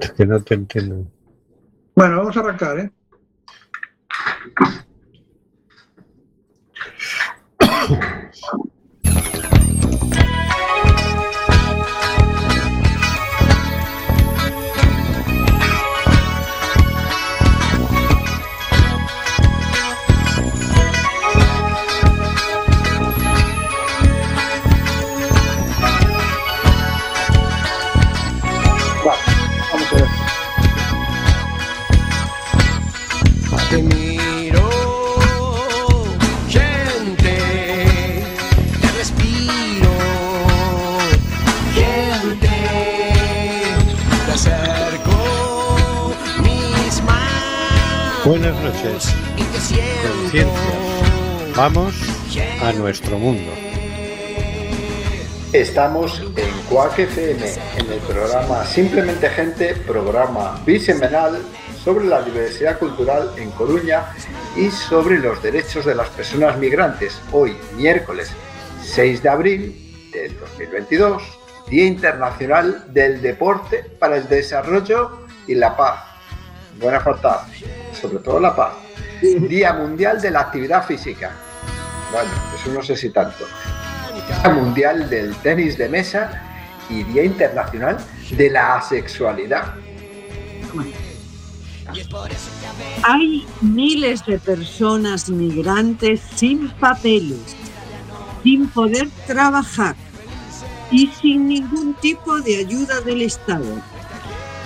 Es 0.00 0.12
que 0.12 0.26
no 0.26 0.42
te 0.42 0.54
entiendo. 0.54 1.06
Bueno, 1.94 2.18
vamos 2.18 2.36
a 2.36 2.40
arrancar, 2.40 2.78
¿eh? 2.80 2.90
Vamos 51.56 51.94
a 52.60 52.70
nuestro 52.74 53.18
mundo. 53.18 53.50
Estamos 55.54 56.20
en 56.36 56.50
Cuac 56.68 56.98
FM, 56.98 57.50
en 57.78 57.92
el 57.92 57.98
programa 58.00 58.62
Simplemente 58.66 59.30
Gente, 59.30 59.74
programa 59.74 60.60
bisemanal 60.66 61.40
sobre 61.82 62.04
la 62.04 62.20
diversidad 62.20 62.78
cultural 62.78 63.30
en 63.38 63.50
Coruña 63.52 64.04
y 64.54 64.70
sobre 64.70 65.18
los 65.18 65.42
derechos 65.42 65.86
de 65.86 65.94
las 65.94 66.10
personas 66.10 66.58
migrantes. 66.58 67.22
Hoy, 67.32 67.56
miércoles 67.74 68.30
6 68.82 69.22
de 69.22 69.28
abril 69.30 70.10
del 70.12 70.38
2022, 70.38 71.22
Día 71.70 71.86
Internacional 71.86 72.84
del 72.92 73.22
Deporte 73.22 73.82
para 73.98 74.18
el 74.18 74.28
Desarrollo 74.28 75.26
y 75.46 75.54
la 75.54 75.74
Paz. 75.74 76.04
Buena 76.78 77.00
falta, 77.00 77.46
sobre 77.98 78.18
todo 78.18 78.40
la 78.40 78.54
paz. 78.54 78.74
Día 79.22 79.72
Mundial 79.72 80.20
de 80.20 80.30
la 80.30 80.40
Actividad 80.40 80.84
Física. 80.84 81.45
Bueno, 82.12 82.30
eso 82.54 82.72
no 82.72 82.82
sé 82.82 82.96
si 82.96 83.10
tanto. 83.10 83.44
Mundial 84.54 85.08
del 85.10 85.34
Tenis 85.36 85.76
de 85.76 85.88
Mesa 85.88 86.42
y 86.88 87.02
Día 87.04 87.24
Internacional 87.24 87.98
de 88.30 88.50
la 88.50 88.76
Asexualidad. 88.76 89.74
Hay 93.02 93.46
miles 93.60 94.24
de 94.26 94.38
personas 94.38 95.28
migrantes 95.28 96.20
sin 96.34 96.68
papeles, 96.70 97.56
sin 98.42 98.68
poder 98.68 99.08
trabajar 99.26 99.94
y 100.90 101.08
sin 101.08 101.48
ningún 101.48 101.94
tipo 101.94 102.40
de 102.40 102.58
ayuda 102.58 103.00
del 103.00 103.22
Estado. 103.22 103.82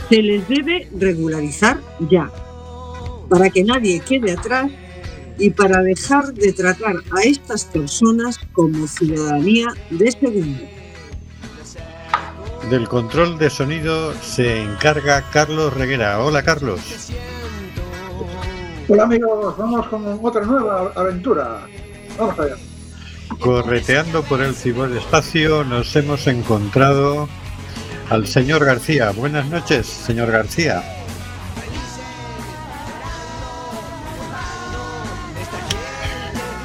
Se 0.08 0.22
les 0.22 0.46
debe 0.48 0.88
regularizar 0.96 1.80
ya, 2.08 2.30
para 3.28 3.48
que 3.50 3.64
nadie 3.64 4.00
quede 4.00 4.32
atrás 4.32 4.70
y 5.40 5.50
para 5.50 5.82
dejar 5.82 6.34
de 6.34 6.52
tratar 6.52 6.96
a 7.10 7.22
estas 7.22 7.64
personas 7.64 8.38
como 8.52 8.86
ciudadanía 8.86 9.68
de 9.88 10.12
segunda. 10.12 10.60
Del 12.68 12.86
control 12.86 13.38
de 13.38 13.48
sonido 13.48 14.12
se 14.22 14.62
encarga 14.62 15.24
Carlos 15.32 15.72
Reguera. 15.74 16.22
Hola 16.22 16.42
Carlos. 16.42 16.80
Hola 18.86 19.04
amigos, 19.04 19.56
vamos 19.56 19.86
con 19.88 20.20
otra 20.22 20.44
nueva 20.44 20.92
aventura. 20.94 21.66
Vamos 22.18 22.38
allá. 22.38 22.56
Correteando 23.38 24.22
por 24.22 24.42
el 24.42 24.54
ciberespacio 24.54 25.64
nos 25.64 25.96
hemos 25.96 26.26
encontrado 26.26 27.28
al 28.10 28.26
señor 28.26 28.64
García. 28.64 29.10
Buenas 29.12 29.46
noches, 29.46 29.86
señor 29.86 30.30
García. 30.30 30.99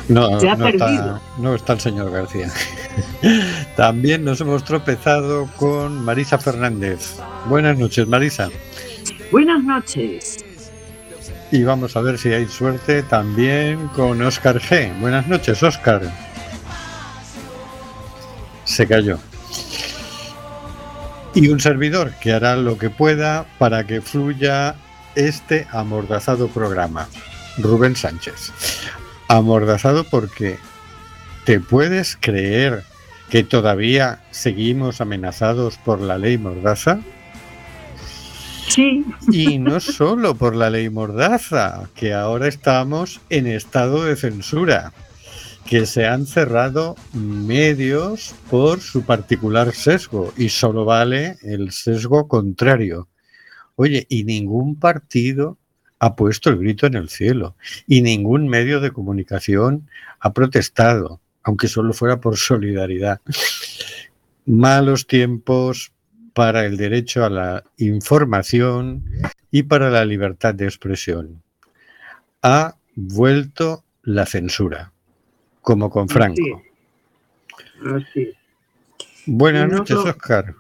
No, 0.07 0.39
Se 0.39 0.49
ha 0.49 0.55
no, 0.55 0.67
está, 0.67 1.21
no 1.38 1.55
está 1.55 1.73
el 1.73 1.79
señor 1.79 2.11
García. 2.11 2.51
También 3.75 4.23
nos 4.23 4.41
hemos 4.41 4.63
tropezado 4.63 5.47
con 5.57 6.03
Marisa 6.03 6.38
Fernández. 6.38 7.17
Buenas 7.47 7.77
noches, 7.77 8.07
Marisa. 8.07 8.49
Buenas 9.31 9.63
noches. 9.63 10.45
Y 11.51 11.63
vamos 11.63 11.95
a 11.95 12.01
ver 12.01 12.17
si 12.17 12.33
hay 12.33 12.47
suerte 12.47 13.03
también 13.03 13.88
con 13.89 14.21
Oscar 14.21 14.59
G. 14.59 14.99
Buenas 14.99 15.27
noches, 15.27 15.61
Oscar. 15.61 16.01
Se 18.63 18.87
cayó. 18.87 19.19
Y 21.33 21.49
un 21.49 21.59
servidor 21.59 22.11
que 22.19 22.33
hará 22.33 22.55
lo 22.55 22.77
que 22.77 22.89
pueda 22.89 23.45
para 23.59 23.85
que 23.85 24.01
fluya 24.01 24.75
este 25.16 25.67
amordazado 25.72 26.47
programa. 26.47 27.07
Rubén 27.57 27.95
Sánchez. 27.95 28.51
Amordazado 29.28 30.03
porque 30.03 30.58
¿te 31.46 31.59
puedes 31.59 32.16
creer 32.16 32.84
que 33.30 33.44
todavía 33.44 34.24
seguimos 34.31 35.02
amenazados 35.02 35.78
por 35.78 36.00
la 36.00 36.18
ley 36.18 36.38
Mordaza? 36.38 37.00
Sí, 38.68 39.03
Y 39.31 39.58
no 39.58 39.80
solo 39.80 40.35
por 40.35 40.56
la 40.56 40.69
ley 40.69 40.90
Mordaza, 40.90 41.90
que 41.96 42.14
ahora 42.14 42.47
estamos 42.47 43.19
en 43.30 43.47
estado 43.47 44.06
de 44.06 44.16
censura, 44.16 44.94
que 45.66 45.88
se 45.88 46.06
han 46.06 46.28
cerrado 46.28 46.96
medios 47.14 48.35
por 48.50 48.80
su 48.81 49.03
particular 49.03 49.74
sesgo 49.74 50.34
y 50.38 50.50
solo 50.50 50.85
vale 50.85 51.38
el 51.41 51.72
sesgo 51.72 52.28
contrario. 52.28 53.08
Oye, 53.75 54.06
y 54.08 54.24
ningún 54.24 54.80
partido 54.80 55.58
ha 56.00 56.16
puesto 56.16 56.50
el 56.50 56.57
grito 56.57 56.88
en 56.88 56.95
el 56.95 57.09
cielo 57.09 57.56
y 57.88 58.01
ningún 58.01 58.47
medio 58.47 58.79
de 58.79 58.91
comunicación 58.91 59.89
ha 60.19 60.33
protestado, 60.33 61.22
aunque 61.44 61.67
solo 61.67 61.94
fuera 61.94 62.19
por 62.19 62.38
solidaridad. 62.38 63.22
Malos 64.45 65.07
tiempos 65.07 65.91
para 66.34 66.66
el 66.66 66.78
derecho 66.78 67.23
a 67.23 67.29
la 67.29 67.63
información 67.78 69.05
y 69.51 69.63
para 69.63 69.89
la 69.89 70.03
libertad 70.05 70.53
de 70.53 70.66
expresión. 70.66 71.41
Ha 72.41 72.75
vuelto 72.95 73.84
la 74.03 74.25
censura, 74.25 74.91
como 75.61 75.89
con 75.89 76.09
Franco. 76.09 76.61
así. 77.95 78.31
Buenas 79.25 79.72
No, 79.72 79.78
noches, 79.79 79.95
no. 79.95 80.03
Oscar. 80.03 80.53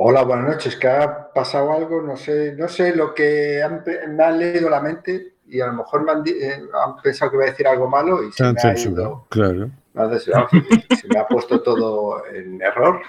Hola, 0.00 0.22
buenas 0.22 0.46
noches. 0.48 0.76
¿Qué 0.76 0.86
ha 0.88 1.32
pasado 1.32 1.72
algo? 1.72 2.00
No 2.02 2.16
sé, 2.16 2.54
no 2.56 2.68
sé 2.68 2.94
lo 2.94 3.12
que 3.14 3.60
han 3.62 3.82
me 4.14 4.22
han 4.24 4.38
leído 4.38 4.70
la 4.70 4.80
mente 4.80 5.34
y 5.46 5.60
a 5.60 5.66
lo 5.66 5.72
mejor 5.72 6.04
me 6.04 6.12
han, 6.12 6.22
eh, 6.26 6.62
han 6.84 6.96
pensado 7.02 7.30
que 7.32 7.36
iba 7.38 7.46
a 7.46 7.50
decir 7.50 7.66
algo 7.66 7.88
malo 7.88 8.22
y 8.22 8.30
se 8.32 8.44
han 8.44 8.54
me 8.54 8.60
ha 8.60 8.78
ido. 8.78 9.26
claro. 9.28 9.70
Se 11.00 11.08
me 11.08 11.18
ha 11.18 11.26
puesto 11.26 11.60
todo 11.62 12.24
en 12.32 12.62
error. 12.62 13.00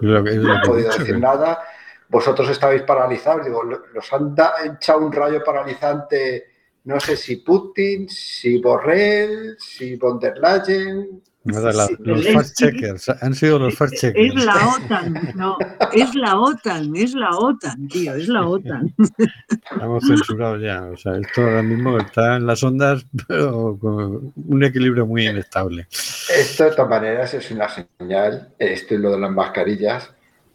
Lo 0.00 0.24
que- 0.24 0.30
es 0.30 0.36
lo 0.36 0.48
No 0.48 0.58
he 0.58 0.62
que 0.62 0.68
podido 0.68 0.88
dicho, 0.88 0.98
decir 1.00 1.14
que- 1.14 1.20
nada. 1.20 1.60
Vosotros 2.08 2.48
estabais 2.50 2.82
paralizados. 2.82 3.44
Digo, 3.44 3.62
lo- 3.62 3.86
los 3.94 4.12
han 4.12 4.34
da- 4.34 4.54
echado 4.64 4.98
un 5.06 5.12
rayo 5.12 5.42
paralizante. 5.44 6.46
No 6.84 6.98
sé 6.98 7.16
si 7.16 7.36
Putin, 7.36 8.08
si 8.08 8.60
Borrell, 8.60 9.56
si 9.58 9.94
von 9.96 10.18
der 10.18 10.36
Leyen. 10.38 11.22
Nada, 11.44 11.72
la- 11.72 11.86
Sí, 11.86 11.96
los 12.00 12.24
es- 12.26 12.32
fact 12.34 12.52
checkers, 12.56 13.08
han 13.08 13.34
sido 13.34 13.58
los 13.58 13.74
fact 13.74 13.94
Es 14.02 14.34
la 14.34 14.54
OTAN, 14.76 15.32
no, 15.34 15.56
es 15.92 16.14
la 16.14 16.38
OTAN, 16.38 16.94
es 16.96 17.14
la 17.14 17.30
OTAN, 17.30 17.88
tío, 17.88 18.14
es 18.14 18.28
la 18.28 18.46
OTAN. 18.46 18.94
Hemos 19.80 20.06
censurado 20.06 20.56
ya. 20.58 20.82
O 20.84 20.96
sea, 20.96 21.16
esto 21.16 21.42
ahora 21.42 21.62
mismo 21.62 21.98
está 21.98 22.36
en 22.36 22.46
las 22.46 22.62
ondas, 22.62 23.04
pero 23.28 23.76
con 23.80 24.32
un 24.36 24.64
equilibrio 24.64 25.06
muy 25.06 25.26
inestable. 25.26 25.86
Esto 25.90 26.64
de 26.64 26.70
todas 26.72 26.88
maneras 26.90 27.32
es 27.34 27.50
una 27.50 27.68
señal. 27.68 28.48
Esto 28.58 28.94
y 28.94 28.98
lo 28.98 29.10
de 29.12 29.18
las 29.20 29.30
mascarillas. 29.30 30.10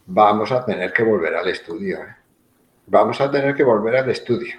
Vamos 0.06 0.51
a 0.51 0.63
tener 0.66 0.94
que 0.94 1.04
volver 1.04 1.36
al 1.36 1.48
estudio. 1.50 1.98
¿eh? 1.98 2.16
Vamos 2.88 3.19
a 3.19 3.30
tener 3.30 3.54
que 3.56 3.63
volver 3.63 3.98
al 3.98 4.10
estudio. 4.10 4.56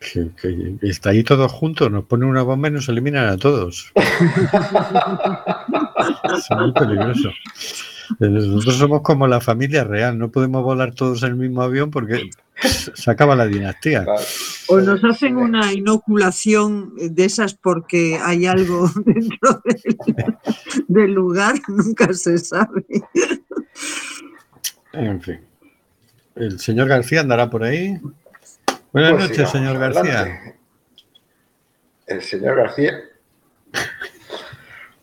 Que, 0.00 0.30
que 0.40 0.76
está 0.82 1.10
ahí 1.10 1.24
todos 1.24 1.50
juntos, 1.50 1.90
nos 1.90 2.04
ponen 2.04 2.28
una 2.28 2.42
bomba 2.42 2.68
y 2.68 2.72
nos 2.72 2.88
eliminan 2.88 3.28
a 3.28 3.36
todos. 3.36 3.92
es 6.36 6.50
muy 6.50 6.72
peligroso. 6.72 7.30
Nosotros 8.20 8.76
somos 8.76 9.02
como 9.02 9.26
la 9.26 9.40
familia 9.40 9.84
real, 9.84 10.18
no 10.18 10.30
podemos 10.30 10.62
volar 10.62 10.94
todos 10.94 11.22
en 11.22 11.30
el 11.30 11.36
mismo 11.36 11.62
avión 11.62 11.90
porque 11.90 12.30
se 12.60 13.10
acaba 13.10 13.34
la 13.34 13.46
dinastía. 13.46 14.06
O 14.68 14.80
nos 14.80 15.02
hacen 15.04 15.36
una 15.36 15.72
inoculación 15.72 16.92
de 16.96 17.24
esas 17.24 17.54
porque 17.54 18.18
hay 18.22 18.46
algo 18.46 18.90
dentro 19.04 19.62
del, 19.64 20.36
del 20.88 21.12
lugar, 21.12 21.56
nunca 21.68 22.12
se 22.12 22.38
sabe. 22.38 22.84
En 24.92 25.20
fin. 25.20 25.40
El 26.34 26.58
señor 26.58 26.88
García 26.88 27.20
andará 27.20 27.50
por 27.50 27.64
ahí. 27.64 27.98
Buenas 28.96 29.12
Pues 29.12 29.28
noches, 29.28 29.50
señor 29.50 29.78
García. 29.78 30.20
adelante. 30.20 30.58
El 32.06 32.22
señor 32.22 32.56
García. 32.56 32.98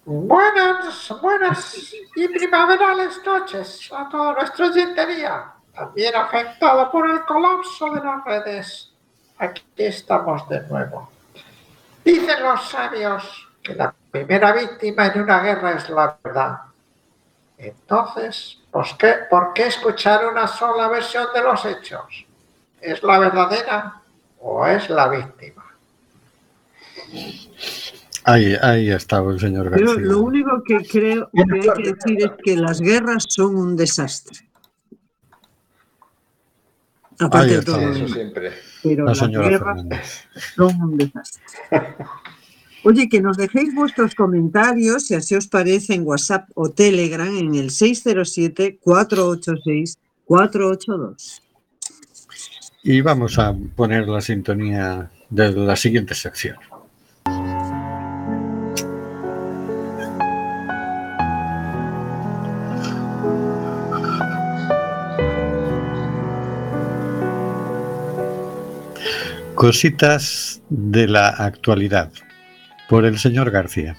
Buenas, 0.03 1.13
buenas 1.21 1.93
y 2.15 2.27
primaverales 2.27 3.21
noches 3.23 3.91
a 3.95 4.09
toda 4.09 4.33
nuestra 4.33 4.65
oyentería, 4.65 5.53
también 5.75 6.15
afectado 6.15 6.89
por 6.89 7.07
el 7.07 7.23
colapso 7.23 7.93
de 7.93 8.03
las 8.03 8.25
redes. 8.25 8.91
Aquí 9.37 9.63
estamos 9.77 10.49
de 10.49 10.61
nuevo. 10.61 11.11
Dicen 12.03 12.41
los 12.41 12.67
sabios 12.67 13.47
que 13.61 13.75
la 13.75 13.93
primera 14.09 14.53
víctima 14.53 15.05
en 15.05 15.21
una 15.21 15.39
guerra 15.39 15.73
es 15.73 15.87
la 15.91 16.17
verdad. 16.23 16.61
Entonces, 17.59 18.57
¿por 18.71 18.97
qué, 18.97 19.17
¿por 19.29 19.53
qué 19.53 19.67
escuchar 19.67 20.25
una 20.25 20.47
sola 20.47 20.87
versión 20.87 21.27
de 21.31 21.43
los 21.43 21.63
hechos? 21.63 22.25
¿Es 22.83 23.01
la 23.03 23.19
verdadera 23.19 24.01
o 24.39 24.65
es 24.67 24.89
la 24.89 25.07
víctima? 25.09 25.63
Ahí, 28.25 28.55
ahí 28.61 28.89
está 28.89 29.19
el 29.23 29.39
señor 29.39 29.69
García. 29.69 29.95
lo 29.99 30.19
único 30.21 30.61
que 30.63 30.77
creo 30.85 31.29
que 31.33 31.41
hay 31.41 31.61
que 31.61 31.93
decir 31.93 32.17
es 32.23 32.31
que 32.43 32.55
las 32.57 32.79
guerras 32.81 33.25
son 33.29 33.55
un 33.55 33.75
desastre. 33.75 34.49
Aparte 37.19 37.51
Ahí 37.51 37.55
de 37.57 37.61
todo 37.63 37.79
Eso 37.79 38.07
siempre. 38.07 38.51
pero 38.81 39.05
La 39.05 39.11
las 39.13 39.29
guerras 39.29 39.59
Fernández. 39.59 40.25
son 40.55 40.81
un 40.81 40.97
desastre. 40.97 41.43
Oye, 42.85 43.07
que 43.07 43.21
nos 43.21 43.37
dejéis 43.37 43.73
vuestros 43.73 44.13
comentarios, 44.13 45.07
si 45.07 45.15
así 45.15 45.35
os 45.35 45.47
parece, 45.47 45.93
en 45.93 46.05
WhatsApp 46.05 46.49
o 46.55 46.69
Telegram 46.69 47.33
en 47.37 47.55
el 47.55 47.69
607-486-482. 50.27 51.42
Y 52.85 52.99
vamos 52.99 53.39
a 53.39 53.55
poner 53.77 54.09
la 54.09 54.19
sintonía 54.19 55.09
de 55.29 55.53
la 55.53 55.77
siguiente 55.77 56.13
sección. 56.15 56.57
Cositas 69.55 70.61
de 70.67 71.07
la 71.07 71.29
actualidad 71.29 72.11
por 72.89 73.05
el 73.05 73.17
señor 73.17 73.49
García. 73.49 73.95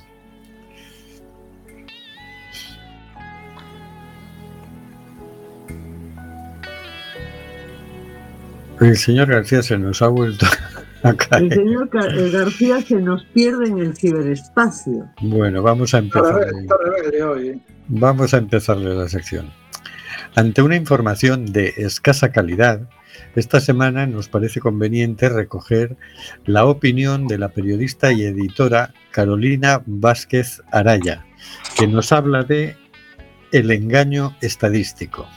El 8.81 8.97
señor 8.97 9.29
García 9.29 9.63
se 9.63 9.79
nos 9.79 10.03
ha 10.03 10.09
vuelto 10.09 10.47
a 11.03 11.11
El 11.11 11.17
caer. 11.17 11.55
señor 11.55 11.89
Ca- 11.91 12.07
eh, 12.09 12.31
García 12.31 12.81
se 12.83 12.97
nos 12.97 13.25
pierde 13.27 13.69
en 13.69 13.79
el 13.79 13.97
ciberespacio. 13.97 15.09
Bueno, 15.21 15.63
vamos 15.63 15.95
a 15.95 15.99
Está 15.99 16.19
empezar. 16.19 16.35
rebelde, 16.41 16.61
está 16.63 16.75
rebelde 16.85 17.23
hoy. 17.23 17.63
Vamos 17.89 18.35
a 18.35 18.39
empezarle 18.39 18.95
la 18.95 19.09
sección. 19.09 19.51
Ante 20.35 20.63
una 20.63 20.77
información 20.77 21.47
de 21.47 21.75
escasa 21.77 22.33
calidad, 22.33 22.89
esta 23.37 23.61
semana 23.61 24.07
nos 24.07 24.29
parece 24.29 24.59
conveniente 24.61 25.29
recoger 25.29 25.97
la 26.45 26.65
opinión 26.67 27.29
de 27.29 27.39
la 27.39 27.51
periodista 27.51 28.13
y 28.13 28.25
editora 28.25 28.93
Carolina 29.13 29.83
Vázquez 29.87 30.63
Araya, 30.73 31.25
que 31.79 31.87
nos 31.87 32.11
habla 32.11 32.43
de 32.43 32.77
el 33.53 33.71
engaño 33.71 34.37
estadístico. 34.41 35.29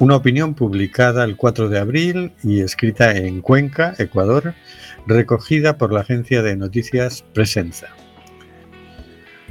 Una 0.00 0.16
opinión 0.16 0.54
publicada 0.54 1.22
el 1.22 1.36
4 1.36 1.68
de 1.68 1.78
abril 1.78 2.32
y 2.42 2.62
escrita 2.62 3.16
en 3.16 3.40
Cuenca, 3.40 3.94
Ecuador, 3.98 4.54
recogida 5.06 5.78
por 5.78 5.92
la 5.92 6.00
agencia 6.00 6.42
de 6.42 6.56
noticias 6.56 7.24
Presenza. 7.32 7.86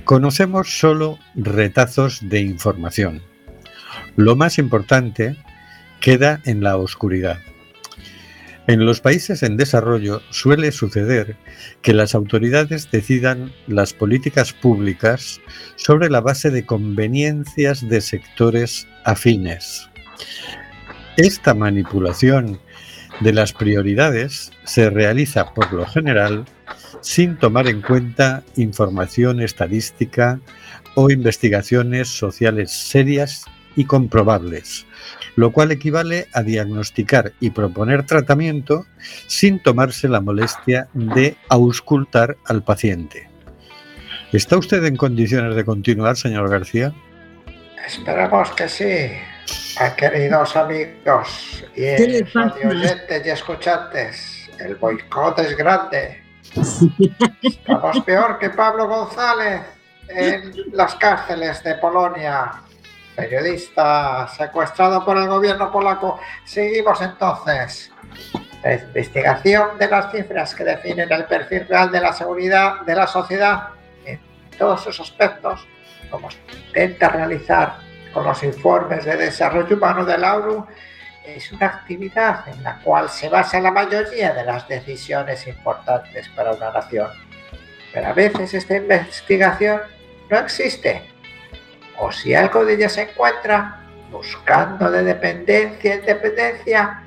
Conocemos 0.04 0.78
solo 0.78 1.18
retazos 1.34 2.28
de 2.28 2.42
información. 2.42 3.22
Lo 4.18 4.36
más 4.36 4.58
importante 4.60 5.38
queda 6.02 6.42
en 6.44 6.62
la 6.62 6.76
oscuridad. 6.76 7.40
En 8.68 8.86
los 8.86 9.00
países 9.00 9.44
en 9.44 9.56
desarrollo 9.56 10.22
suele 10.30 10.74
suceder 10.74 11.38
que 11.82 11.94
las 11.94 12.16
autoridades 12.16 12.92
decidan 12.92 13.54
las 13.68 13.94
políticas 13.94 14.52
públicas 14.52 15.40
sobre 15.78 16.10
la 16.10 16.20
base 16.20 16.50
de 16.50 16.66
conveniencias 16.66 17.88
de 17.88 18.02
sectores 18.02 18.88
afines. 19.06 19.90
Esta 21.18 21.54
manipulación 21.54 22.60
de 23.20 23.34
las 23.34 23.54
prioridades 23.54 24.52
se 24.64 24.90
realiza 24.90 25.54
por 25.54 25.72
lo 25.72 25.86
general 25.86 26.46
sin 27.02 27.38
tomar 27.38 27.68
en 27.68 27.82
cuenta 27.82 28.44
información 28.56 29.42
estadística 29.42 30.40
o 30.96 31.10
investigaciones 31.10 32.08
sociales 32.08 32.72
serias 32.72 33.46
y 33.76 33.86
comprobables, 33.86 34.86
lo 35.36 35.52
cual 35.52 35.72
equivale 35.72 36.28
a 36.34 36.44
diagnosticar 36.44 37.34
y 37.40 37.50
proponer 37.50 38.06
tratamiento 38.06 38.86
sin 39.28 39.60
tomarse 39.60 40.08
la 40.08 40.22
molestia 40.22 40.88
de 40.94 41.36
auscultar 41.50 42.38
al 42.46 42.64
paciente. 42.64 43.30
¿Está 44.32 44.58
usted 44.58 44.84
en 44.86 44.96
condiciones 44.96 45.56
de 45.56 45.66
continuar, 45.66 46.18
señor 46.18 46.50
García? 46.50 46.94
Esperemos 47.86 48.52
que 48.52 48.70
sí, 48.70 49.12
a 49.80 49.96
queridos 49.96 50.56
amigos 50.56 51.66
y 51.76 51.86
oyentes 51.86 53.26
y 53.26 53.30
escuchantes. 53.30 54.50
El 54.60 54.76
boicot 54.76 55.40
es 55.40 55.58
grande. 55.58 56.24
Estamos 57.42 58.00
peor 58.02 58.38
que 58.38 58.50
Pablo 58.52 58.88
González 58.88 59.62
en 60.08 60.54
las 60.74 60.96
cárceles 60.96 61.64
de 61.64 61.76
Polonia. 61.76 62.52
Periodista 63.16 64.28
secuestrado 64.28 65.04
por 65.06 65.18
el 65.18 65.28
gobierno 65.28 65.72
polaco. 65.72 66.20
Seguimos 66.46 67.02
entonces. 67.02 67.92
La 68.64 68.76
investigación 68.76 69.78
de 69.78 69.88
las 69.90 70.12
cifras 70.12 70.56
que 70.56 70.64
definen 70.64 71.12
el 71.12 71.26
perfil 71.26 71.68
real 71.68 71.92
de 71.92 72.00
la 72.00 72.14
seguridad 72.14 72.82
de 72.82 72.96
la 72.96 73.08
sociedad 73.08 73.70
en 74.06 74.20
todos 74.58 74.84
sus 74.84 75.00
aspectos, 75.00 75.68
como 76.10 76.30
intenta 76.68 77.10
realizar 77.10 77.76
con 78.14 78.24
los 78.24 78.44
informes 78.44 79.06
de 79.06 79.18
desarrollo 79.18 79.76
humano 79.76 80.06
de 80.06 80.18
la 80.18 80.38
ONU, 80.38 80.66
es 81.26 81.52
una 81.52 81.68
actividad 81.68 82.48
en 82.48 82.64
la 82.64 82.80
cual 82.80 83.10
se 83.10 83.30
basa 83.30 83.60
la 83.60 83.72
mayoría 83.72 84.34
de 84.34 84.44
las 84.44 84.68
decisiones 84.68 85.48
importantes 85.48 86.28
para 86.30 86.54
una 86.54 86.72
nación. 86.72 87.10
Pero 87.94 88.08
a 88.08 88.14
veces 88.14 88.54
esta 88.54 88.76
investigación 88.76 89.82
no 90.30 90.40
existe. 90.40 91.10
O 92.00 92.12
si 92.12 92.34
algo 92.34 92.66
de 92.66 92.74
ella 92.74 92.90
se 92.90 93.04
encuentra, 93.04 93.80
buscando 94.12 94.92
de 94.92 95.04
dependencia 95.04 95.96
en 95.96 96.06
dependencia, 96.06 97.04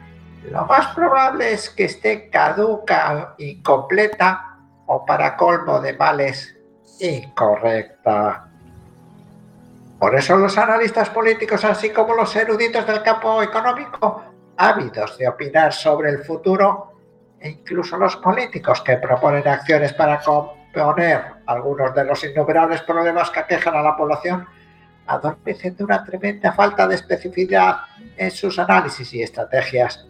lo 0.51 0.65
más 0.67 0.95
probable 0.95 1.53
es 1.53 1.71
que 1.71 1.85
esté 1.85 2.31
caduca, 2.31 3.35
incompleta 3.39 4.59
o 4.87 5.05
para 5.05 5.37
colmo 5.37 5.81
de 5.81 5.93
males, 5.95 6.57
incorrecta. 7.01 8.49
Por 9.99 10.15
eso 10.15 10.37
los 10.37 10.59
analistas 10.59 11.09
políticos, 11.11 11.65
así 11.65 11.91
como 11.91 12.15
los 12.15 12.35
eruditos 12.37 12.87
del 12.87 13.03
campo 13.03 13.43
económico, 13.43 14.23
ávidos 14.57 15.17
de 15.17 15.29
opinar 15.29 15.73
sobre 15.73 16.11
el 16.11 16.19
futuro, 16.19 16.93
e 17.41 17.51
incluso 17.51 17.97
los 17.97 18.17
políticos 18.17 18.83
que 18.83 18.97
proponen 18.97 19.47
acciones 19.47 19.93
para 19.95 20.21
componer 20.21 21.23
algunos 21.47 21.95
de 21.95 22.05
los 22.05 22.23
innumerables 22.25 22.83
problemas 22.83 23.31
que 23.31 23.41
aquejan 23.41 23.75
a 23.75 23.83
la 23.83 23.97
población, 23.97 24.47
adormecen 25.07 25.77
de 25.77 25.85
una 25.85 26.05
tremenda 26.05 26.53
falta 26.53 26.87
de 26.87 26.97
especificidad 26.97 27.77
en 28.17 28.31
sus 28.31 28.59
análisis 28.59 29.13
y 29.15 29.23
estrategias. 29.23 30.07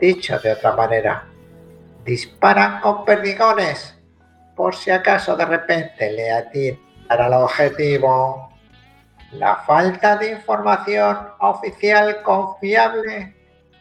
Dicho 0.00 0.38
de 0.38 0.52
otra 0.52 0.74
manera, 0.74 1.26
disparan 2.04 2.80
con 2.80 3.04
perdigones 3.04 3.98
por 4.56 4.74
si 4.74 4.90
acaso 4.90 5.36
de 5.36 5.44
repente 5.44 6.10
le 6.12 6.30
atinan 6.30 6.78
al 7.08 7.32
objetivo. 7.34 8.51
La 9.32 9.56
falta 9.56 10.16
de 10.16 10.32
información 10.32 11.16
oficial 11.38 12.22
confiable 12.22 13.34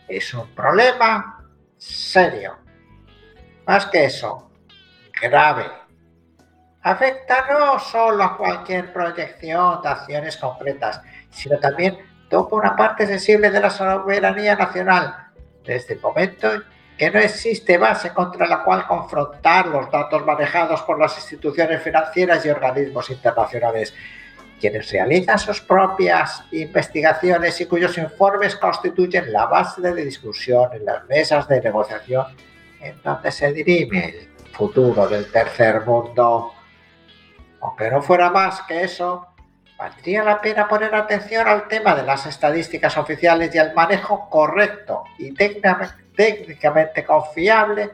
es 0.07 0.33
un 0.33 0.47
problema 0.55 1.43
serio. 1.77 2.57
Más 3.67 3.85
que 3.87 4.05
eso, 4.05 4.49
grave. 5.21 5.65
Afecta 6.83 7.47
no 7.51 7.77
solo 7.79 8.23
a 8.23 8.37
cualquier 8.37 8.93
proyección 8.93 9.81
de 9.81 9.89
acciones 9.89 10.37
concretas, 10.37 11.01
sino 11.29 11.59
también 11.59 11.97
toca 12.29 12.55
una 12.55 12.75
parte 12.75 13.05
sensible 13.05 13.51
de 13.51 13.59
la 13.59 13.69
soberanía 13.69 14.55
nacional, 14.55 15.31
desde 15.65 15.95
el 15.95 15.99
momento 15.99 16.53
en 16.53 16.63
que 16.97 17.11
no 17.11 17.19
existe 17.19 17.77
base 17.77 18.13
contra 18.13 18.47
la 18.47 18.63
cual 18.63 18.87
confrontar 18.87 19.67
los 19.67 19.91
datos 19.91 20.25
manejados 20.25 20.81
por 20.83 20.97
las 20.97 21.17
instituciones 21.17 21.81
financieras 21.83 22.45
y 22.45 22.49
organismos 22.49 23.09
internacionales 23.09 23.93
quienes 24.61 24.91
realizan 24.91 25.39
sus 25.39 25.59
propias 25.59 26.43
investigaciones 26.51 27.59
y 27.59 27.65
cuyos 27.65 27.97
informes 27.97 28.55
constituyen 28.55 29.33
la 29.33 29.47
base 29.47 29.81
de 29.81 30.05
discusión 30.05 30.69
en 30.73 30.85
las 30.85 31.03
mesas 31.07 31.47
de 31.47 31.59
negociación 31.59 32.27
en 32.79 33.01
donde 33.01 33.31
se 33.31 33.51
dirime 33.51 34.05
el 34.05 34.29
futuro 34.53 35.07
del 35.07 35.31
tercer 35.31 35.81
mundo. 35.85 36.53
Aunque 37.59 37.89
no 37.89 38.01
fuera 38.01 38.29
más 38.29 38.61
que 38.61 38.83
eso, 38.83 39.27
valdría 39.77 40.23
la 40.23 40.39
pena 40.39 40.67
poner 40.67 40.93
atención 40.93 41.47
al 41.47 41.67
tema 41.67 41.95
de 41.95 42.03
las 42.03 42.27
estadísticas 42.27 42.97
oficiales 42.97 43.53
y 43.55 43.57
al 43.57 43.73
manejo 43.73 44.29
correcto 44.29 45.03
y 45.17 45.33
técnicamente, 45.33 47.03
confiable 47.03 47.89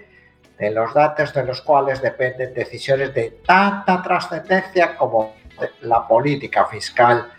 de 0.59 0.71
los 0.71 0.93
datos 0.93 1.33
de 1.33 1.45
los 1.45 1.62
cuales 1.62 2.01
dependen 2.01 2.53
decisiones 2.53 3.13
de 3.13 3.39
tanta 3.45 4.01
trascendencia 4.01 4.97
como 4.97 5.36
la 5.82 6.08
política 6.08 6.66
fiscal, 6.66 7.32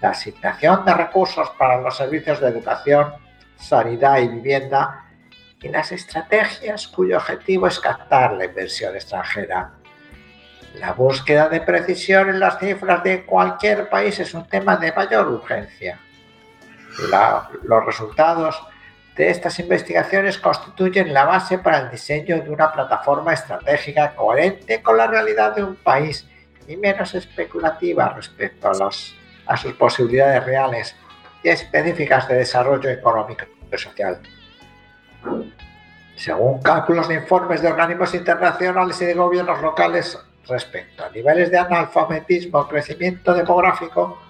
la 0.00 0.10
asignación 0.10 0.84
de 0.84 0.94
recursos 0.94 1.50
para 1.58 1.80
los 1.80 1.96
servicios 1.96 2.40
de 2.40 2.48
educación, 2.48 3.14
sanidad 3.56 4.18
y 4.18 4.28
vivienda 4.28 5.04
y 5.60 5.68
las 5.68 5.92
estrategias 5.92 6.88
cuyo 6.88 7.16
objetivo 7.16 7.66
es 7.66 7.80
captar 7.80 8.34
la 8.34 8.44
inversión 8.44 8.94
extranjera. 8.94 9.72
La 10.74 10.92
búsqueda 10.92 11.48
de 11.48 11.60
precisión 11.60 12.28
en 12.28 12.40
las 12.40 12.58
cifras 12.58 13.02
de 13.02 13.24
cualquier 13.24 13.88
país 13.88 14.18
es 14.18 14.34
un 14.34 14.46
tema 14.46 14.76
de 14.76 14.92
mayor 14.92 15.28
urgencia. 15.28 15.98
Los 17.62 17.86
resultados 17.86 18.60
de 19.16 19.30
estas 19.30 19.58
investigaciones 19.60 20.38
constituyen 20.38 21.14
la 21.14 21.24
base 21.24 21.58
para 21.58 21.78
el 21.78 21.90
diseño 21.90 22.42
de 22.42 22.50
una 22.50 22.72
plataforma 22.72 23.32
estratégica 23.32 24.14
coherente 24.14 24.82
con 24.82 24.96
la 24.96 25.06
realidad 25.06 25.54
de 25.54 25.62
un 25.62 25.76
país 25.76 26.28
y 26.68 26.76
menos 26.76 27.14
especulativa 27.14 28.08
respecto 28.10 28.68
a, 28.68 28.74
los- 28.74 29.14
a 29.46 29.56
sus 29.56 29.72
posibilidades 29.74 30.44
reales 30.44 30.96
y 31.42 31.48
específicas 31.48 32.26
de 32.28 32.36
desarrollo 32.36 32.88
económico 32.90 33.44
y 33.72 33.76
social. 33.78 34.18
Según 36.16 36.62
cálculos 36.62 37.08
de 37.08 37.14
informes 37.16 37.60
de 37.60 37.68
organismos 37.68 38.14
internacionales 38.14 39.00
y 39.02 39.04
de 39.06 39.14
gobiernos 39.14 39.60
locales 39.60 40.18
respecto 40.48 41.04
a 41.04 41.10
niveles 41.10 41.50
de 41.50 41.58
analfabetismo 41.58 42.68
crecimiento 42.68 43.34
demográfico, 43.34 44.20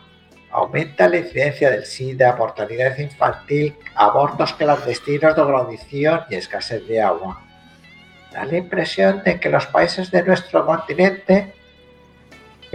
aumenta 0.50 1.08
la 1.08 1.18
incidencia 1.18 1.70
del 1.70 1.84
SIDA, 1.84 2.36
mortalidad 2.36 2.96
infantil, 2.98 3.76
abortos 3.96 4.54
clandestinos, 4.54 5.34
drogadicción 5.36 6.20
y 6.30 6.36
escasez 6.36 6.86
de 6.86 7.02
agua. 7.02 7.40
Da 8.32 8.44
la 8.44 8.56
impresión 8.56 9.22
de 9.24 9.38
que 9.38 9.50
los 9.50 9.66
países 9.66 10.10
de 10.10 10.22
nuestro 10.22 10.64
continente 10.64 11.54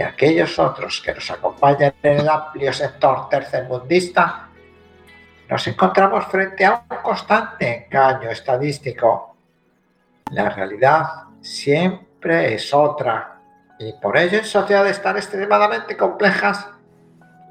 y 0.00 0.02
aquellos 0.02 0.58
otros 0.58 1.02
que 1.04 1.12
nos 1.12 1.30
acompañan 1.30 1.92
en 2.02 2.20
el 2.20 2.28
amplio 2.30 2.72
sector 2.72 3.28
tercermundista, 3.28 4.48
nos 5.46 5.66
encontramos 5.66 6.24
frente 6.24 6.64
a 6.64 6.86
un 6.88 6.96
constante 7.02 7.84
engaño 7.84 8.30
estadístico. 8.30 9.36
La 10.30 10.48
realidad 10.48 11.04
siempre 11.42 12.54
es 12.54 12.72
otra 12.72 13.42
y 13.78 13.92
por 13.92 14.16
ello 14.16 14.38
en 14.38 14.46
sociedades 14.46 15.02
tan 15.02 15.18
extremadamente 15.18 15.98
complejas, 15.98 16.66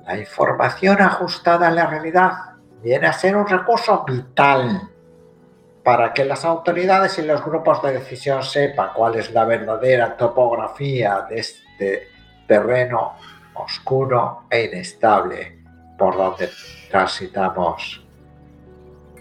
la 0.08 0.18
información 0.18 1.00
ajustada 1.04 1.68
a 1.68 1.72
la 1.72 1.86
realidad 1.86 2.32
viene 2.82 3.06
a 3.06 3.14
ser 3.14 3.38
un 3.38 3.48
recurso 3.48 4.04
vital 4.08 4.90
para 5.84 6.14
que 6.14 6.26
las 6.26 6.44
autoridades 6.46 7.20
y 7.20 7.22
los 7.22 7.46
grupos 7.46 7.84
de 7.84 7.94
decisión 7.94 8.42
sepan 8.42 8.90
cuál 8.96 9.18
es 9.18 9.30
la 9.34 9.46
verdadera 9.46 10.18
topografía 10.18 11.28
de 11.30 11.40
este 11.42 12.19
terreno 12.50 13.16
oscuro 13.54 14.46
e 14.50 14.66
inestable 14.66 15.62
por 15.98 16.18
donde 16.18 16.50
transitamos. 16.90 18.04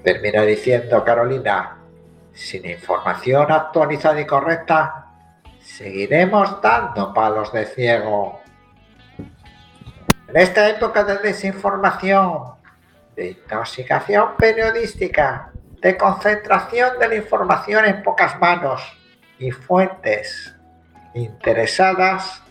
Termina 0.02 0.42
diciendo 0.42 1.04
Carolina, 1.04 1.76
sin 2.32 2.64
información 2.64 3.52
actualizada 3.52 4.20
y 4.20 4.26
correcta, 4.26 5.06
seguiremos 5.60 6.62
dando 6.62 7.12
palos 7.12 7.52
de 7.52 7.66
ciego. 7.66 8.40
En 10.28 10.36
esta 10.36 10.68
época 10.68 11.04
de 11.04 11.18
desinformación, 11.18 12.54
de 13.14 13.30
intoxicación 13.32 14.36
periodística, 14.38 15.50
de 15.82 15.96
concentración 15.96 16.98
de 16.98 17.08
la 17.08 17.14
información 17.16 17.84
en 17.84 18.02
pocas 18.02 18.38
manos 18.40 18.80
y 19.38 19.50
fuentes 19.50 20.54
interesadas, 21.14 22.42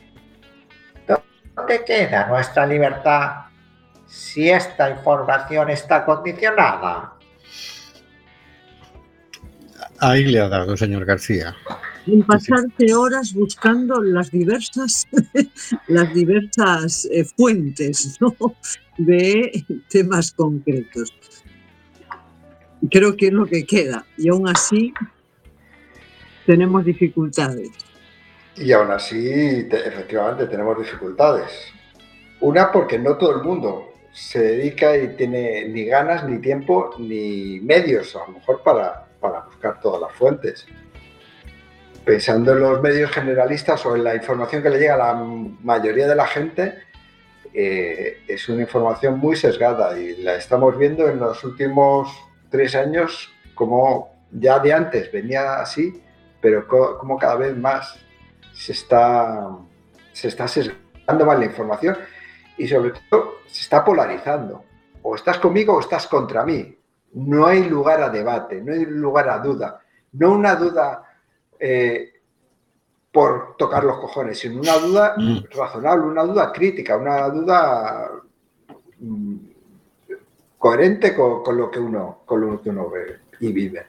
¿dónde 1.58 1.84
queda 1.84 2.28
nuestra 2.28 2.66
libertad 2.66 3.32
si 4.06 4.50
esta 4.50 4.90
información 4.90 5.70
está 5.70 6.06
condicionada? 6.06 7.14
Ahí 10.00 10.26
le 10.26 10.40
ha 10.40 10.48
dado, 10.48 10.78
señor 10.78 11.06
García. 11.06 11.56
En 12.06 12.22
pasarte 12.24 12.94
horas 12.94 13.34
buscando 13.34 14.02
las 14.02 14.32
diversas, 14.32 15.08
las 15.88 16.14
diversas 16.14 17.06
eh, 17.12 17.26
fuentes 17.26 18.18
¿no? 18.22 18.36
de 18.98 19.66
temas 19.90 20.32
concretos. 20.32 21.12
Creo 22.92 23.18
que 23.18 23.28
es 23.28 23.34
lo 23.34 23.46
que 23.46 23.66
queda. 23.66 24.06
Y 24.18 24.30
aún 24.30 24.48
así 24.48 24.94
tenemos 26.46 26.86
dificultades. 26.86 27.87
Y 28.58 28.72
aún 28.72 28.92
así, 28.92 29.68
te- 29.70 29.88
efectivamente, 29.88 30.48
tenemos 30.48 30.78
dificultades. 30.80 31.52
Una, 32.42 32.72
porque 32.72 32.98
no 33.00 33.18
todo 33.18 33.36
el 33.38 33.44
mundo 33.44 33.92
se 34.12 34.40
dedica 34.42 34.98
y 34.98 35.10
tiene 35.16 35.66
ni 35.70 35.86
ganas, 35.86 36.24
ni 36.28 36.40
tiempo, 36.40 36.92
ni 36.98 37.60
medios, 37.62 38.16
a 38.16 38.20
lo 38.28 38.34
mejor, 38.40 38.64
para, 38.64 39.06
para 39.20 39.42
buscar 39.42 39.80
todas 39.80 40.02
las 40.02 40.12
fuentes. 40.14 40.66
Pensando 42.04 42.54
en 42.54 42.62
los 42.62 42.82
medios 42.82 43.12
generalistas 43.12 43.86
o 43.86 43.96
en 43.96 44.04
la 44.04 44.16
información 44.16 44.64
que 44.64 44.70
le 44.70 44.80
llega 44.80 44.94
a 44.96 44.98
la 44.98 45.14
mayoría 45.16 46.08
de 46.08 46.16
la 46.16 46.26
gente, 46.26 46.76
eh, 47.54 48.20
es 48.28 48.48
una 48.50 48.62
información 48.62 49.20
muy 49.20 49.36
sesgada 49.36 50.00
y 50.00 50.16
la 50.24 50.36
estamos 50.36 50.78
viendo 50.78 51.08
en 51.10 51.20
los 51.20 51.44
últimos 51.44 52.10
tres 52.50 52.76
años 52.76 53.32
como 53.56 54.16
ya 54.32 54.60
de 54.60 54.72
antes 54.74 55.12
venía 55.12 55.60
así, 55.60 56.02
pero 56.40 56.68
co- 56.68 56.98
como 56.98 57.18
cada 57.18 57.36
vez 57.36 57.58
más 57.58 58.00
se 58.58 58.72
está, 58.72 59.56
se 60.12 60.28
está 60.30 60.48
sesgando 60.48 61.26
más 61.26 61.38
la 61.40 61.46
información 61.46 61.96
y 62.58 62.68
sobre 62.68 62.92
todo 63.10 63.36
se 63.46 63.62
está 63.62 63.86
polarizando. 63.86 64.64
O 65.04 65.16
estás 65.16 65.38
conmigo 65.38 65.76
o 65.76 65.80
estás 65.80 66.08
contra 66.08 66.44
mí. 66.44 66.76
No 67.14 67.46
hay 67.46 67.64
lugar 67.70 68.02
a 68.02 68.10
debate, 68.10 68.62
no 68.62 68.74
hay 68.74 68.86
lugar 68.86 69.30
a 69.30 69.38
duda. 69.40 69.80
No 70.14 70.32
una 70.32 70.56
duda 70.56 71.04
eh, 71.60 72.14
por 73.12 73.56
tocar 73.58 73.84
los 73.84 74.00
cojones, 74.00 74.40
sino 74.40 74.60
una 74.60 74.78
duda 74.78 75.14
Mm. 75.18 75.38
razonable, 75.56 76.06
una 76.08 76.24
duda 76.24 76.52
crítica, 76.52 76.98
una 76.98 77.30
duda 77.30 78.10
mm, 79.00 79.36
coherente 80.58 81.16
con, 81.16 81.44
con 81.44 81.58
lo 81.58 81.70
que 81.70 81.80
uno, 81.80 82.22
con 82.26 82.42
lo 82.42 82.62
que 82.62 82.70
uno 82.72 82.90
ve 82.90 83.20
y 83.40 83.52
vive. 83.54 83.86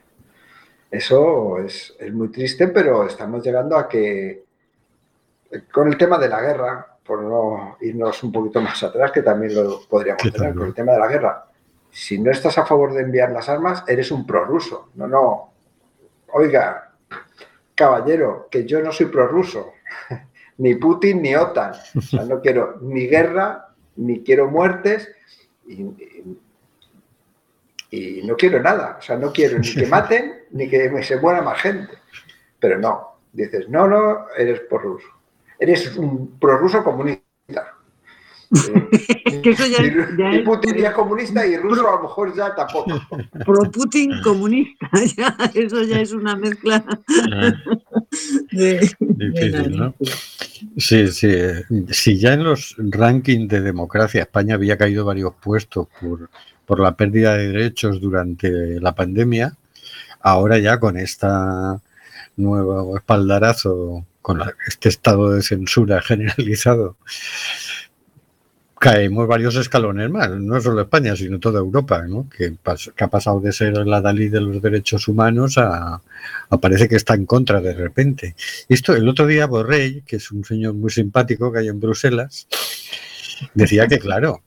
Eso 0.91 1.59
es, 1.59 1.95
es 1.99 2.13
muy 2.13 2.29
triste, 2.29 2.69
pero 2.69 3.07
estamos 3.07 3.43
llegando 3.43 3.77
a 3.77 3.89
que 3.89 4.48
con 5.73 5.89
el 5.89 5.97
tema 5.97 6.19
de 6.19 6.29
la 6.29 6.41
guerra, 6.41 6.87
por 7.05 7.23
no 7.23 7.77
irnos 7.81 8.23
un 8.23 8.33
poquito 8.33 8.61
más 8.61 8.83
atrás, 8.83 9.11
que 9.13 9.23
también 9.23 9.55
lo 9.55 9.81
podríamos 9.89 10.23
tener 10.23 10.35
también. 10.37 10.57
con 10.59 10.67
el 10.69 10.75
tema 10.75 10.93
de 10.93 10.99
la 10.99 11.07
guerra. 11.09 11.45
Si 11.91 12.19
no 12.19 12.31
estás 12.31 12.59
a 12.59 12.67
favor 12.67 12.93
de 12.93 13.01
enviar 13.03 13.31
las 13.33 13.49
armas, 13.49 13.83
eres 13.89 14.11
un 14.11 14.27
prorruso. 14.27 14.91
No, 14.95 15.07
no. 15.07 15.53
Oiga, 16.35 16.93
caballero, 17.75 18.49
que 18.51 18.65
yo 18.67 18.81
no 18.83 18.93
soy 18.93 19.07
prorruso. 19.07 19.73
Ni 20.59 20.75
Putin 20.75 21.23
ni 21.23 21.35
OTAN. 21.37 21.73
O 21.97 22.01
sea, 22.01 22.25
no 22.25 22.41
quiero 22.41 22.79
ni 22.83 23.07
guerra, 23.07 23.69
ni 23.97 24.23
quiero 24.25 24.49
muertes, 24.51 25.09
y, 25.67 25.83
y- 25.83 26.39
y 27.91 28.23
no 28.27 28.37
quiero 28.37 28.61
nada. 28.61 28.97
O 28.99 29.03
sea, 29.03 29.17
no 29.17 29.33
quiero 29.33 29.59
ni 29.59 29.73
que 29.75 29.87
maten, 29.91 30.43
ni 30.51 30.69
que 30.69 30.91
me- 30.91 31.03
se 31.03 31.17
muera 31.17 31.41
más 31.43 31.61
gente. 31.61 31.95
Pero 32.59 32.79
no. 32.79 33.19
Dices, 33.33 33.69
no, 33.69 33.87
no, 33.87 34.27
eres 34.37 34.61
prorruso. 34.61 35.07
Eres 35.59 35.97
un 35.97 36.39
prorruso 36.39 36.83
comunista. 36.85 37.25
Eh, 38.51 39.43
Que 39.43 39.51
eso 39.51 39.67
ya, 39.67 39.83
y, 39.85 39.89
es- 39.89 40.17
ya 40.17 40.33
y 40.33 40.37
es 40.39 40.43
Putin 40.43 40.75
ya 40.77 40.89
es 40.89 40.95
comunista 40.95 41.47
y 41.47 41.59
ruso 41.59 41.87
a 41.87 41.97
lo 41.97 42.03
mejor 42.05 42.35
ya 42.35 42.55
tampoco. 42.55 42.99
pro 43.45 43.71
Putin 43.71 44.11
comunista. 44.23 44.89
ya, 45.19 45.37
eso 45.55 45.83
ya 45.83 46.01
es 46.01 46.13
una 46.13 46.35
mezcla 46.35 46.83
Ah, 47.31 47.53
de, 48.53 48.91
Difícil, 49.01 49.77
¿no? 49.77 49.95
Sí, 50.79 51.09
sí. 51.09 51.27
eh, 51.31 51.63
Si 51.91 52.19
ya 52.19 52.33
en 52.33 52.45
los 52.45 52.75
rankings 52.79 53.49
de 53.49 53.61
democracia 53.61 54.23
España 54.23 54.55
había 54.55 54.79
caído 54.79 55.05
varios 55.05 55.35
puestos 55.35 55.87
por, 56.01 56.31
por 56.65 56.81
la 56.81 56.97
pérdida 56.97 57.37
de 57.37 57.49
derechos 57.49 58.01
durante 58.01 58.81
la 58.81 58.95
pandemia, 58.95 59.53
ahora 60.21 60.57
ya 60.59 60.81
con 60.81 60.97
esta 60.97 61.79
nuevo 62.39 62.97
espaldarazo, 62.97 64.07
con 64.29 64.39
la- 64.41 64.55
este 64.67 64.91
estado 64.91 65.31
de 65.31 65.43
censura 65.43 66.03
generalizado, 66.11 66.97
caemos 68.79 69.27
varios 69.27 69.57
escalones 69.57 70.09
más, 70.11 70.29
no 70.31 70.61
solo 70.61 70.83
España, 70.83 71.17
sino 71.17 71.41
toda 71.41 71.59
Europa, 71.61 72.05
¿no? 72.07 72.29
que, 72.29 72.57
que 72.95 73.05
ha 73.05 73.09
pasado 73.09 73.41
de 73.41 73.53
ser 73.53 73.75
la 73.87 74.01
Dalí 74.03 74.29
de 74.29 74.41
los 74.43 74.61
derechos 74.63 75.09
humanos 75.09 75.57
a, 75.59 76.01
a 76.51 76.59
parece 76.61 76.89
que 76.89 76.97
está 76.97 77.15
en 77.15 77.25
contra 77.27 77.61
de 77.63 77.73
repente. 77.73 78.37
Esto, 78.69 78.95
el 78.95 79.09
otro 79.09 79.27
día 79.27 79.47
Borrell, 79.47 80.05
que 80.05 80.17
es 80.17 80.31
un 80.31 80.45
señor 80.45 80.75
muy 80.75 80.91
simpático 80.91 81.51
que 81.51 81.61
hay 81.61 81.69
en 81.69 81.81
Bruselas, 81.81 82.47
decía 83.55 83.89
que 83.89 83.99
claro, 83.99 84.43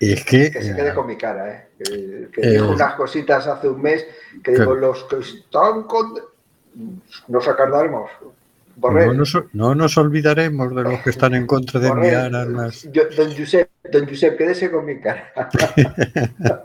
es 0.00 0.24
que... 0.24 0.50
Que 0.50 0.62
se 0.62 0.74
quede 0.76 0.92
con 0.94 1.06
mi 1.06 1.16
cara, 1.16 1.48
¿eh? 1.54 1.68
Que, 1.78 2.28
que 2.32 2.40
Eh, 2.48 2.50
dijo 2.54 2.70
unas 2.72 2.94
cositas 2.94 3.46
hace 3.46 3.68
un 3.68 3.80
mes 3.80 4.04
que 4.42 4.50
digo, 4.50 4.64
Claro. 4.64 4.80
los 4.80 5.04
que 5.04 5.18
están 5.20 5.84
con... 5.84 6.12
Nos 7.28 7.48
acordaremos. 7.48 8.10
No 8.82 9.14
nos, 9.14 9.38
no 9.54 9.74
nos 9.74 9.96
olvidaremos 9.96 10.74
de 10.74 10.82
los 10.82 11.00
que 11.00 11.10
están 11.10 11.34
en 11.34 11.46
contra 11.46 11.80
de 11.80 11.88
Borrell, 11.88 12.12
enviar 12.14 12.34
armas. 12.34 12.86
yo- 12.92 13.04
don 13.16 13.34
Josep, 13.36 13.70
don 13.90 14.06
Josep, 14.06 14.36
quédese 14.36 14.70
con 14.70 14.84
mi 14.84 15.00
cara. 15.00 15.32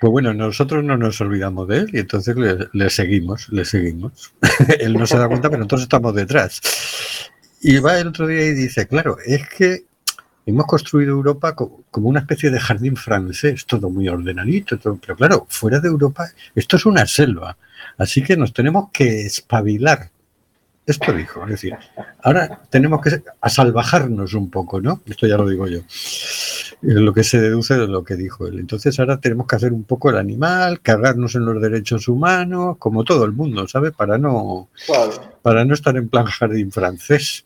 Pues 0.00 0.10
bueno, 0.10 0.34
nosotros 0.34 0.82
no 0.82 0.96
nos 0.96 1.20
olvidamos 1.20 1.68
de 1.68 1.76
él 1.78 1.90
y 1.92 1.98
entonces 2.00 2.34
le, 2.34 2.66
le 2.72 2.90
seguimos, 2.90 3.48
le 3.50 3.64
seguimos. 3.64 4.32
él 4.80 4.94
no 4.94 5.06
se 5.06 5.16
da 5.16 5.28
cuenta, 5.28 5.48
pero 5.48 5.58
nosotros 5.60 5.82
estamos 5.82 6.12
detrás. 6.12 6.60
Y 7.60 7.78
va 7.78 7.96
el 8.00 8.08
otro 8.08 8.26
día 8.26 8.44
y 8.46 8.52
dice, 8.52 8.88
claro, 8.88 9.16
es 9.24 9.48
que 9.48 9.84
hemos 10.44 10.66
construido 10.66 11.12
Europa 11.12 11.54
co- 11.54 11.84
como 11.92 12.08
una 12.08 12.18
especie 12.18 12.50
de 12.50 12.58
jardín 12.58 12.96
francés, 12.96 13.64
todo 13.64 13.90
muy 13.90 14.08
ordenadito, 14.08 14.76
todo, 14.76 14.96
pero 15.00 15.14
claro, 15.14 15.46
fuera 15.48 15.78
de 15.78 15.86
Europa 15.86 16.26
esto 16.56 16.76
es 16.78 16.84
una 16.84 17.06
selva, 17.06 17.56
así 17.96 18.24
que 18.24 18.36
nos 18.36 18.52
tenemos 18.52 18.88
que 18.92 19.24
espabilar. 19.24 20.10
Esto 20.84 21.12
dijo, 21.12 21.44
es 21.44 21.50
decir, 21.50 21.76
ahora 22.22 22.60
tenemos 22.68 23.00
que 23.00 23.22
a 23.40 23.48
salvajarnos 23.48 24.34
un 24.34 24.50
poco, 24.50 24.80
¿no? 24.80 25.00
Esto 25.06 25.26
ya 25.28 25.36
lo 25.36 25.48
digo 25.48 25.68
yo. 25.68 25.80
Lo 26.80 27.14
que 27.14 27.22
se 27.22 27.40
deduce 27.40 27.74
de 27.76 27.86
lo 27.86 28.02
que 28.02 28.16
dijo 28.16 28.48
él. 28.48 28.58
Entonces 28.58 28.98
ahora 28.98 29.20
tenemos 29.20 29.46
que 29.46 29.54
hacer 29.54 29.72
un 29.72 29.84
poco 29.84 30.10
el 30.10 30.16
animal, 30.18 30.80
cagarnos 30.80 31.36
en 31.36 31.44
los 31.44 31.62
derechos 31.62 32.08
humanos, 32.08 32.76
como 32.78 33.04
todo 33.04 33.24
el 33.24 33.32
mundo, 33.32 33.68
¿sabe? 33.68 33.92
Para 33.92 34.18
no, 34.18 34.68
Claro. 34.86 35.12
para 35.42 35.64
no 35.64 35.74
estar 35.74 35.96
en 35.96 36.08
plan 36.08 36.24
jardín 36.26 36.72
francés. 36.72 37.44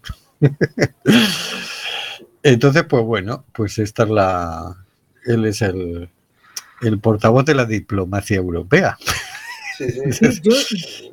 Entonces, 2.43 2.85
pues 2.85 3.05
bueno, 3.05 3.45
pues 3.53 3.79
esta 3.79 4.05
es 4.05 4.11
la. 4.11 4.77
Él 5.25 5.45
es 5.45 5.61
el, 5.63 6.09
el 6.83 6.99
portavoz 7.01 7.45
de 7.45 7.55
la 7.55 7.65
diplomacia 7.67 8.37
europea. 8.37 8.97
Sí, 9.79 9.85
sí. 9.91 10.01
Sí, 10.33 10.41
yo- 10.43 10.53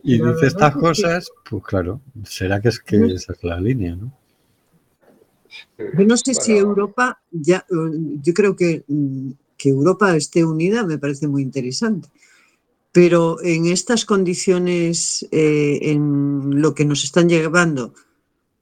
Y 0.03 0.13
dice 0.21 0.47
estas 0.47 0.69
es 0.69 0.75
que- 0.75 0.79
cosas, 0.79 1.31
pues 1.49 1.63
claro, 1.63 2.01
será 2.25 2.61
que 2.61 2.69
es 2.69 2.79
que 2.79 2.97
esa 3.13 3.33
es 3.33 3.43
la 3.43 3.59
línea, 3.59 3.95
¿no? 3.95 4.11
Yo 5.77 6.05
no 6.05 6.17
sé 6.17 6.33
si 6.33 6.53
Europa, 6.57 7.21
ya, 7.31 7.65
eh, 7.69 7.75
yo 8.23 8.33
creo 8.33 8.55
que, 8.55 8.83
mm, 8.87 9.31
que 9.57 9.69
Europa 9.69 10.15
esté 10.15 10.43
unida 10.43 10.83
me 10.85 10.97
parece 10.97 11.27
muy 11.27 11.41
interesante. 11.43 12.09
Pero 12.91 13.41
en 13.43 13.65
estas 13.67 14.05
condiciones, 14.05 15.27
eh, 15.31 15.79
en 15.81 16.61
lo 16.61 16.73
que 16.75 16.85
nos 16.85 17.03
están 17.03 17.27
llevando, 17.29 17.93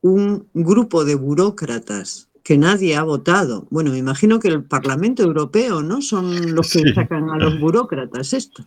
un 0.01 0.48
grupo 0.53 1.03
de 1.05 1.15
burócratas 1.15 2.29
que 2.43 2.58
nadie 2.58 2.96
ha 2.96 3.03
votado, 3.03 3.67
bueno, 3.70 3.91
me 3.91 3.98
imagino 4.00 4.39
que 4.39 4.48
el 4.48 4.63
Parlamento 4.63 5.22
Europeo, 5.24 5.81
¿no? 5.84 6.01
Son 6.01 6.55
los 6.55 6.72
que 6.72 6.79
Sí. 6.79 6.93
sacan 6.93 7.29
a 7.29 7.38
los 7.38 7.60
burócratas 7.62 8.34
estos. 8.34 8.65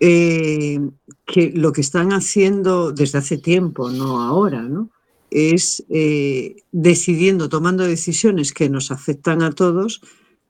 Eh, 0.00 0.80
que 1.26 1.52
lo 1.54 1.72
que 1.72 1.82
están 1.82 2.12
haciendo 2.12 2.90
desde 2.90 3.18
hace 3.18 3.38
tiempo, 3.38 3.90
no 3.90 4.22
ahora, 4.22 4.62
¿no? 4.62 4.90
es 5.30 5.84
eh, 5.88 6.56
decidiendo, 6.72 7.48
tomando 7.48 7.84
decisiones 7.86 8.52
que 8.52 8.68
nos 8.68 8.90
afectan 8.90 9.42
a 9.42 9.52
todos, 9.52 10.00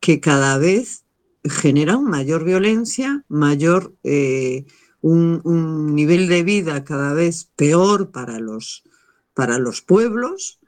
que 0.00 0.20
cada 0.20 0.58
vez 0.58 1.04
generan 1.44 2.04
mayor 2.04 2.44
violencia, 2.44 3.24
mayor 3.28 3.94
eh, 4.04 4.64
un, 5.00 5.40
un 5.44 5.94
nivel 5.94 6.28
de 6.28 6.42
vida 6.42 6.84
cada 6.84 7.12
vez 7.12 7.50
peor 7.56 8.10
para 8.10 8.38
los, 8.38 8.82
para 9.34 9.58
los 9.58 9.82
pueblos 9.82 10.58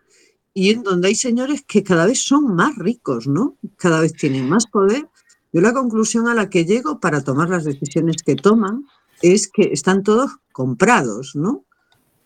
y 0.55 0.71
en 0.71 0.83
donde 0.83 1.09
hay 1.09 1.14
señores 1.14 1.64
que 1.66 1.83
cada 1.83 2.07
vez 2.07 2.23
son 2.23 2.55
más 2.55 2.77
ricos, 2.77 3.27
¿no? 3.27 3.57
Cada 3.77 4.01
vez 4.01 4.12
tienen 4.12 4.49
más 4.49 4.66
poder. 4.66 5.09
Yo 5.53 5.61
la 5.61 5.73
conclusión 5.73 6.29
a 6.29 6.35
la 6.35 6.49
que 6.49 6.65
llego 6.65 7.01
para 7.01 7.23
tomar 7.23 7.51
las 7.51 7.65
decisiones 7.65 8.23
que 8.23 8.37
toman 8.37 8.87
es 9.21 9.49
que 9.49 9.71
están 9.73 10.03
todos 10.03 10.38
comprados, 10.53 11.37
¿no? 11.37 11.65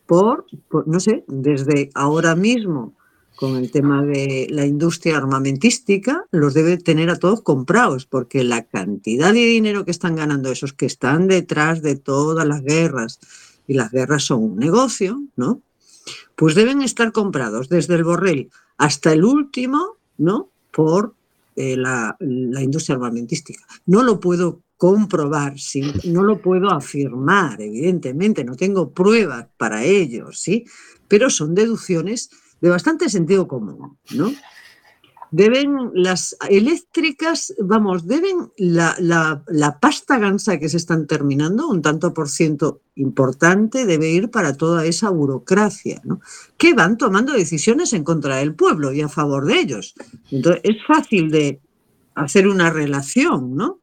por, 0.06 0.46
no 0.86 1.00
sé, 1.00 1.24
desde 1.26 1.90
ahora 1.94 2.34
mismo 2.34 2.94
con 3.34 3.56
el 3.56 3.70
tema 3.70 4.02
de 4.02 4.46
la 4.48 4.64
industria 4.64 5.18
armamentística, 5.18 6.24
los 6.30 6.54
debe 6.54 6.78
tener 6.78 7.10
a 7.10 7.18
todos 7.18 7.42
comprados, 7.42 8.06
porque 8.06 8.42
la 8.44 8.64
cantidad 8.64 9.34
de 9.34 9.44
dinero 9.44 9.84
que 9.84 9.90
están 9.90 10.16
ganando 10.16 10.50
esos 10.50 10.72
que 10.72 10.86
están 10.86 11.28
detrás 11.28 11.82
de 11.82 11.96
todas 11.96 12.46
las 12.46 12.62
guerras, 12.62 13.18
y 13.66 13.74
las 13.74 13.90
guerras 13.90 14.24
son 14.24 14.42
un 14.42 14.56
negocio, 14.56 15.20
¿no? 15.36 15.60
Pues 16.34 16.54
deben 16.54 16.80
estar 16.80 17.12
comprados 17.12 17.68
desde 17.68 17.96
el 17.96 18.04
Borrell 18.04 18.50
hasta 18.78 19.12
el 19.12 19.22
último, 19.22 19.96
¿no? 20.16 20.48
Por 20.70 21.14
eh, 21.56 21.76
la, 21.76 22.16
industria 22.20 22.96
armamentística. 22.96 23.64
No 23.86 24.02
lo 24.02 24.20
puedo 24.20 24.62
comprobar, 24.76 25.58
¿sí? 25.58 25.82
no 26.04 26.22
lo 26.22 26.42
puedo 26.42 26.70
afirmar, 26.70 27.60
evidentemente, 27.62 28.44
no 28.44 28.56
tengo 28.56 28.92
pruebas 28.92 29.48
para 29.56 29.82
ello, 29.82 30.32
¿sí? 30.32 30.66
Pero 31.08 31.30
son 31.30 31.54
deducciones 31.54 32.28
de 32.60 32.68
bastante 32.68 33.08
sentido 33.08 33.48
común, 33.48 33.98
¿no? 34.10 34.32
Deben 35.30 35.90
las 35.94 36.36
eléctricas, 36.48 37.54
vamos, 37.58 38.06
deben 38.06 38.52
la, 38.56 38.96
la, 38.98 39.78
pasta 39.80 40.18
gansa 40.18 40.58
que 40.58 40.68
se 40.68 40.76
están 40.76 41.06
terminando, 41.06 41.68
un 41.68 41.82
tanto 41.82 42.14
por 42.14 42.28
ciento 42.28 42.80
importante, 42.94 43.86
debe 43.86 44.10
ir 44.10 44.30
para 44.30 44.56
toda 44.56 44.84
esa 44.86 45.10
burocracia, 45.10 46.00
¿no? 46.04 46.20
Que 46.56 46.74
van 46.74 46.96
tomando 46.96 47.32
decisiones 47.32 47.92
en 47.92 48.04
contra 48.04 48.36
del 48.36 48.54
pueblo 48.54 48.92
y 48.92 49.02
a 49.02 49.08
favor 49.08 49.46
de 49.46 49.58
ellos. 49.58 49.94
Entonces, 50.30 50.62
es 50.64 50.76
fácil 50.86 51.30
de 51.30 51.60
hacer 52.14 52.48
una 52.48 52.70
relación, 52.70 53.54
¿no? 53.54 53.80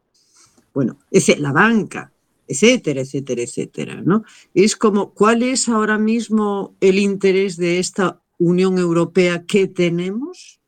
bueno, 0.74 0.98
ese, 1.12 1.38
la 1.38 1.52
banca, 1.52 2.12
etcétera, 2.48 3.02
etcétera, 3.02 3.42
etcétera, 3.44 4.02
¿no? 4.02 4.24
Es 4.54 4.76
como, 4.76 5.14
¿cuál 5.14 5.44
es 5.44 5.70
ahora 5.70 5.98
mismo 5.98 6.76
el 6.82 7.00
interés 7.00 7.58
de 7.58 7.80
esta 7.80 8.22
Unión 8.40 8.78
Europea 8.78 9.46
que 9.46 9.68
tenemos? 9.68 10.60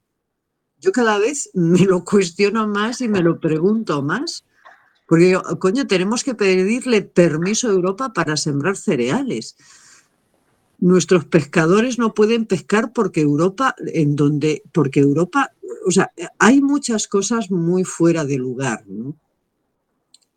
Yo 0.79 0.91
cada 0.91 1.17
vez 1.17 1.49
me 1.53 1.79
lo 1.79 2.03
cuestiono 2.03 2.67
más 2.67 3.01
y 3.01 3.07
me 3.07 3.21
lo 3.21 3.39
pregunto 3.39 4.01
más, 4.01 4.45
porque 5.07 5.31
yo, 5.31 5.43
coño, 5.59 5.87
tenemos 5.87 6.23
que 6.23 6.35
pedirle 6.35 7.01
permiso 7.01 7.67
a 7.67 7.73
Europa 7.73 8.13
para 8.13 8.37
sembrar 8.37 8.75
cereales. 8.75 9.55
Nuestros 10.79 11.25
pescadores 11.25 11.97
no 11.97 12.13
pueden 12.13 12.45
pescar 12.45 12.91
porque 12.93 13.21
Europa, 13.21 13.75
en 13.93 14.15
donde, 14.15 14.63
porque 14.71 14.99
Europa, 14.99 15.51
o 15.85 15.91
sea, 15.91 16.11
hay 16.39 16.61
muchas 16.61 17.07
cosas 17.07 17.51
muy 17.51 17.83
fuera 17.83 18.25
de 18.25 18.37
lugar, 18.37 18.83
¿no? 18.87 19.15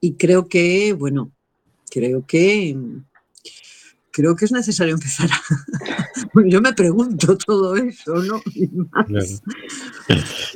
y 0.01 0.15
creo 0.15 0.49
que, 0.49 0.93
bueno, 0.93 1.33
creo 1.91 2.25
que 2.27 2.77
creo 4.19 4.35
que 4.35 4.47
es 4.47 4.53
necesario 4.53 4.95
empezar 4.95 5.31
yo 6.47 6.61
me 6.61 6.73
pregunto 6.73 7.39
todo 7.39 7.77
eso, 7.77 8.17
¿no? 8.17 8.43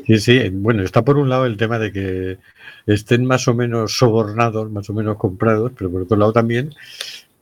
Sí, 0.05 0.19
sí, 0.19 0.49
bueno, 0.49 0.83
está 0.83 1.05
por 1.05 1.17
un 1.17 1.29
lado 1.29 1.47
el 1.47 1.57
tema 1.57 1.79
de 1.79 1.93
que 1.93 2.39
estén 2.87 3.25
más 3.25 3.47
o 3.47 3.55
menos 3.55 3.97
sobornados, 3.97 4.69
más 4.73 4.91
o 4.91 4.95
menos 4.95 5.17
comprados, 5.17 5.71
pero 5.79 5.93
por 5.93 6.03
otro 6.03 6.17
lado 6.17 6.33
también 6.33 6.75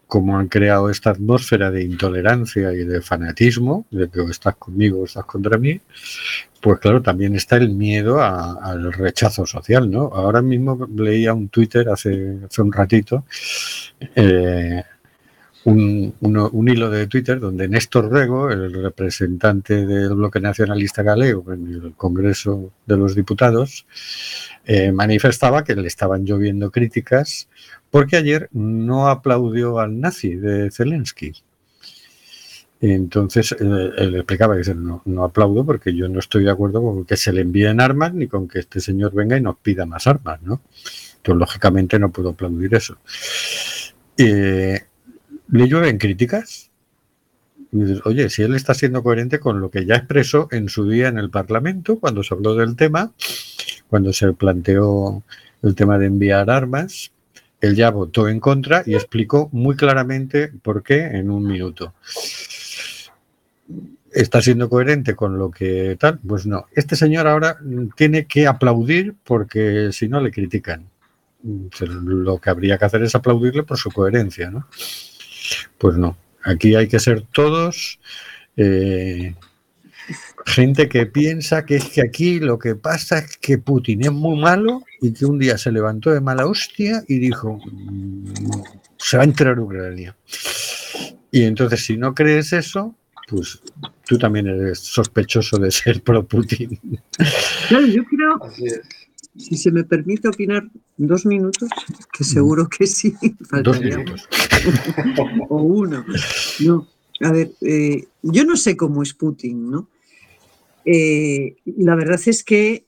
como 0.06 0.36
han 0.36 0.48
creado 0.48 0.90
esta 0.90 1.10
atmósfera 1.10 1.70
de 1.70 1.84
intolerancia 1.84 2.72
y 2.74 2.84
de 2.84 3.00
fanatismo, 3.00 3.86
de 3.90 4.10
que 4.10 4.20
o 4.20 4.28
estás 4.28 4.56
conmigo 4.56 5.00
o 5.00 5.04
estás 5.04 5.24
contra 5.24 5.56
mí, 5.56 5.80
pues 6.60 6.80
claro, 6.80 7.00
también 7.00 7.34
está 7.34 7.56
el 7.56 7.70
miedo 7.70 8.20
al 8.20 8.92
rechazo 8.92 9.46
social, 9.46 9.90
¿no? 9.90 10.10
Ahora 10.12 10.42
mismo 10.42 10.86
leía 10.94 11.32
un 11.32 11.48
Twitter 11.48 11.88
hace, 11.88 12.38
hace 12.44 12.60
un 12.60 12.72
ratito, 12.72 13.24
eh, 14.16 14.82
un, 15.64 16.14
un, 16.20 16.68
hilo 16.68 16.90
de 16.90 17.06
Twitter 17.06 17.38
donde 17.38 17.68
Néstor 17.68 18.10
Rego, 18.10 18.50
el 18.50 18.72
representante 18.72 19.86
del 19.86 20.14
bloque 20.14 20.40
nacionalista 20.40 21.02
galego 21.02 21.52
en 21.52 21.66
el 21.66 21.92
Congreso 21.96 22.72
de 22.86 22.96
los 22.96 23.14
Diputados, 23.14 23.86
eh, 24.64 24.92
manifestaba 24.92 25.64
que 25.64 25.74
le 25.74 25.86
estaban 25.86 26.24
lloviendo 26.24 26.70
críticas 26.70 27.48
porque 27.90 28.16
ayer 28.16 28.48
no 28.52 29.08
aplaudió 29.08 29.78
al 29.78 30.00
nazi 30.00 30.36
de 30.36 30.70
Zelensky. 30.70 31.32
Entonces 32.80 33.52
eh, 33.52 33.90
él 33.98 34.14
explicaba 34.16 34.58
que 34.58 34.74
no, 34.74 35.02
no, 35.04 35.24
aplaudo 35.24 35.66
porque 35.66 35.94
yo 35.94 36.08
no 36.08 36.18
estoy 36.18 36.44
de 36.44 36.50
acuerdo 36.50 36.80
con 36.80 37.04
que 37.04 37.18
se 37.18 37.32
le 37.32 37.42
envíen 37.42 37.80
armas 37.80 38.14
ni 38.14 38.26
con 38.26 38.48
que 38.48 38.60
este 38.60 38.80
señor 38.80 39.12
venga 39.12 39.36
y 39.36 39.42
nos 39.42 39.58
pida 39.58 39.84
más 39.84 40.06
armas, 40.06 40.40
¿no? 40.40 40.62
Entonces, 41.16 41.38
lógicamente 41.38 41.98
no 41.98 42.10
puedo 42.10 42.30
aplaudir 42.30 42.74
eso. 42.74 42.96
Eh, 44.16 44.80
¿Le 45.52 45.66
llueven 45.66 45.98
críticas? 45.98 46.70
Oye, 48.04 48.30
si 48.30 48.42
él 48.42 48.54
está 48.54 48.74
siendo 48.74 49.02
coherente 49.02 49.38
con 49.38 49.60
lo 49.60 49.70
que 49.70 49.84
ya 49.84 49.96
expresó 49.96 50.48
en 50.50 50.68
su 50.68 50.88
día 50.88 51.08
en 51.08 51.18
el 51.18 51.30
Parlamento, 51.30 51.98
cuando 51.98 52.22
se 52.22 52.34
habló 52.34 52.54
del 52.54 52.76
tema, 52.76 53.12
cuando 53.88 54.12
se 54.12 54.32
planteó 54.32 55.22
el 55.62 55.74
tema 55.74 55.98
de 55.98 56.06
enviar 56.06 56.50
armas, 56.50 57.12
él 57.60 57.76
ya 57.76 57.90
votó 57.90 58.28
en 58.28 58.40
contra 58.40 58.82
y 58.86 58.94
explicó 58.94 59.48
muy 59.52 59.76
claramente 59.76 60.52
por 60.62 60.82
qué 60.82 61.04
en 61.04 61.30
un 61.30 61.46
minuto. 61.46 61.94
¿Está 64.12 64.40
siendo 64.42 64.68
coherente 64.68 65.14
con 65.14 65.38
lo 65.38 65.50
que 65.50 65.96
tal? 65.98 66.18
Pues 66.26 66.46
no. 66.46 66.66
Este 66.74 66.96
señor 66.96 67.28
ahora 67.28 67.58
tiene 67.96 68.26
que 68.26 68.46
aplaudir 68.46 69.14
porque 69.22 69.90
si 69.92 70.08
no 70.08 70.20
le 70.20 70.30
critican. 70.30 70.88
Lo 72.04 72.38
que 72.38 72.50
habría 72.50 72.76
que 72.78 72.84
hacer 72.84 73.02
es 73.02 73.14
aplaudirle 73.14 73.62
por 73.62 73.78
su 73.78 73.90
coherencia, 73.90 74.50
¿no? 74.50 74.66
Pues 75.78 75.96
no. 75.96 76.16
Aquí 76.44 76.74
hay 76.74 76.88
que 76.88 76.98
ser 77.00 77.22
todos 77.32 78.00
eh, 78.56 79.34
gente 80.46 80.88
que 80.88 81.06
piensa 81.06 81.64
que 81.64 81.76
es 81.76 81.84
que 81.90 82.02
aquí 82.02 82.40
lo 82.40 82.58
que 82.58 82.74
pasa 82.74 83.18
es 83.18 83.36
que 83.36 83.58
Putin 83.58 84.04
es 84.04 84.12
muy 84.12 84.40
malo 84.40 84.82
y 85.00 85.12
que 85.12 85.26
un 85.26 85.38
día 85.38 85.56
se 85.58 85.70
levantó 85.72 86.10
de 86.10 86.20
mala 86.20 86.46
hostia 86.46 87.02
y 87.08 87.18
dijo 87.18 87.60
"Mm, 87.70 88.32
se 88.98 89.16
va 89.16 89.22
a 89.22 89.26
enterar 89.26 89.58
Ucrania. 89.60 90.16
Y 91.30 91.44
entonces 91.44 91.84
si 91.84 91.96
no 91.96 92.14
crees 92.14 92.52
eso, 92.52 92.94
pues 93.28 93.62
tú 94.06 94.18
también 94.18 94.48
eres 94.48 94.80
sospechoso 94.80 95.58
de 95.58 95.70
ser 95.70 96.02
pro 96.02 96.26
Putin. 96.26 96.78
Claro, 97.68 97.86
yo 97.86 98.04
creo, 98.04 98.44
Así 98.44 98.66
es. 98.66 98.80
Si 99.36 99.56
se 99.56 99.70
me 99.70 99.84
permite 99.84 100.28
opinar 100.28 100.68
dos 100.96 101.26
minutos, 101.26 101.68
que 102.12 102.24
seguro 102.24 102.68
que 102.68 102.86
sí, 102.86 103.14
Dos 103.22 103.48
faltaría 103.48 103.98
minutos. 103.98 104.28
o 105.48 105.62
uno. 105.62 106.04
No, 106.60 106.86
a 107.20 107.32
ver, 107.32 107.52
eh, 107.60 108.06
yo 108.22 108.44
no 108.44 108.56
sé 108.56 108.76
cómo 108.76 109.02
es 109.02 109.14
Putin, 109.14 109.70
¿no? 109.70 109.88
Eh, 110.84 111.56
la 111.64 111.94
verdad 111.94 112.20
es 112.24 112.42
que 112.42 112.86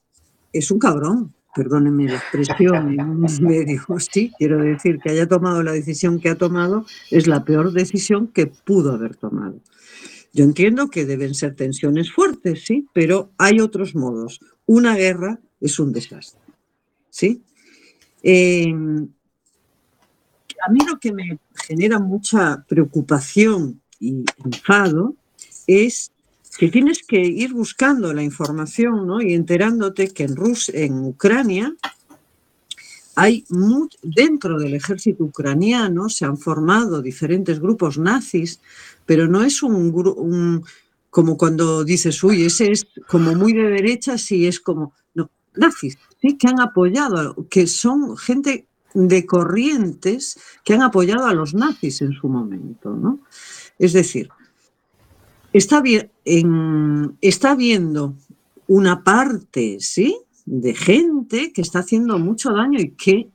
es 0.52 0.70
un 0.70 0.78
cabrón, 0.78 1.32
perdónenme 1.54 2.06
la 2.06 2.16
expresión 2.16 2.98
en 2.98 3.08
unos 3.08 3.40
medios, 3.40 3.84
sí, 4.10 4.32
quiero 4.38 4.58
decir 4.58 4.98
que 4.98 5.10
haya 5.10 5.28
tomado 5.28 5.62
la 5.62 5.72
decisión 5.72 6.18
que 6.18 6.30
ha 6.30 6.36
tomado 6.36 6.86
es 7.10 7.26
la 7.26 7.44
peor 7.44 7.72
decisión 7.72 8.28
que 8.28 8.46
pudo 8.46 8.92
haber 8.92 9.16
tomado. 9.16 9.60
Yo 10.34 10.44
entiendo 10.44 10.88
que 10.88 11.04
deben 11.04 11.34
ser 11.34 11.54
tensiones 11.54 12.10
fuertes, 12.10 12.64
sí, 12.64 12.88
pero 12.94 13.30
hay 13.36 13.60
otros 13.60 13.94
modos. 13.94 14.40
Una 14.64 14.96
guerra 14.96 15.40
es 15.62 15.78
un 15.78 15.92
desastre, 15.92 16.40
¿sí? 17.08 17.40
Eh, 18.22 18.72
a 20.64 20.70
mí 20.70 20.78
lo 20.86 20.98
que 21.00 21.12
me 21.12 21.38
genera 21.66 21.98
mucha 21.98 22.64
preocupación 22.68 23.80
y 23.98 24.24
enfado 24.44 25.14
es 25.66 26.12
que 26.58 26.68
tienes 26.68 27.02
que 27.06 27.20
ir 27.20 27.52
buscando 27.52 28.12
la 28.12 28.22
información 28.22 29.06
¿no? 29.06 29.20
y 29.22 29.32
enterándote 29.34 30.08
que 30.08 30.24
en, 30.24 30.36
Rus 30.36 30.68
en 30.68 30.98
Ucrania 31.04 31.74
hay 33.14 33.44
dentro 34.02 34.58
del 34.58 34.74
ejército 34.74 35.24
ucraniano 35.24 36.08
se 36.08 36.24
han 36.24 36.38
formado 36.38 37.02
diferentes 37.02 37.60
grupos 37.60 37.98
nazis, 37.98 38.60
pero 39.04 39.26
no 39.28 39.42
es 39.42 39.62
un, 39.62 39.92
un- 40.16 40.64
como 41.10 41.36
cuando 41.36 41.84
dices, 41.84 42.22
uy, 42.24 42.44
ese 42.44 42.72
es 42.72 42.86
como 43.08 43.34
muy 43.34 43.52
de 43.52 43.64
derecha, 43.68 44.16
sí 44.16 44.46
es 44.46 44.60
como, 44.60 44.94
no, 45.14 45.30
nazis, 45.54 45.98
sí, 46.20 46.36
que 46.36 46.48
han 46.48 46.60
apoyado, 46.60 47.34
que 47.48 47.66
son 47.66 48.16
gente 48.16 48.66
de 48.94 49.24
corrientes 49.26 50.38
que 50.64 50.74
han 50.74 50.82
apoyado 50.82 51.26
a 51.26 51.34
los 51.34 51.54
nazis 51.54 52.02
en 52.02 52.12
su 52.12 52.28
momento, 52.28 52.94
¿no? 52.94 53.20
Es 53.78 53.92
decir, 53.92 54.28
está, 55.52 55.80
bien, 55.80 56.10
en- 56.24 57.16
está 57.20 57.54
viendo 57.54 58.14
una 58.66 59.02
parte, 59.02 59.78
¿sí? 59.80 60.16
De 60.44 60.74
gente 60.74 61.52
que 61.52 61.62
está 61.62 61.80
haciendo 61.80 62.18
mucho 62.18 62.52
daño 62.52 62.80
y 62.80 62.90
que 62.90 63.30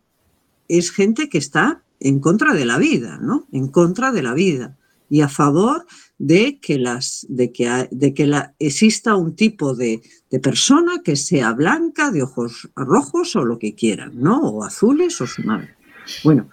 es 0.68 0.92
gente 0.92 1.30
que 1.30 1.38
está 1.38 1.82
en 2.00 2.20
contra 2.20 2.54
de 2.54 2.66
la 2.66 2.78
vida, 2.78 3.18
¿no? 3.22 3.48
En 3.52 3.70
contra 3.70 4.12
de 4.12 4.22
la 4.24 4.34
vida 4.34 4.78
y 5.10 5.22
a 5.22 5.30
favor 5.30 5.86
de 6.18 6.60
que, 6.60 6.78
las, 6.78 7.26
de 7.30 7.52
que, 7.52 7.88
de 7.92 8.14
que 8.14 8.44
exista 8.60 9.16
un 9.16 9.36
tipo 9.36 9.76
de, 9.76 10.02
persona 10.42 11.02
que 11.04 11.16
sea 11.16 11.54
blanca, 11.54 12.12
de 12.12 12.24
ojos 12.24 12.70
rojos 12.76 13.36
o 13.36 13.46
lo 13.46 13.58
que 13.60 13.76
quieran, 13.76 14.12
¿no? 14.16 14.42
O 14.42 14.64
azules 14.64 15.20
o 15.22 15.28
su 15.28 15.44
madre. 15.44 15.76
Bueno, 16.24 16.50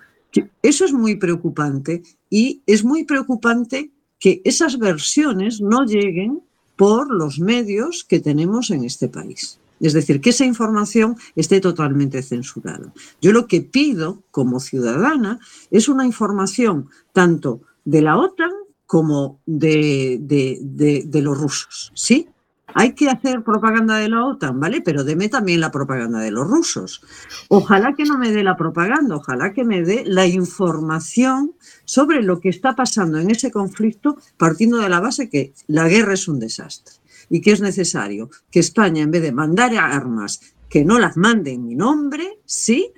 eso 0.63 0.85
es 0.85 0.93
muy 0.93 1.17
preocupante 1.17 2.03
y 2.31 2.63
es 2.67 2.85
muy 2.85 3.05
preocupante 3.05 3.91
que 4.19 4.41
esas 4.45 4.79
versiones 4.79 5.61
no 5.61 5.85
lleguen 5.85 6.41
por 6.77 7.13
los 7.13 7.39
medios 7.39 8.05
que 8.05 8.21
tenemos 8.21 8.71
en 8.71 8.85
este 8.85 9.09
país. 9.09 9.59
Es 9.81 9.93
decir, 9.93 10.21
que 10.21 10.31
esa 10.31 10.45
información 10.45 11.17
esté 11.37 11.61
totalmente 11.61 12.23
censurada. 12.23 12.93
Yo 13.21 13.33
lo 13.33 13.47
que 13.47 13.61
pido 13.61 14.23
como 14.31 14.61
ciudadana 14.61 15.41
es 15.71 15.89
una 15.89 16.07
información 16.07 16.89
tanto 17.13 17.61
de 17.85 18.03
la 18.03 18.17
OTAN 18.17 18.51
como 18.87 19.41
de, 19.47 20.19
de- 20.21 20.59
de- 21.05 21.23
los 21.23 21.39
rusos. 21.39 21.91
¿Sí? 21.95 22.29
Hay 22.77 22.95
que 22.95 23.09
hacer 23.09 23.45
propaganda 23.45 23.99
de 23.99 24.09
la 24.09 24.25
OTAN, 24.27 24.59
¿vale? 24.59 24.81
Pero 24.81 25.05
deme 25.05 25.29
también 25.29 25.61
la 25.61 25.71
propaganda 25.71 26.19
de 26.19 26.33
los 26.33 26.47
rusos. 26.49 27.03
Ojalá 27.49 27.95
que 27.95 28.05
no 28.05 28.19
me 28.19 28.33
dé 28.33 28.43
la 28.43 28.57
propaganda, 28.57 29.15
ojalá 29.17 29.53
que 29.53 29.65
me 29.65 29.83
dé 29.83 30.03
la 30.07 30.27
información 30.27 31.53
sobre 31.85 32.23
lo 32.23 32.41
que 32.41 32.49
está 32.49 32.75
pasando 32.75 33.19
en 33.19 33.31
ese 33.31 33.53
conflicto, 33.53 34.17
partiendo 34.37 34.79
de 34.79 34.89
la 34.89 35.01
base 35.01 35.29
que 35.31 35.53
la 35.69 35.89
guerra 35.89 36.15
es 36.15 36.27
un 36.27 36.41
desastre 36.41 36.95
y 37.31 37.41
que 37.41 37.53
es 37.53 37.61
necesario 37.61 38.29
que 38.51 38.61
España, 38.61 39.03
en 39.03 39.11
vez 39.13 39.23
de 39.23 39.33
mandar 39.33 39.75
armas, 39.77 40.41
que 40.69 40.85
no 40.85 40.99
las 40.99 41.17
mande 41.17 41.53
en 41.53 41.65
mi 41.65 41.77
nombre, 41.77 42.39
sí, 42.45 42.93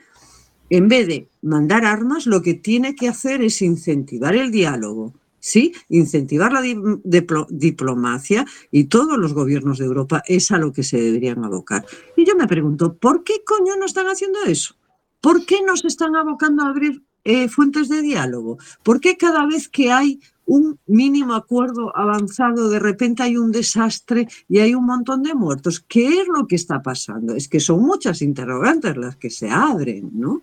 en 0.71 0.89
vez 0.89 1.07
de 1.07 1.29
mandar 1.43 1.85
armas, 1.85 2.27
lo 2.27 2.43
que 2.43 2.55
tiene 2.55 2.95
que 2.95 3.09
hacer 3.09 3.43
es 3.43 3.63
incentivar 3.63 4.35
el 4.35 4.51
diálogo, 4.51 5.15
¿sí? 5.39 5.73
Incentivar 5.89 6.53
la 6.53 6.61
di- 6.61 6.75
diplo- 6.75 7.47
diplomacia 7.49 8.45
y 8.73 8.85
todos 8.85 9.17
los 9.19 9.33
gobiernos 9.33 9.79
de 9.79 9.85
Europa 9.85 10.23
es 10.27 10.51
a 10.51 10.59
lo 10.59 10.73
que 10.73 10.83
se 10.83 11.01
deberían 11.01 11.45
abocar. 11.45 11.87
Y 12.17 12.25
yo 12.25 12.35
me 12.37 12.49
pregunto, 12.49 12.95
¿por 12.95 13.23
qué 13.23 13.43
coño 13.45 13.77
no 13.79 13.87
están 13.87 14.07
haciendo 14.07 14.41
eso? 14.47 14.75
¿Por 15.21 15.47
qué 15.47 15.59
no 15.65 15.77
se 15.77 15.89
están 15.89 16.17
abocando 16.17 16.65
a 16.65 16.69
abrir 16.69 17.03
eh, 17.25 17.49
fuentes 17.49 17.89
de 17.89 18.03
diálogo? 18.03 18.59
¿Por 18.83 19.01
qué 19.01 19.17
cada 19.17 19.47
vez 19.47 19.69
que 19.69 19.93
hay 19.93 20.21
un 20.47 20.79
mínimo 20.87 21.35
acuerdo 21.35 21.97
avanzado, 21.97 22.69
de 22.69 22.79
repente 22.79 23.23
hay 23.25 23.37
un 23.37 23.51
desastre 23.51 24.29
y 24.49 24.59
hay 24.59 24.75
un 24.75 24.85
montón 24.87 25.23
de 25.23 25.35
muertos? 25.35 25.85
¿Qué 25.87 26.21
es 26.21 26.29
lo 26.29 26.47
que 26.47 26.57
está 26.57 26.83
pasando? 26.83 27.35
Es 27.35 27.49
que 27.49 27.59
son 27.61 27.83
muchas 27.83 28.23
interrogantes 28.23 28.97
las 28.97 29.17
que 29.17 29.31
se 29.31 29.49
abren, 29.51 30.11
¿no? 30.15 30.43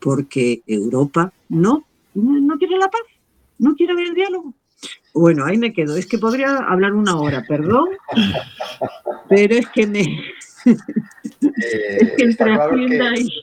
Porque 0.00 0.62
Europa 0.66 1.32
no, 1.48 1.84
no, 2.14 2.58
quiere 2.58 2.78
la 2.78 2.88
paz, 2.88 3.02
no 3.58 3.74
quiere 3.74 3.94
ver 3.94 4.08
el 4.08 4.14
diálogo. 4.14 4.54
Bueno, 5.12 5.44
ahí 5.44 5.58
me 5.58 5.72
quedo. 5.72 5.96
Es 5.96 6.06
que 6.06 6.18
podría 6.18 6.56
hablar 6.56 6.94
una 6.94 7.16
hora, 7.20 7.44
perdón, 7.46 7.90
pero 9.28 9.56
es 9.56 9.68
que 9.68 9.86
me, 9.86 10.04
Eh, 10.64 11.98
es 12.00 12.12
que 12.12 12.24
entre 12.24 12.54
Hacienda 12.54 13.14
que, 13.14 13.20
y, 13.20 13.42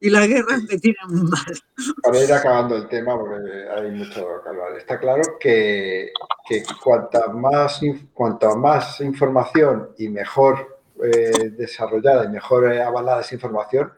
y 0.00 0.10
la 0.10 0.26
guerra 0.26 0.58
me 0.68 0.78
tienen 0.78 1.24
mal. 1.24 1.60
para 2.02 2.24
ir 2.24 2.32
acabando 2.32 2.76
el 2.76 2.88
tema, 2.88 3.18
porque 3.18 3.68
hay 3.74 3.90
mucho 3.90 4.26
que 4.42 4.48
hablar, 4.48 4.76
está 4.78 4.98
claro 4.98 5.22
que, 5.38 6.10
que 6.48 6.62
cuanta, 6.82 7.28
más, 7.28 7.80
cuanta 8.12 8.54
más 8.54 9.00
información 9.00 9.90
y 9.98 10.08
mejor 10.08 10.80
eh, 11.02 11.50
desarrollada 11.56 12.24
y 12.24 12.28
mejor 12.28 12.72
eh, 12.72 12.82
avalada 12.82 13.20
esa 13.20 13.34
información, 13.34 13.92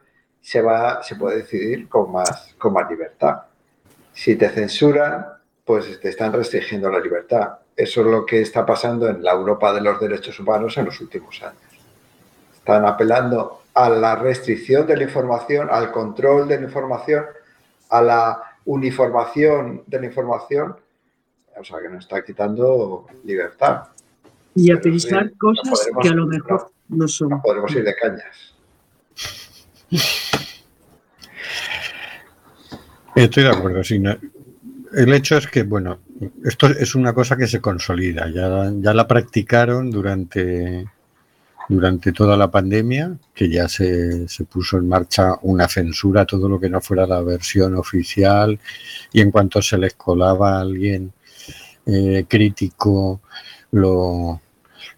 se, 0.47 0.61
va, 0.61 1.03
se 1.03 1.17
puede 1.17 1.39
decidir 1.39 1.89
con 1.89 2.09
más, 2.09 2.55
con 2.57 2.71
más 2.71 2.89
libertad. 2.89 3.41
Si 4.13 4.37
te 4.37 4.47
censuran, 4.47 5.25
pues 5.65 5.99
te 5.99 6.07
están 6.07 6.31
restringiendo 6.31 6.89
la 6.89 7.01
libertad. 7.01 7.55
Eso 7.75 7.99
es 7.99 8.07
lo 8.07 8.25
que 8.25 8.39
está 8.39 8.65
pasando 8.65 9.09
en 9.09 9.21
la 9.21 9.33
Europa 9.33 9.73
de 9.73 9.81
los 9.81 9.99
derechos 9.99 10.39
humanos 10.39 10.77
en 10.77 10.85
los 10.85 11.01
últimos 11.01 11.43
años. 11.43 11.59
Están 12.55 12.85
apelando 12.85 13.63
a 13.73 13.89
la 13.89 14.15
restricción 14.15 14.87
de 14.87 14.95
la 14.95 15.03
información, 15.03 15.67
al 15.69 15.91
control 15.91 16.47
de 16.47 16.61
la 16.61 16.63
información, 16.63 17.25
a 17.89 18.01
la 18.01 18.41
uniformación 18.63 19.83
de 19.85 19.99
la 19.99 20.05
información, 20.05 20.77
o 21.59 21.63
sea 21.65 21.79
que 21.81 21.89
nos 21.89 22.05
está 22.05 22.23
quitando 22.23 23.05
libertad. 23.25 23.83
Y 24.55 24.71
a 24.71 24.79
pensar 24.79 25.25
no 25.25 25.37
cosas 25.37 25.89
que 26.01 26.07
a 26.07 26.13
lo 26.13 26.25
mejor 26.25 26.71
no 26.87 27.05
son. 27.05 27.31
No 27.31 27.41
podremos 27.41 27.69
ir 27.75 27.83
de 27.83 27.95
cañas. 27.95 28.53
Estoy 33.17 33.43
de 33.43 33.49
acuerdo, 33.49 33.83
sí. 33.83 34.01
El 34.93 35.13
hecho 35.13 35.37
es 35.37 35.47
que, 35.47 35.63
bueno, 35.63 35.99
esto 36.45 36.67
es 36.67 36.93
una 36.93 37.13
cosa 37.13 37.35
que 37.35 37.47
se 37.47 37.59
consolida. 37.59 38.29
Ya, 38.29 38.71
ya 38.79 38.93
la 38.93 39.07
practicaron 39.07 39.89
durante, 39.89 40.85
durante 41.67 42.11
toda 42.11 42.37
la 42.37 42.51
pandemia, 42.51 43.17
que 43.33 43.49
ya 43.49 43.67
se, 43.67 44.27
se 44.27 44.43
puso 44.45 44.77
en 44.77 44.87
marcha 44.87 45.33
una 45.41 45.67
censura 45.67 46.21
a 46.21 46.25
todo 46.25 46.47
lo 46.47 46.59
que 46.59 46.69
no 46.69 46.79
fuera 46.79 47.07
la 47.07 47.21
versión 47.21 47.75
oficial 47.75 48.59
y 49.11 49.21
en 49.21 49.31
cuanto 49.31 49.63
se 49.63 49.79
les 49.79 49.95
colaba 49.95 50.57
a 50.57 50.61
alguien 50.61 51.11
eh, 51.87 52.25
crítico 52.27 53.21
lo, 53.71 54.41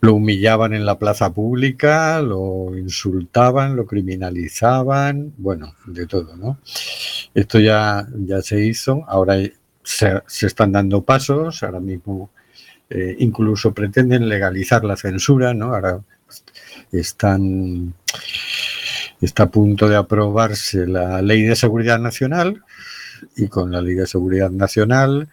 lo 0.02 0.14
humillaban 0.14 0.74
en 0.74 0.86
la 0.86 0.98
plaza 0.98 1.34
pública, 1.34 2.22
lo 2.22 2.78
insultaban, 2.78 3.76
lo 3.76 3.86
criminalizaban, 3.86 5.34
bueno, 5.38 5.76
de 5.86 6.08
todo, 6.08 6.36
¿no? 6.38 6.60
Esto 7.34 7.60
ya, 7.60 8.08
ya 8.16 8.42
se 8.42 8.66
hizo, 8.66 9.04
ahora 9.08 9.36
se, 9.84 10.22
se 10.26 10.48
están 10.48 10.72
dando 10.72 11.04
pasos, 11.04 11.64
ahora 11.64 11.80
mismo 11.80 12.32
eh, 12.90 13.16
incluso 13.20 13.74
pretenden 13.74 14.28
legalizar 14.28 14.84
la 14.84 14.98
censura, 14.98 15.54
¿no? 15.54 15.76
Ahora 15.76 16.02
están 16.92 17.94
está 19.22 19.44
a 19.44 19.52
punto 19.52 19.88
de 19.88 19.96
aprobarse 19.96 20.88
la 20.88 21.22
Ley 21.22 21.44
de 21.44 21.56
Seguridad 21.56 22.00
Nacional 22.00 22.64
y 23.36 23.48
con 23.48 23.72
la 23.72 23.82
Ley 23.82 23.96
de 23.96 24.08
Seguridad 24.08 24.50
Nacional 24.50 25.28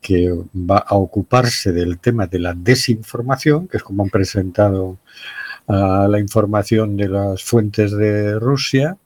que 0.00 0.32
va 0.54 0.78
a 0.78 0.94
ocuparse 0.94 1.72
del 1.72 1.98
tema 1.98 2.26
de 2.26 2.38
la 2.38 2.54
desinformación, 2.54 3.68
que 3.68 3.78
es 3.78 3.82
como 3.82 4.04
han 4.04 4.10
presentado 4.10 4.98
a 5.66 6.06
la 6.08 6.18
información 6.18 6.96
de 6.96 7.08
las 7.08 7.42
fuentes 7.42 7.92
de 7.92 8.38
Rusia, 8.38 8.96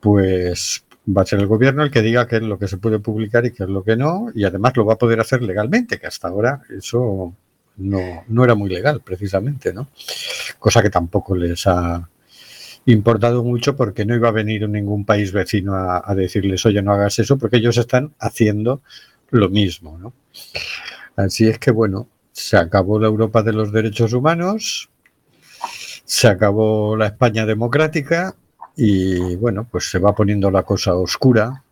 pues 0.00 0.84
va 1.08 1.22
a 1.22 1.26
ser 1.26 1.40
el 1.40 1.46
gobierno 1.46 1.82
el 1.82 1.90
que 1.90 2.02
diga 2.02 2.26
qué 2.26 2.36
es 2.36 2.42
lo 2.42 2.58
que 2.58 2.68
se 2.68 2.78
puede 2.78 2.98
publicar 2.98 3.46
y 3.46 3.52
qué 3.52 3.64
es 3.64 3.68
lo 3.68 3.82
que 3.82 3.96
no, 3.96 4.28
y 4.34 4.44
además 4.44 4.76
lo 4.76 4.84
va 4.84 4.94
a 4.94 4.98
poder 4.98 5.20
hacer 5.20 5.42
legalmente, 5.42 5.98
que 5.98 6.06
hasta 6.06 6.28
ahora 6.28 6.62
eso 6.76 7.34
no, 7.76 8.24
no 8.28 8.44
era 8.44 8.54
muy 8.54 8.70
legal, 8.70 9.00
precisamente, 9.04 9.72
¿no? 9.72 9.88
Cosa 10.58 10.82
que 10.82 10.90
tampoco 10.90 11.36
les 11.36 11.66
ha 11.66 12.08
importado 12.86 13.42
mucho 13.42 13.76
porque 13.76 14.04
no 14.04 14.14
iba 14.14 14.28
a 14.28 14.32
venir 14.32 14.68
ningún 14.68 15.04
país 15.04 15.32
vecino 15.32 15.74
a 15.74 16.14
decirles, 16.14 16.64
oye, 16.66 16.82
no 16.82 16.92
hagas 16.92 17.18
eso, 17.18 17.36
porque 17.36 17.56
ellos 17.56 17.76
están 17.76 18.14
haciendo 18.20 18.80
lo 19.30 19.48
mismo, 19.48 19.98
¿no? 19.98 20.12
Así 21.16 21.48
es 21.48 21.58
que, 21.58 21.70
bueno, 21.70 22.08
se 22.32 22.56
acabó 22.56 22.98
la 22.98 23.06
Europa 23.06 23.42
de 23.42 23.52
los 23.52 23.72
derechos 23.72 24.12
humanos, 24.12 24.90
se 26.04 26.28
acabó 26.28 26.96
la 26.96 27.06
España 27.06 27.46
democrática 27.46 28.34
y, 28.76 29.36
bueno, 29.36 29.66
pues 29.70 29.90
se 29.90 29.98
va 29.98 30.14
poniendo 30.14 30.50
la 30.50 30.62
cosa 30.62 30.94
oscura. 30.94 31.62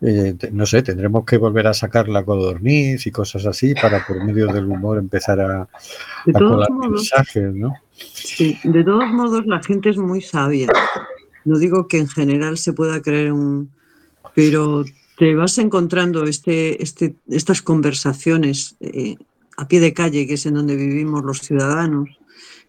Eh, 0.00 0.36
no 0.52 0.64
sé, 0.64 0.82
tendremos 0.82 1.24
que 1.24 1.38
volver 1.38 1.66
a 1.66 1.74
sacar 1.74 2.08
la 2.08 2.24
codorniz 2.24 3.06
y 3.06 3.10
cosas 3.10 3.46
así 3.46 3.74
para 3.74 4.06
por 4.06 4.22
medio 4.24 4.46
del 4.46 4.66
humor 4.66 4.96
empezar 4.98 5.40
a, 5.40 5.62
a 5.62 6.38
colar 6.38 6.70
modos, 6.70 6.90
mensajes, 6.90 7.52
¿no? 7.52 7.74
sí, 7.92 8.56
de 8.62 8.84
todos 8.84 9.08
modos 9.08 9.44
la 9.46 9.60
gente 9.60 9.90
es 9.90 9.96
muy 9.96 10.20
sabia. 10.20 10.68
No 11.44 11.58
digo 11.58 11.88
que 11.88 11.98
en 11.98 12.08
general 12.08 12.58
se 12.58 12.72
pueda 12.72 13.02
creer 13.02 13.32
un, 13.32 13.70
pero 14.34 14.84
te 15.18 15.34
vas 15.34 15.58
encontrando 15.58 16.24
este, 16.24 16.80
este, 16.82 17.16
estas 17.26 17.60
conversaciones 17.60 18.76
eh, 18.78 19.16
a 19.56 19.66
pie 19.66 19.80
de 19.80 19.92
calle, 19.92 20.26
que 20.28 20.34
es 20.34 20.46
en 20.46 20.54
donde 20.54 20.76
vivimos 20.76 21.24
los 21.24 21.40
ciudadanos, 21.40 22.08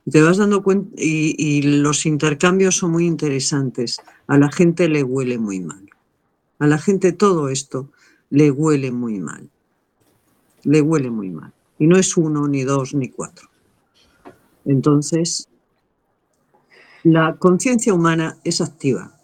y 0.03 0.11
te 0.11 0.23
vas 0.23 0.37
dando 0.37 0.63
cuenta, 0.63 0.89
y, 0.97 1.35
y 1.37 1.61
los 1.61 2.07
intercambios 2.07 2.77
son 2.77 2.91
muy 2.91 3.05
interesantes. 3.05 4.01
A 4.25 4.39
la 4.39 4.51
gente 4.51 4.89
le 4.89 5.03
huele 5.03 5.37
muy 5.37 5.59
mal. 5.59 5.87
A 6.57 6.65
la 6.65 6.79
gente 6.79 7.11
todo 7.11 7.49
esto 7.49 7.91
le 8.31 8.49
huele 8.49 8.91
muy 8.91 9.19
mal. 9.19 9.47
Le 10.63 10.81
huele 10.81 11.11
muy 11.11 11.29
mal. 11.29 11.53
Y 11.77 11.85
no 11.85 11.97
es 11.97 12.17
uno, 12.17 12.47
ni 12.47 12.63
dos, 12.63 12.95
ni 12.95 13.09
cuatro. 13.09 13.47
Entonces, 14.65 15.47
la 17.03 17.35
conciencia 17.37 17.93
humana 17.93 18.37
es 18.43 18.59
activa. 18.59 19.15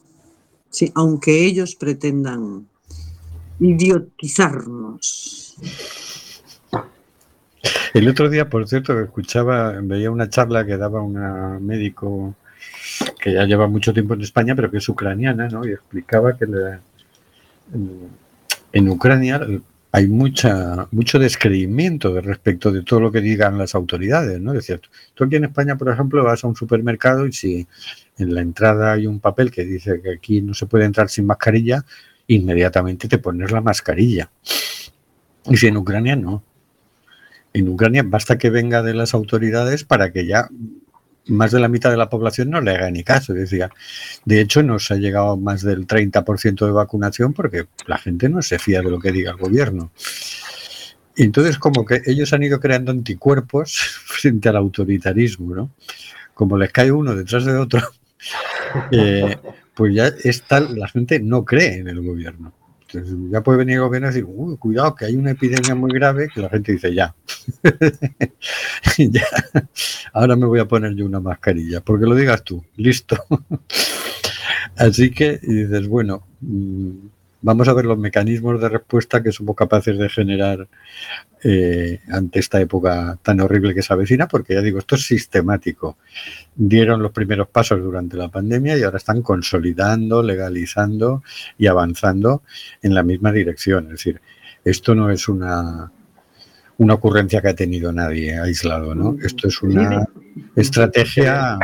Sí, 0.69 0.91
aunque 0.93 1.45
ellos 1.45 1.75
pretendan 1.75 2.67
idiotizarnos. 3.59 5.55
El 7.93 8.09
otro 8.09 8.29
día, 8.29 8.49
por 8.49 8.67
cierto, 8.67 8.99
escuchaba, 8.99 9.79
veía 9.81 10.11
una 10.11 10.29
charla 10.29 10.65
que 10.65 10.77
daba 10.77 11.01
una 11.01 11.59
médico 11.59 12.35
que 13.19 13.33
ya 13.33 13.45
lleva 13.45 13.67
mucho 13.67 13.93
tiempo 13.93 14.13
en 14.13 14.21
España, 14.21 14.55
pero 14.55 14.69
que 14.69 14.77
es 14.77 14.89
ucraniana, 14.89 15.47
¿no? 15.47 15.65
Y 15.65 15.71
explicaba 15.71 16.37
que 16.37 16.45
en 18.73 18.89
Ucrania 18.89 19.41
hay 19.91 20.07
mucha 20.07 20.87
mucho 20.91 21.17
descreimiento 21.19 22.13
de 22.13 22.19
respecto 22.19 22.69
de 22.71 22.83
todo 22.83 22.99
lo 22.99 23.11
que 23.13 23.21
digan 23.21 23.57
las 23.57 23.75
autoridades, 23.75 24.41
¿no? 24.41 24.53
Es 24.53 24.65
cierto. 24.65 24.89
Tú 25.13 25.23
aquí 25.23 25.37
en 25.37 25.45
España, 25.45 25.77
por 25.77 25.89
ejemplo, 25.89 26.23
vas 26.23 26.43
a 26.43 26.47
un 26.47 26.55
supermercado 26.55 27.25
y 27.25 27.31
si 27.31 27.65
en 28.17 28.35
la 28.35 28.41
entrada 28.41 28.91
hay 28.91 29.07
un 29.07 29.21
papel 29.21 29.51
que 29.51 29.63
dice 29.63 30.01
que 30.01 30.11
aquí 30.11 30.41
no 30.41 30.53
se 30.53 30.65
puede 30.65 30.83
entrar 30.83 31.09
sin 31.09 31.25
mascarilla, 31.25 31.85
inmediatamente 32.27 33.07
te 33.07 33.17
pones 33.17 33.51
la 33.51 33.61
mascarilla. 33.61 34.29
Y 35.45 35.57
si 35.57 35.67
en 35.67 35.77
Ucrania 35.77 36.15
no. 36.15 36.43
En 37.53 37.69
Ucrania 37.69 38.03
basta 38.05 38.37
que 38.37 38.49
venga 38.49 38.81
de 38.81 38.93
las 38.93 39.13
autoridades 39.13 39.83
para 39.83 40.11
que 40.11 40.25
ya 40.25 40.49
más 41.27 41.51
de 41.51 41.59
la 41.59 41.67
mitad 41.67 41.89
de 41.89 41.97
la 41.97 42.09
población 42.09 42.49
no 42.49 42.61
le 42.61 42.71
haga 42.71 42.91
ni 42.91 43.03
caso. 43.03 43.33
Decir, 43.33 43.67
de 44.25 44.41
hecho, 44.41 44.63
nos 44.63 44.91
ha 44.91 44.95
llegado 44.95 45.37
más 45.37 45.61
del 45.61 45.87
30% 45.87 46.65
de 46.65 46.71
vacunación 46.71 47.33
porque 47.33 47.67
la 47.87 47.97
gente 47.97 48.29
no 48.29 48.41
se 48.41 48.59
fía 48.59 48.81
de 48.81 48.89
lo 48.89 48.99
que 48.99 49.11
diga 49.11 49.31
el 49.31 49.37
gobierno. 49.37 49.91
Y 51.15 51.23
entonces, 51.23 51.57
como 51.57 51.85
que 51.85 52.01
ellos 52.05 52.33
han 52.33 52.43
ido 52.43 52.59
creando 52.59 52.91
anticuerpos 52.91 53.77
frente 54.05 54.49
al 54.49 54.57
autoritarismo, 54.57 55.55
¿no? 55.55 55.71
Como 56.33 56.57
les 56.57 56.71
cae 56.71 56.91
uno 56.91 57.15
detrás 57.15 57.45
de 57.45 57.55
otro, 57.55 57.81
eh, 58.91 59.37
pues 59.75 59.93
ya 59.93 60.07
está, 60.23 60.59
la 60.59 60.87
gente 60.87 61.19
no 61.19 61.45
cree 61.45 61.77
en 61.77 61.87
el 61.87 62.01
gobierno. 62.01 62.53
Entonces, 62.81 63.15
ya 63.31 63.41
puede 63.41 63.57
venir 63.57 63.75
el 63.75 63.81
gobierno 63.81 64.07
y 64.07 64.11
decir, 64.11 64.25
uy, 64.27 64.57
cuidado, 64.57 64.95
que 64.95 65.05
hay 65.05 65.15
una 65.15 65.31
epidemia 65.31 65.75
muy 65.75 65.91
grave, 65.91 66.29
que 66.33 66.41
la 66.41 66.49
gente 66.49 66.71
dice, 66.71 66.93
ya. 66.93 67.13
ya. 68.97 69.25
Ahora 70.13 70.35
me 70.35 70.45
voy 70.45 70.59
a 70.59 70.67
poner 70.67 70.93
yo 70.95 71.05
una 71.05 71.19
mascarilla, 71.19 71.81
porque 71.81 72.05
lo 72.05 72.15
digas 72.15 72.43
tú, 72.43 72.63
listo. 72.77 73.17
Así 74.77 75.11
que 75.11 75.39
dices, 75.39 75.87
bueno, 75.87 76.25
mm, 76.41 77.07
vamos 77.45 77.67
a 77.67 77.73
ver 77.73 77.85
los 77.85 77.99
mecanismos 77.99 78.59
de 78.59 78.69
respuesta 78.69 79.21
que 79.21 79.31
somos 79.31 79.55
capaces 79.55 79.99
de 79.99 80.09
generar 80.09 80.67
eh, 81.43 81.99
ante 82.09 82.39
esta 82.39 82.59
época 82.59 83.19
tan 83.21 83.39
horrible 83.39 83.75
que 83.75 83.83
se 83.83 83.93
avecina, 83.93 84.27
porque 84.27 84.55
ya 84.55 84.61
digo, 84.61 84.79
esto 84.79 84.95
es 84.95 85.05
sistemático. 85.05 85.95
Dieron 86.55 87.03
los 87.03 87.11
primeros 87.11 87.47
pasos 87.47 87.79
durante 87.83 88.17
la 88.17 88.29
pandemia 88.29 88.75
y 88.79 88.81
ahora 88.81 88.97
están 88.97 89.21
consolidando, 89.21 90.23
legalizando 90.23 91.21
y 91.55 91.67
avanzando 91.67 92.41
en 92.81 92.95
la 92.95 93.03
misma 93.03 93.31
dirección. 93.31 93.85
Es 93.85 93.91
decir, 93.91 94.21
esto 94.63 94.95
no 94.95 95.11
es 95.11 95.29
una, 95.29 95.91
una 96.79 96.93
ocurrencia 96.95 97.43
que 97.43 97.49
ha 97.49 97.55
tenido 97.55 97.91
nadie 97.91 98.39
aislado, 98.39 98.95
¿no? 98.95 99.17
Esto 99.21 99.49
es 99.49 99.61
una 99.61 100.07
estrategia. 100.55 101.59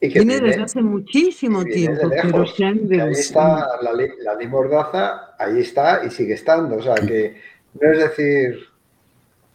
Viene 0.00 0.40
desde 0.40 0.62
hace 0.62 0.82
muchísimo 0.82 1.64
tiempo, 1.64 2.10
pero 2.10 2.46
se 2.46 2.64
han 2.64 2.88
ahí 3.00 3.12
está 3.12 3.80
la 3.82 3.92
ley, 3.94 4.10
la 4.20 4.34
ley 4.34 4.46
Mordaza, 4.46 5.34
ahí 5.38 5.60
está 5.60 6.04
y 6.04 6.10
sigue 6.10 6.34
estando. 6.34 6.76
O 6.76 6.82
sea, 6.82 6.94
que 6.96 7.40
no 7.80 7.92
es 7.92 7.98
decir, 7.98 8.58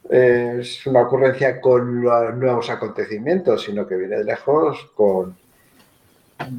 eh, 0.10 0.58
es 0.60 0.86
una 0.88 1.02
ocurrencia 1.02 1.62
con 1.62 2.02
los 2.02 2.36
nuevos 2.36 2.70
acontecimientos, 2.70 3.64
sino 3.64 3.88
que 3.88 3.96
viene 3.96 4.18
de 4.18 4.24
lejos 4.24 4.90
con, 4.96 5.38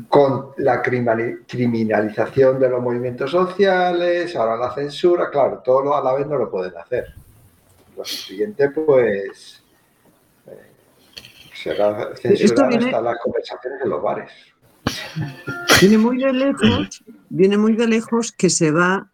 con 0.08 0.50
la 0.58 0.80
criminali- 0.82 1.40
criminalización 1.46 2.60
de 2.60 2.68
los 2.68 2.80
movimientos 2.80 3.32
sociales, 3.32 4.34
ahora 4.36 4.56
la 4.56 4.72
censura, 4.74 5.28
claro, 5.28 5.60
todo 5.64 5.94
a 5.96 6.02
la 6.02 6.14
vez 6.14 6.26
no 6.28 6.36
lo 6.36 6.50
pueden 6.50 6.76
hacer. 6.76 7.06
Lo 7.96 8.04
siguiente, 8.04 8.70
pues, 8.70 9.61
será 11.62 12.14
censurar 12.16 12.68
viene- 12.68 12.86
hasta 12.86 13.00
las 13.00 13.18
conversaciones 13.22 13.80
en 13.82 13.90
los 13.90 14.02
bares. 14.02 14.30
Viene 15.80 15.98
muy 15.98 16.18
de 16.18 16.32
lejos, 16.32 17.04
viene 17.28 17.56
muy 17.58 17.74
de 17.74 17.86
lejos 17.86 18.32
que 18.32 18.50
se 18.50 18.70
va, 18.70 19.10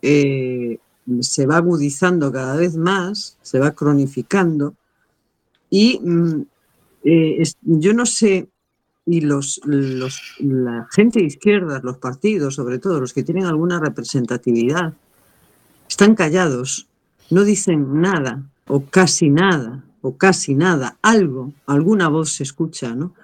eh, 0.00 0.78
se 1.20 1.46
va 1.46 1.56
agudizando 1.56 2.32
cada 2.32 2.56
vez 2.56 2.76
más, 2.76 3.36
se 3.42 3.58
va 3.58 3.72
cronificando. 3.72 4.74
Y 5.70 6.00
mm, 6.02 6.42
eh, 7.04 7.42
yo 7.62 7.92
no 7.94 8.06
sé, 8.06 8.48
y 9.06 9.20
los, 9.22 9.60
los- 9.64 10.36
la 10.38 10.86
gente 10.92 11.20
de 11.20 11.26
izquierda, 11.26 11.80
los 11.82 11.98
partidos, 11.98 12.54
sobre 12.54 12.78
todo 12.78 13.00
los 13.00 13.12
que 13.12 13.22
tienen 13.24 13.44
alguna 13.46 13.80
representatividad, 13.80 14.92
están 15.88 16.14
callados, 16.14 16.86
no 17.30 17.44
dicen 17.44 18.00
nada, 18.00 18.42
o 18.68 18.84
casi 18.84 19.28
nada, 19.28 19.82
o 20.02 20.16
casi 20.18 20.54
nada, 20.54 20.98
algo, 21.02 21.52
alguna 21.66 22.08
voz 22.08 22.32
se 22.32 22.42
escucha, 22.42 22.94
¿no? 22.94 23.14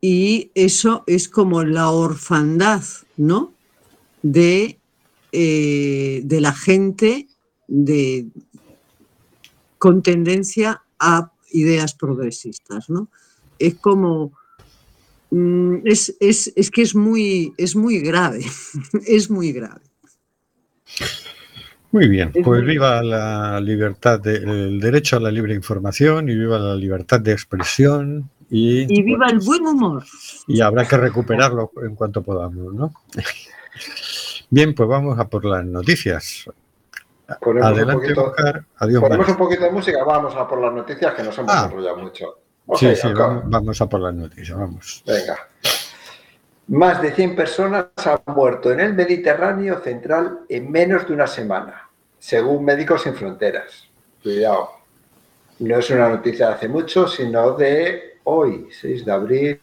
Y 0.00 0.50
eso 0.54 1.04
es 1.06 1.28
como 1.28 1.64
la 1.64 1.88
orfandad, 1.90 2.82
¿no? 3.16 3.54
De, 4.22 4.78
eh, 5.32 6.20
de 6.24 6.40
la 6.40 6.52
gente 6.52 7.28
de, 7.68 8.26
con 9.78 10.02
tendencia 10.02 10.82
a 10.98 11.32
ideas 11.52 11.94
progresistas, 11.94 12.90
¿no? 12.90 13.08
Es 13.58 13.76
como. 13.76 14.32
mm, 15.30 15.86
Es, 15.86 16.14
es- 16.20 16.52
es 16.56 16.70
que 16.70 16.82
es 16.82 16.94
muy, 16.94 17.54
es 17.56 17.76
muy 17.76 18.00
grave, 18.00 18.44
es 19.06 19.30
muy 19.30 19.52
grave. 19.52 19.82
Muy 21.94 22.08
bien, 22.08 22.32
Es 22.34 22.42
pues 22.44 22.64
viva 22.64 23.00
la 23.04 23.60
libertad, 23.60 24.18
de- 24.18 24.38
el 24.38 24.80
derecho 24.80 25.16
a 25.16 25.20
la 25.20 25.30
libre 25.30 25.54
información 25.54 26.28
y 26.28 26.34
viva 26.34 26.58
la 26.58 26.74
libertad 26.74 27.20
de 27.20 27.30
expresión 27.30 28.28
y, 28.50 28.80
Y 28.92 29.02
viva 29.04 29.28
el 29.28 29.38
buen 29.38 29.64
humor. 29.64 30.02
y 30.48 30.60
habrá 30.60 30.88
que 30.88 30.96
recuperarlo 30.96 31.70
en 31.84 31.94
cuanto 31.94 32.20
podamos, 32.24 32.74
¿no? 32.74 32.92
Bien, 34.50 34.74
pues 34.74 34.88
vamos 34.88 35.16
a 35.20 35.28
por 35.28 35.44
las 35.44 35.64
noticias. 35.64 36.50
Ponemos 37.40 37.78
un 37.80 37.92
poquito- 37.92 38.24
Oscar. 38.24 38.64
Adiós, 38.78 39.00
Ponemos 39.00 39.28
un 39.28 39.36
poquito 39.36 39.62
de 39.62 39.70
música, 39.70 40.02
vamos 40.02 40.34
a 40.34 40.48
por 40.48 40.60
las 40.60 40.72
noticias 40.74 41.14
que 41.14 41.22
nos 41.22 41.38
hemos 41.38 41.52
Ah. 41.54 41.68
enrollado 41.70 41.96
mucho. 41.98 42.26
Sí, 42.74 42.96
sí, 42.96 43.12
vamos, 43.12 43.44
vamos 43.46 43.80
a 43.80 43.88
por 43.88 44.00
las 44.00 44.14
noticias, 44.14 44.58
vamos. 44.58 45.04
Venga. 45.06 45.36
Más 46.66 47.00
de 47.02 47.12
100 47.12 47.36
personas 47.36 47.86
han 48.04 48.20
muerto 48.34 48.72
en 48.72 48.80
el 48.80 48.94
Mediterráneo 48.94 49.80
central 49.80 50.40
en 50.48 50.72
menos 50.72 51.06
de 51.06 51.12
una 51.12 51.26
semana, 51.26 51.83
según 52.24 52.64
Médicos 52.64 53.02
Sin 53.02 53.14
Fronteras. 53.14 53.86
Cuidado. 54.22 54.70
No 55.58 55.78
es 55.78 55.90
una 55.90 56.08
noticia 56.08 56.48
de 56.48 56.54
hace 56.54 56.68
mucho, 56.68 57.06
sino 57.06 57.54
de 57.54 58.18
hoy, 58.24 58.68
6 58.80 59.04
de 59.04 59.12
abril, 59.12 59.60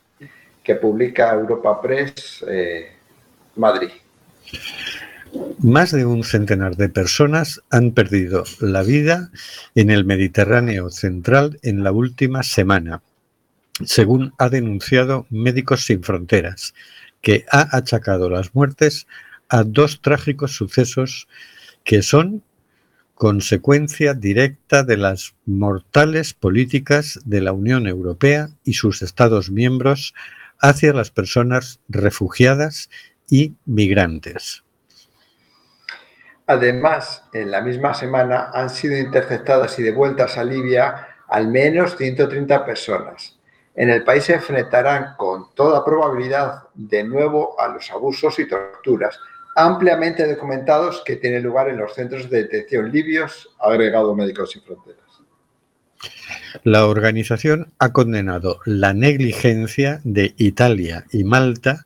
que 0.63 0.75
publica 0.75 1.33
Europa 1.33 1.81
Press 1.81 2.45
eh, 2.47 2.91
Madrid. 3.55 3.89
Más 5.57 5.91
de 5.91 6.05
un 6.05 6.23
centenar 6.23 6.75
de 6.75 6.89
personas 6.89 7.63
han 7.71 7.93
perdido 7.93 8.43
la 8.59 8.83
vida 8.83 9.31
en 9.73 9.89
el 9.89 10.05
Mediterráneo 10.05 10.91
central 10.91 11.57
en 11.63 11.83
la 11.83 11.91
última 11.91 12.43
semana, 12.43 13.01
según 13.85 14.33
ha 14.37 14.49
denunciado 14.49 15.25
Médicos 15.31 15.85
Sin 15.85 16.03
Fronteras, 16.03 16.75
que 17.21 17.43
ha 17.49 17.75
achacado 17.75 18.29
las 18.29 18.53
muertes 18.53 19.07
a 19.49 19.63
dos 19.63 19.99
trágicos 20.01 20.55
sucesos 20.55 21.27
que 21.83 22.03
son 22.03 22.43
consecuencia 23.21 24.15
directa 24.15 24.81
de 24.81 24.97
las 24.97 25.35
mortales 25.45 26.33
políticas 26.33 27.19
de 27.23 27.41
la 27.41 27.53
Unión 27.53 27.85
Europea 27.85 28.47
y 28.63 28.73
sus 28.73 29.03
Estados 29.03 29.51
miembros 29.51 30.15
hacia 30.59 30.91
las 30.91 31.11
personas 31.11 31.79
refugiadas 31.87 32.89
y 33.29 33.53
migrantes. 33.65 34.63
Además, 36.47 37.23
en 37.31 37.51
la 37.51 37.61
misma 37.61 37.93
semana 37.93 38.49
han 38.55 38.71
sido 38.71 38.97
interceptadas 38.97 39.77
y 39.77 39.83
devueltas 39.83 40.39
a 40.39 40.43
Libia 40.43 41.09
al 41.27 41.47
menos 41.47 41.97
130 41.97 42.65
personas. 42.65 43.37
En 43.75 43.91
el 43.91 44.03
país 44.03 44.23
se 44.23 44.33
enfrentarán 44.33 45.13
con 45.15 45.53
toda 45.53 45.85
probabilidad 45.85 46.63
de 46.73 47.03
nuevo 47.03 47.55
a 47.61 47.67
los 47.67 47.91
abusos 47.91 48.39
y 48.39 48.47
torturas 48.47 49.19
ampliamente 49.55 50.27
documentados 50.27 51.01
que 51.05 51.17
tienen 51.17 51.43
lugar 51.43 51.69
en 51.69 51.77
los 51.77 51.93
centros 51.93 52.29
de 52.29 52.43
detención 52.43 52.91
libios, 52.91 53.49
agregado 53.59 54.15
Médicos 54.15 54.51
Sin 54.51 54.63
Fronteras. 54.63 54.99
La 56.63 56.85
organización 56.85 57.71
ha 57.79 57.93
condenado 57.93 58.59
la 58.65 58.93
negligencia 58.93 60.01
de 60.03 60.33
Italia 60.37 61.05
y 61.11 61.23
Malta 61.23 61.83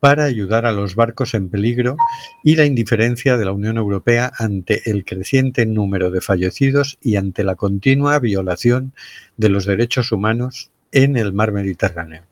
para 0.00 0.24
ayudar 0.24 0.64
a 0.64 0.72
los 0.72 0.94
barcos 0.94 1.34
en 1.34 1.50
peligro 1.50 1.96
y 2.42 2.56
la 2.56 2.64
indiferencia 2.64 3.36
de 3.36 3.44
la 3.44 3.52
Unión 3.52 3.76
Europea 3.76 4.32
ante 4.38 4.90
el 4.90 5.04
creciente 5.04 5.66
número 5.66 6.10
de 6.10 6.22
fallecidos 6.22 6.98
y 7.02 7.16
ante 7.16 7.44
la 7.44 7.54
continua 7.54 8.18
violación 8.18 8.94
de 9.36 9.50
los 9.50 9.66
derechos 9.66 10.10
humanos 10.10 10.70
en 10.90 11.16
el 11.16 11.32
mar 11.32 11.52
Mediterráneo. 11.52 12.22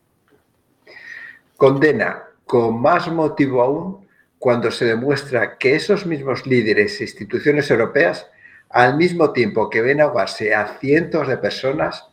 Condena 1.56 2.22
con 2.46 2.80
más 2.80 3.12
motivo 3.12 3.62
aún 3.62 4.07
cuando 4.38 4.70
se 4.70 4.84
demuestra 4.84 5.58
que 5.58 5.74
esos 5.74 6.06
mismos 6.06 6.46
líderes 6.46 7.00
e 7.00 7.04
instituciones 7.04 7.70
europeas, 7.70 8.26
al 8.70 8.96
mismo 8.96 9.32
tiempo 9.32 9.70
que 9.70 9.82
ven 9.82 10.00
ahogarse 10.00 10.54
a 10.54 10.78
cientos 10.78 11.26
de 11.26 11.38
personas, 11.38 12.06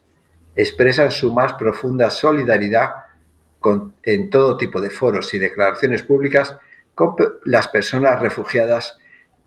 expresan 0.55 1.11
su 1.11 1.33
más 1.33 1.53
profunda 1.53 2.09
solidaridad 2.09 2.91
en 4.03 4.29
todo 4.29 4.57
tipo 4.57 4.79
de 4.79 4.89
foros 4.89 5.33
y 5.33 5.39
declaraciones 5.39 6.03
públicas 6.03 6.55
con 6.93 7.15
las 7.43 7.67
personas 7.67 8.21
refugiadas 8.21 8.97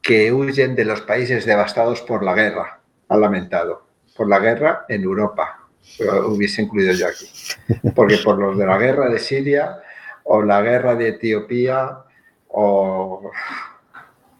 que 0.02 0.32
huyen 0.32 0.74
de 0.74 0.84
los 0.84 1.00
países 1.02 1.46
devastados 1.46 2.02
por 2.02 2.22
la 2.22 2.34
guerra, 2.34 2.80
ha 3.08 3.16
lamentado, 3.16 3.86
por 4.16 4.28
la 4.28 4.38
guerra 4.38 4.84
en 4.88 5.02
Europa, 5.02 5.60
Lo 5.98 6.28
hubiese 6.28 6.62
incluido 6.62 6.92
yo 6.92 7.08
aquí, 7.08 7.26
porque 7.94 8.18
por 8.18 8.38
los 8.38 8.58
de 8.58 8.66
la 8.66 8.76
guerra 8.76 9.08
de 9.08 9.18
Siria 9.18 9.78
o 10.24 10.42
la 10.42 10.60
guerra 10.62 10.94
de 10.94 11.08
Etiopía 11.08 12.04
o 12.48 13.30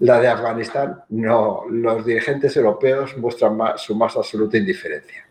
la 0.01 0.21
de 0.21 0.29
Afganistán, 0.29 1.03
no, 1.09 1.65
los 1.69 2.07
dirigentes 2.07 2.57
europeos 2.57 3.17
muestran 3.17 3.59
su 3.77 3.97
más 3.97 4.17
absoluta 4.17 4.57
indiferencia. 4.57 5.27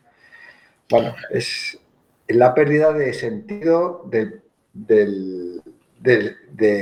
Bueno, 0.89 1.15
es 1.29 1.79
la 2.27 2.53
pérdida 2.53 2.91
de 2.91 3.13
sentido 3.13 4.03
de, 4.05 4.41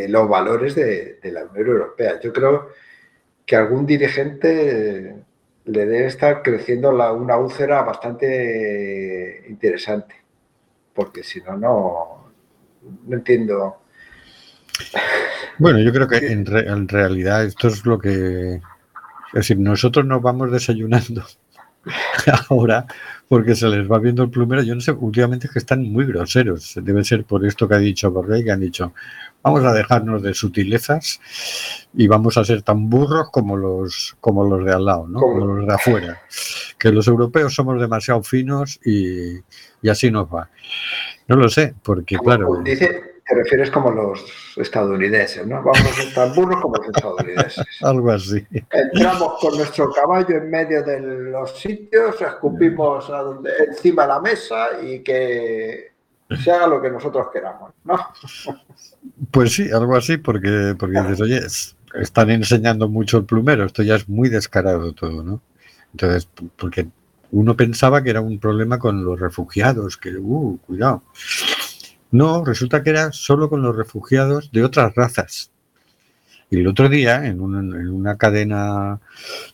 los 0.10 0.30
valores 0.30 0.76
de, 0.76 1.20
la 1.24 1.46
Unión 1.46 1.68
Europea. 1.68 2.20
Yo 2.20 2.34
creo 2.34 2.70
que 3.46 3.56
algún 3.56 3.86
dirigente 3.86 5.16
le 5.66 5.86
debe 5.86 6.08
estar 6.08 6.42
creciendo 6.42 6.90
una 6.90 7.38
úlcera 7.38 7.84
bastante 7.84 9.46
interesante, 9.48 10.16
porque 10.94 11.24
si 11.24 11.42
no, 11.42 11.56
no, 11.58 12.32
no 13.06 13.16
entiendo. 13.16 13.82
Bueno, 15.58 15.80
yo 15.80 15.92
creo 15.94 16.08
que 16.08 16.18
en, 16.32 16.46
re- 16.46 16.68
en 16.70 16.88
realidad 16.88 17.44
esto 17.46 17.68
es 17.68 17.86
lo 17.86 17.98
que... 18.00 18.56
Es 18.56 19.34
decir, 19.34 19.58
nosotros 19.60 20.06
nos 20.06 20.22
vamos 20.22 20.52
desayunando 20.52 21.24
ahora 22.50 22.86
porque 23.28 23.56
se 23.56 23.68
les 23.68 23.90
va 23.90 24.00
viendo 24.00 24.24
el 24.24 24.30
plumero. 24.30 24.62
Yo 24.64 24.76
no 24.76 24.82
sé, 24.82 24.92
últimamente 24.92 25.48
es 25.48 25.54
que 25.54 25.60
están 25.60 25.84
muy 25.84 26.06
groseros. 26.06 26.74
Debe 26.82 27.04
ser 27.04 27.26
por 27.26 27.46
esto 27.46 27.68
que 27.68 27.76
ha 27.76 27.80
dicho 27.80 28.12
Borrell, 28.12 28.44
que 28.44 28.52
han 28.52 28.60
dicho, 28.62 28.94
vamos 29.44 29.64
a 29.64 29.74
dejarnos 29.74 30.22
de 30.22 30.34
sutilezas 30.34 31.20
y 31.94 32.08
vamos 32.08 32.38
a 32.38 32.46
ser 32.46 32.62
tan 32.62 32.90
burros 32.90 33.30
como 33.32 33.58
los, 33.58 34.16
como 34.22 34.46
los 34.46 34.66
de 34.66 34.74
al 34.74 34.86
lado, 34.86 35.08
¿no? 35.08 35.20
Como- 35.20 35.46
los 35.46 35.68
de 35.68 35.74
afuera. 35.74 36.22
Que 36.78 36.92
los 36.92 37.08
europeos 37.08 37.54
somos 37.54 37.80
demasiado 37.80 38.22
finos 38.24 38.80
y, 38.86 39.38
y 39.82 39.90
así 39.90 40.12
nos 40.12 40.28
va. 40.28 40.50
No 41.28 41.36
lo 41.36 41.50
sé, 41.50 41.74
porque 41.84 42.18
claro... 42.18 42.62
Dice, 42.64 43.15
te 43.28 43.36
refieres 43.36 43.72
como 43.72 43.90
los 43.92 44.24
estadounidenses, 44.56 45.48
¿no? 45.48 45.56
Vamos 45.64 45.80
a 45.82 45.94
ser 45.94 46.14
tan 46.14 46.34
burros 46.36 46.62
como 46.62 46.76
los 46.78 46.88
estadounidenses. 46.88 47.66
Algo 47.82 48.12
así. 48.12 48.46
Entramos 48.72 49.40
con 49.40 49.58
nuestro 49.58 49.92
caballo 49.92 50.38
en 50.38 50.50
medio 50.50 50.84
de 50.84 51.00
los 51.00 51.58
sitios, 51.60 52.22
escupimos 52.22 53.10
a 53.10 53.22
donde, 53.22 53.50
encima 53.70 54.04
de 54.04 54.08
la 54.10 54.20
mesa 54.20 54.68
y 54.84 55.00
que 55.00 55.92
se 56.44 56.52
haga 56.52 56.68
lo 56.68 56.82
que 56.82 56.90
nosotros 56.92 57.28
queramos, 57.34 57.72
¿no? 57.84 57.98
Pues 59.32 59.54
sí, 59.54 59.70
algo 59.72 59.96
así, 59.96 60.18
porque, 60.18 60.76
porque 60.78 61.02
dices, 61.02 61.22
oye, 61.22 61.38
es- 61.38 61.76
están 61.96 62.30
enseñando 62.30 62.90
mucho 62.90 63.18
el 63.18 63.26
plumero, 63.26 63.64
esto 63.66 63.82
ya 63.82 63.96
es 63.96 64.08
muy 64.10 64.30
descarado 64.30 64.92
todo, 64.94 65.24
¿no? 65.24 65.42
Entonces, 65.94 66.28
porque 66.58 66.88
uno 67.32 67.56
pensaba 67.56 68.04
que 68.04 68.10
era 68.10 68.22
un 68.22 68.38
problema 68.40 68.78
con 68.80 69.04
los 69.04 69.20
refugiados, 69.20 69.98
que, 69.98 70.16
uh, 70.16 70.58
cuidado. 70.66 71.04
No, 72.20 72.46
resulta 72.46 72.82
que 72.82 72.92
era 72.92 73.12
solo 73.12 73.50
con 73.50 73.62
los 73.62 73.76
refugiados 73.76 74.50
de 74.54 74.64
otras 74.64 74.96
razas. 74.96 75.52
Y 76.50 76.60
el 76.60 76.68
otro 76.68 76.88
día, 76.88 77.26
en, 77.26 77.42
un- 77.42 77.56
en 77.76 77.90
una 77.90 78.18
cadena 78.18 79.00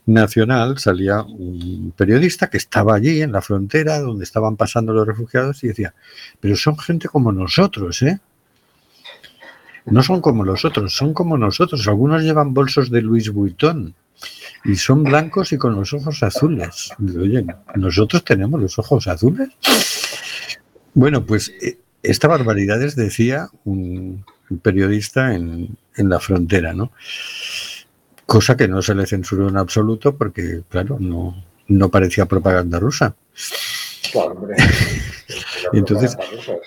nacional, 0.05 0.77
salía 0.77 1.23
un 1.23 1.93
periodista 1.95 2.49
que 2.51 2.57
estaba 2.57 2.93
allí 2.95 3.21
en 3.21 3.31
la 3.31 3.41
frontera 3.41 3.99
donde 3.99 4.25
estaban 4.25 4.57
pasando 4.57 4.93
los 4.93 5.07
refugiados 5.07 5.63
y 5.63 5.69
decía, 5.69 5.93
pero 6.39 6.55
son 6.55 6.77
gente 6.77 7.07
como 7.07 7.31
nosotros, 7.31 8.01
¿eh? 8.03 8.19
No 9.85 10.03
son 10.03 10.21
como 10.21 10.43
los 10.43 10.63
otros, 10.63 10.93
son 10.93 11.13
como 11.13 11.37
nosotros. 11.39 11.87
Algunos 11.87 12.21
llevan 12.21 12.53
bolsos 12.53 12.91
de 12.91 13.01
Louis 13.01 13.31
Vuitton 13.31 13.95
y 14.65 14.75
son 14.75 15.03
blancos 15.03 15.51
y 15.53 15.57
con 15.57 15.73
los 15.73 15.91
ojos 15.93 16.21
azules. 16.21 16.91
Oye, 17.19 17.43
¿nosotros 17.75 18.23
tenemos 18.23 18.61
los 18.61 18.77
ojos 18.77 19.07
azules? 19.07 19.49
Bueno, 20.93 21.25
pues 21.25 21.51
eh, 21.61 21.79
esta 22.03 22.27
barbaridades 22.27 22.95
decía 22.95 23.49
un 23.65 24.25
periodista 24.61 25.33
en, 25.33 25.77
en 25.95 26.09
la 26.09 26.19
frontera, 26.19 26.73
¿no? 26.73 26.91
Cosa 28.25 28.55
que 28.55 28.67
no 28.67 28.81
se 28.81 28.95
le 28.95 29.05
censuró 29.05 29.49
en 29.49 29.57
absoluto 29.57 30.15
porque, 30.17 30.63
claro, 30.69 30.97
no, 30.99 31.43
no 31.67 31.89
parecía 31.89 32.25
propaganda 32.25 32.79
rusa. 32.79 33.15
Entonces, 35.73 36.17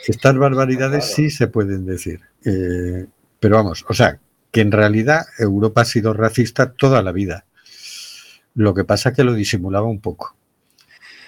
Estas 0.06 0.36
barbaridades 0.36 1.04
sí 1.04 1.30
se 1.30 1.46
pueden 1.48 1.84
decir. 1.86 2.20
Eh, 2.44 3.06
pero 3.40 3.56
vamos, 3.56 3.84
o 3.88 3.94
sea, 3.94 4.18
que 4.50 4.60
en 4.60 4.72
realidad 4.72 5.26
Europa 5.38 5.82
ha 5.82 5.84
sido 5.84 6.14
racista 6.14 6.72
toda 6.72 7.02
la 7.02 7.12
vida. 7.12 7.44
Lo 8.54 8.72
que 8.72 8.84
pasa 8.84 9.10
es 9.10 9.16
que 9.16 9.24
lo 9.24 9.34
disimulaba 9.34 9.86
un 9.86 10.00
poco. 10.00 10.36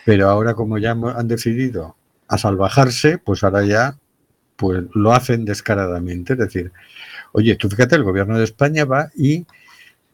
Pero 0.04 0.30
ahora 0.30 0.54
como 0.54 0.78
ya 0.78 0.92
han 0.92 1.28
decidido 1.28 1.96
a 2.28 2.38
salvajarse, 2.38 3.18
pues 3.18 3.44
ahora 3.44 3.64
ya 3.64 3.96
pues 4.56 4.84
lo 4.94 5.12
hacen 5.12 5.44
descaradamente. 5.44 6.32
Es 6.32 6.38
decir, 6.38 6.72
oye, 7.32 7.56
tú 7.56 7.68
fíjate, 7.68 7.94
el 7.96 8.04
gobierno 8.04 8.38
de 8.38 8.44
España 8.44 8.84
va 8.84 9.10
y 9.14 9.44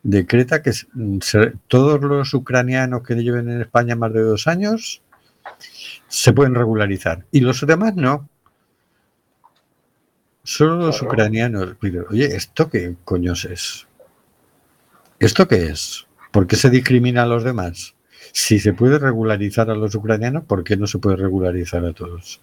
decreta 0.03 0.63
que 0.63 0.73
se- 0.73 1.53
todos 1.69 2.01
los 2.03 2.35
ucranianos 2.35 3.03
que 3.03 3.15
lleven 3.15 3.49
en 3.51 3.61
España 3.61 3.95
más 3.95 4.13
de 4.13 4.23
dos 4.23 4.47
años 4.49 5.01
se 6.09 6.33
pueden 6.33 6.55
regularizar 6.55 7.25
y 7.31 7.41
los 7.41 7.65
demás 7.67 7.95
no. 7.95 8.29
Solo 10.45 10.77
los 10.77 10.99
Claro. 10.99 11.13
ucranianos. 11.13 11.77
Oye, 12.11 12.35
¿esto 12.37 12.69
qué 12.69 12.97
coños 13.05 13.45
es? 13.45 13.87
¿Esto 15.21 15.47
qué 15.47 15.67
es? 15.67 16.07
¿Por 16.33 16.47
qué 16.49 16.57
se 16.57 16.69
discrimina 16.71 17.23
a 17.23 17.27
los 17.27 17.45
demás? 17.45 17.95
Si 18.33 18.59
se 18.59 18.73
puede 18.73 18.99
regularizar 18.99 19.71
a 19.71 19.75
los 19.75 19.95
ucranianos, 19.95 20.45
¿por 20.45 20.65
qué 20.65 20.77
no 20.77 20.87
se 20.87 20.99
puede 20.99 21.17
regularizar 21.17 21.85
a 21.85 21.93
todos? 21.93 22.41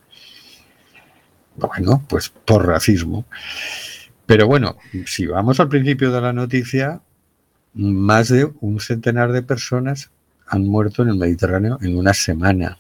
Bueno, 1.56 2.04
pues 2.08 2.30
por 2.30 2.66
racismo. 2.66 3.26
Pero 4.26 4.48
bueno, 4.48 4.78
si 5.06 5.26
vamos 5.26 5.60
al 5.60 5.70
principio 5.70 6.12
de 6.12 6.22
la 6.22 6.32
noticia, 6.32 7.02
más 7.74 8.30
de 8.30 8.52
un 8.62 8.80
centenar 8.80 9.32
de 9.32 9.42
personas 9.42 10.12
han 10.48 10.68
muerto 10.68 11.04
en 11.04 11.10
el 11.10 11.16
Mediterráneo 11.16 11.80
en 11.82 11.98
una 11.98 12.14
semana. 12.14 12.78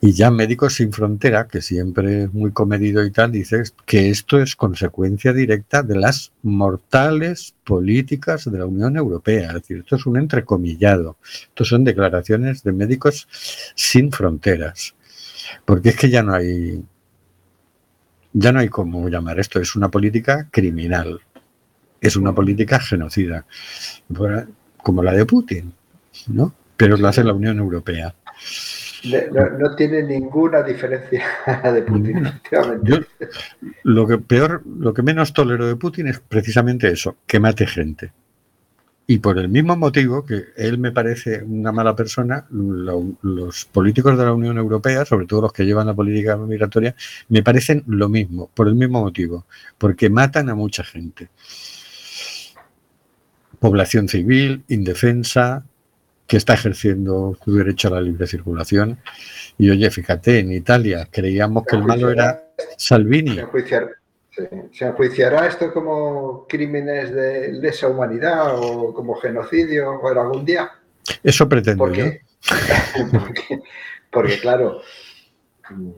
Y 0.00 0.12
ya 0.12 0.30
Médicos 0.30 0.74
Sin 0.76 0.92
Frontera, 0.92 1.48
que 1.48 1.60
siempre 1.60 2.24
es 2.24 2.32
muy 2.32 2.52
comedido 2.52 3.04
y 3.04 3.10
tal, 3.10 3.32
dice 3.32 3.64
que 3.84 4.10
esto 4.10 4.40
es 4.40 4.54
consecuencia 4.54 5.32
directa 5.32 5.82
de 5.82 5.96
las 5.96 6.30
mortales 6.42 7.54
políticas 7.64 8.48
de 8.50 8.58
la 8.58 8.66
Unión 8.66 8.96
Europea. 8.96 9.48
Es 9.48 9.54
decir, 9.54 9.78
esto 9.78 9.96
es 9.96 10.06
un 10.06 10.16
entrecomillado. 10.16 11.16
Esto 11.22 11.64
son 11.64 11.82
declaraciones 11.82 12.62
de 12.62 12.72
Médicos 12.72 13.26
Sin 13.74 14.12
Fronteras. 14.12 14.94
Porque 15.64 15.88
es 15.90 15.96
que 15.96 16.10
ya 16.10 16.22
no 16.22 16.34
hay. 16.34 16.84
Ya 18.34 18.52
no 18.52 18.60
hay 18.60 18.68
cómo 18.68 19.08
llamar 19.08 19.40
esto. 19.40 19.60
Es 19.60 19.74
una 19.74 19.88
política 19.88 20.48
criminal. 20.50 21.20
Es 22.00 22.14
una 22.14 22.32
política 22.32 22.78
genocida. 22.78 23.46
Como 24.76 25.02
la 25.02 25.12
de 25.12 25.26
Putin, 25.26 25.72
¿no? 26.28 26.54
Pero 26.76 26.96
lo 26.96 27.08
hace 27.08 27.24
la 27.24 27.32
Unión 27.32 27.58
Europea. 27.58 28.14
No, 29.04 29.50
no 29.58 29.76
tiene 29.76 30.02
ninguna 30.02 30.62
diferencia 30.62 31.24
de 31.72 31.82
Putin, 31.82 32.26
efectivamente. 32.26 32.90
Yo 32.90 32.98
lo 33.84 34.06
que 34.06 34.18
peor, 34.18 34.62
lo 34.66 34.92
que 34.92 35.02
menos 35.02 35.32
tolero 35.32 35.66
de 35.66 35.76
Putin 35.76 36.08
es 36.08 36.18
precisamente 36.20 36.88
eso, 36.90 37.16
que 37.26 37.38
mate 37.40 37.66
gente. 37.66 38.12
Y 39.10 39.20
por 39.20 39.38
el 39.38 39.48
mismo 39.48 39.74
motivo 39.76 40.24
que 40.26 40.46
él 40.56 40.76
me 40.78 40.92
parece 40.92 41.42
una 41.42 41.72
mala 41.72 41.96
persona, 41.96 42.44
lo- 42.50 43.14
los 43.22 43.64
políticos 43.64 44.18
de 44.18 44.24
la 44.24 44.34
Unión 44.34 44.58
Europea, 44.58 45.04
sobre 45.06 45.26
todo 45.26 45.42
los 45.42 45.52
que 45.52 45.64
llevan 45.64 45.86
la 45.86 45.94
política 45.94 46.36
migratoria, 46.36 46.94
me 47.28 47.42
parecen 47.42 47.84
lo 47.86 48.08
mismo, 48.10 48.50
por 48.52 48.68
el 48.68 48.74
mismo 48.74 49.00
motivo, 49.00 49.46
porque 49.78 50.10
matan 50.10 50.50
a 50.50 50.54
mucha 50.54 50.84
gente. 50.84 51.28
Población 53.58 54.08
civil, 54.08 54.62
indefensa, 54.68 55.64
que 56.28 56.36
está 56.36 56.54
ejerciendo 56.54 57.36
su 57.42 57.54
derecho 57.56 57.88
a 57.88 57.92
la 57.92 58.00
libre 58.02 58.26
circulación. 58.26 58.98
Y 59.56 59.70
oye, 59.70 59.90
fíjate, 59.90 60.38
en 60.40 60.52
Italia 60.52 61.08
creíamos 61.10 61.64
que 61.66 61.76
el 61.76 61.82
malo 61.82 62.10
era 62.10 62.44
Salvini. 62.76 63.34
Se 63.34 63.40
enjuiciará, 63.40 63.88
sí, 64.30 64.42
se 64.72 64.84
enjuiciará 64.86 65.46
esto 65.46 65.72
como 65.72 66.46
crímenes 66.46 67.12
de 67.12 67.52
lesa 67.54 67.88
humanidad 67.88 68.54
o 68.56 68.92
como 68.94 69.16
genocidio 69.16 69.90
o 69.92 70.12
en 70.12 70.18
algún 70.18 70.44
día. 70.44 70.70
Eso 71.22 71.48
pretendo 71.48 71.78
Porque, 71.78 72.20
porque, 73.10 73.60
porque, 74.12 74.38
claro, 74.38 74.82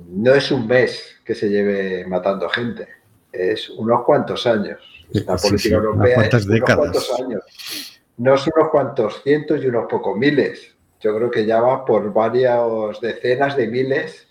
no 0.09 0.33
es 0.35 0.51
un 0.53 0.67
mes 0.67 1.17
que 1.25 1.35
se 1.35 1.49
lleve 1.49 2.07
matando 2.07 2.49
gente, 2.49 2.87
es 3.33 3.69
unos 3.71 4.05
cuantos 4.05 4.47
años. 4.47 4.79
La 5.27 5.37
Sí, 5.37 5.49
política 5.49 5.81
sí, 5.81 5.87
unas 5.89 6.09
europea 6.09 6.15
cuantas 6.15 6.41
es 6.43 6.47
unos 6.47 6.55
décadas. 6.61 6.79
cuantos 6.79 7.21
años. 7.21 8.00
No 8.21 8.37
son 8.37 8.53
unos 8.57 8.69
cuantos 8.71 9.23
cientos 9.23 9.63
y 9.63 9.67
unos 9.69 9.87
pocos 9.89 10.17
miles. 10.17 10.77
Yo 11.01 11.17
creo 11.17 11.31
que 11.31 11.47
ya 11.47 11.61
va 11.61 11.85
por 11.85 12.13
varias 12.13 13.01
decenas 13.01 13.57
de 13.57 13.67
miles 13.67 14.29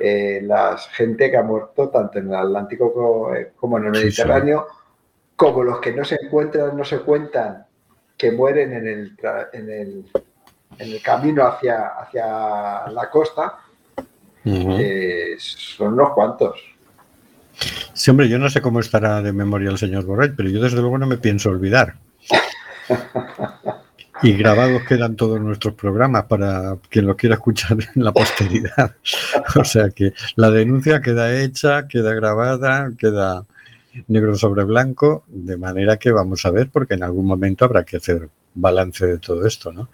eh, 0.00 0.40
la 0.42 0.76
gente 0.76 1.30
que 1.30 1.36
ha 1.36 1.42
muerto 1.42 1.88
tanto 1.88 2.18
en 2.18 2.28
el 2.28 2.34
Atlántico 2.34 2.92
co- 2.92 3.34
eh, 3.34 3.52
como 3.56 3.78
en 3.78 3.86
el 3.86 3.94
Sí, 3.94 4.00
sí. 4.00 4.06
Mediterráneo, 4.06 4.66
como 5.36 5.62
los 5.62 5.80
que 5.80 5.92
no 5.92 6.04
se 6.04 6.16
encuentran, 6.20 6.76
no 6.76 6.84
se 6.84 6.98
cuentan, 7.00 7.66
que 8.16 8.32
mueren 8.32 8.72
en 8.72 8.86
el, 8.88 9.16
en 9.52 9.70
el, 9.70 10.04
en 10.78 10.92
el 10.92 11.02
camino 11.02 11.46
hacia, 11.46 11.88
hacia 12.00 12.88
la 12.90 13.08
costa, 13.10 13.58
eh, 14.44 15.36
son 15.38 15.92
unos 15.94 16.10
cuantos. 16.14 16.60
Sí, 17.92 18.10
hombre, 18.10 18.28
yo 18.28 18.38
no 18.38 18.48
sé 18.50 18.60
cómo 18.60 18.80
estará 18.80 19.22
de 19.22 19.32
memoria 19.32 19.70
el 19.70 19.78
señor 19.78 20.04
Borrell, 20.04 20.34
pero 20.34 20.48
yo 20.48 20.60
desde 20.60 20.80
luego 20.80 20.98
no 20.98 21.06
me 21.06 21.18
pienso 21.18 21.50
olvidar. 21.50 21.94
Y 24.20 24.32
grabados 24.32 24.82
quedan 24.82 25.14
todos 25.14 25.40
nuestros 25.40 25.74
programas 25.74 26.24
para 26.24 26.76
quien 26.88 27.06
los 27.06 27.14
quiera 27.14 27.36
escuchar 27.36 27.78
en 27.94 28.02
la 28.02 28.12
posteridad. 28.12 28.96
O 29.54 29.64
sea 29.64 29.90
que 29.90 30.12
la 30.34 30.50
denuncia 30.50 31.00
queda 31.00 31.40
hecha, 31.40 31.86
queda 31.86 32.14
grabada, 32.14 32.90
queda 32.98 33.46
negro 34.08 34.34
sobre 34.34 34.64
blanco, 34.64 35.24
de 35.28 35.56
manera 35.56 35.96
que 35.98 36.10
vamos 36.10 36.44
a 36.44 36.50
ver, 36.50 36.68
porque 36.70 36.94
en 36.94 37.04
algún 37.04 37.26
momento 37.26 37.64
habrá 37.64 37.84
que 37.84 37.98
hacer 37.98 38.28
balance 38.54 39.06
de 39.06 39.18
todo 39.18 39.46
esto, 39.46 39.72
¿no? 39.72 39.88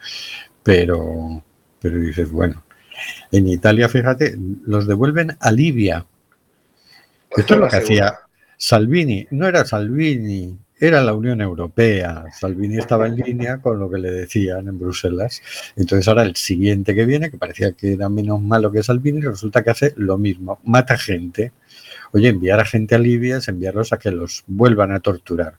Pero, 0.62 1.42
pero 1.80 1.98
dices, 1.98 2.30
bueno, 2.30 2.64
en 3.30 3.48
Italia, 3.48 3.88
fíjate, 3.88 4.36
los 4.66 4.86
devuelven 4.86 5.36
a 5.38 5.52
Libia. 5.52 6.06
Esto 7.30 7.54
es 7.54 7.60
lo 7.60 7.68
que 7.68 7.76
hacía 7.76 8.20
Salvini. 8.56 9.26
No 9.30 9.46
era 9.46 9.64
Salvini, 9.64 10.56
era 10.86 11.02
la 11.02 11.14
Unión 11.14 11.40
Europea. 11.40 12.24
Salvini 12.38 12.78
estaba 12.78 13.06
en 13.06 13.16
línea 13.16 13.58
con 13.58 13.78
lo 13.78 13.90
que 13.90 13.98
le 13.98 14.10
decían 14.10 14.68
en 14.68 14.78
Bruselas. 14.78 15.42
Entonces 15.76 16.06
ahora 16.08 16.22
el 16.22 16.36
siguiente 16.36 16.94
que 16.94 17.04
viene, 17.04 17.30
que 17.30 17.38
parecía 17.38 17.72
que 17.72 17.92
era 17.92 18.08
menos 18.08 18.40
malo 18.40 18.70
que 18.70 18.82
Salvini, 18.82 19.20
resulta 19.20 19.62
que 19.62 19.70
hace 19.70 19.94
lo 19.96 20.18
mismo. 20.18 20.60
Mata 20.64 20.96
gente. 20.98 21.52
Oye, 22.12 22.28
enviar 22.28 22.60
a 22.60 22.64
gente 22.64 22.94
a 22.94 22.98
Libia 22.98 23.38
es 23.38 23.48
enviarlos 23.48 23.92
a 23.92 23.98
que 23.98 24.10
los 24.10 24.44
vuelvan 24.46 24.92
a 24.92 25.00
torturar. 25.00 25.54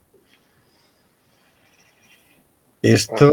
Esto 2.82 3.32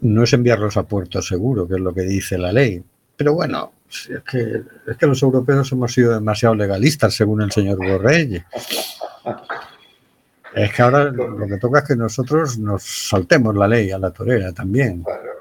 no 0.00 0.22
es 0.22 0.32
enviarlos 0.32 0.76
a 0.76 0.84
puerto 0.84 1.20
seguro, 1.22 1.66
que 1.66 1.74
es 1.74 1.80
lo 1.80 1.92
que 1.92 2.02
dice 2.02 2.38
la 2.38 2.52
ley. 2.52 2.82
Pero 3.16 3.34
bueno, 3.34 3.72
si 3.88 4.12
es 4.12 4.22
que, 4.22 4.62
es 4.86 4.96
que 4.96 5.06
los 5.06 5.22
europeos 5.22 5.70
hemos 5.72 5.92
sido 5.92 6.14
demasiado 6.14 6.54
legalistas, 6.54 7.14
según 7.14 7.42
el 7.42 7.52
señor 7.52 7.78
Borrell. 7.78 8.44
Es 10.54 10.72
que 10.72 10.82
ahora 10.82 11.04
lo 11.04 11.46
que 11.46 11.56
toca 11.58 11.78
es 11.80 11.88
que 11.88 11.96
nosotros 11.96 12.58
nos 12.58 12.82
saltemos 13.08 13.54
la 13.56 13.66
ley 13.68 13.90
a 13.90 13.98
la 13.98 14.10
torera 14.10 14.52
también. 14.52 15.02
Bueno, 15.02 15.32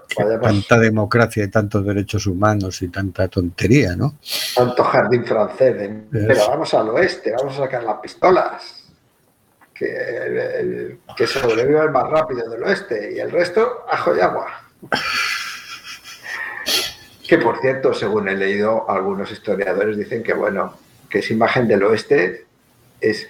Tanta 0.41 0.77
democracia 0.77 1.43
y 1.45 1.47
tantos 1.47 1.85
derechos 1.85 2.27
humanos 2.27 2.81
y 2.81 2.89
tanta 2.89 3.29
tontería, 3.29 3.95
¿no? 3.95 4.17
tanto 4.55 4.83
jardín 4.83 5.23
francés. 5.25 5.77
de- 5.77 6.03
pero 6.27 6.47
vamos 6.49 6.73
al 6.73 6.89
oeste, 6.89 7.31
vamos 7.37 7.53
a 7.57 7.63
sacar 7.63 7.83
las 7.83 7.99
pistolas. 7.99 8.77
Que, 9.73 9.87
eh, 9.89 10.97
que 11.15 11.25
sobreviva 11.25 11.83
el 11.83 11.91
más 11.91 12.09
rápido 12.09 12.49
del 12.49 12.61
oeste 12.63 13.13
y 13.15 13.19
el 13.19 13.31
resto, 13.31 13.85
ajo 13.89 14.15
y 14.15 14.19
agua. 14.19 14.47
Que 17.27 17.37
por 17.37 17.61
cierto, 17.61 17.93
según 17.93 18.27
he 18.27 18.35
leído, 18.35 18.89
algunos 18.89 19.31
historiadores 19.31 19.95
dicen 19.97 20.21
que 20.21 20.33
bueno, 20.33 20.73
que 21.09 21.19
esa 21.19 21.31
imagen 21.31 21.65
del 21.65 21.81
oeste 21.83 22.45
es 22.99 23.25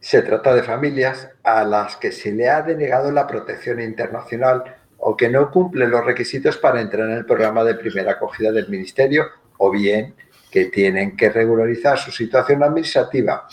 Se 0.00 0.20
trata 0.22 0.52
de 0.52 0.64
familias 0.64 1.28
a 1.44 1.62
las 1.62 1.96
que 1.96 2.10
se 2.10 2.32
le 2.32 2.48
ha 2.48 2.62
denegado 2.62 3.12
la 3.12 3.28
protección 3.28 3.80
internacional 3.80 4.64
o 4.98 5.16
que 5.16 5.28
no 5.28 5.52
cumplen 5.52 5.90
los 5.90 6.04
requisitos 6.04 6.56
para 6.56 6.80
entrar 6.80 7.08
en 7.08 7.18
el 7.18 7.24
programa 7.24 7.62
de 7.62 7.76
primera 7.76 8.12
acogida 8.12 8.50
del 8.50 8.68
Ministerio 8.68 9.26
o 9.58 9.70
bien 9.70 10.14
que 10.50 10.66
tienen 10.66 11.16
que 11.16 11.30
regularizar 11.30 11.98
su 11.98 12.12
situación 12.12 12.62
administrativa, 12.62 13.46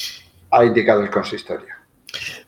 ha 0.51 0.65
indicado 0.65 1.01
el 1.01 1.09
consistorio. 1.09 1.81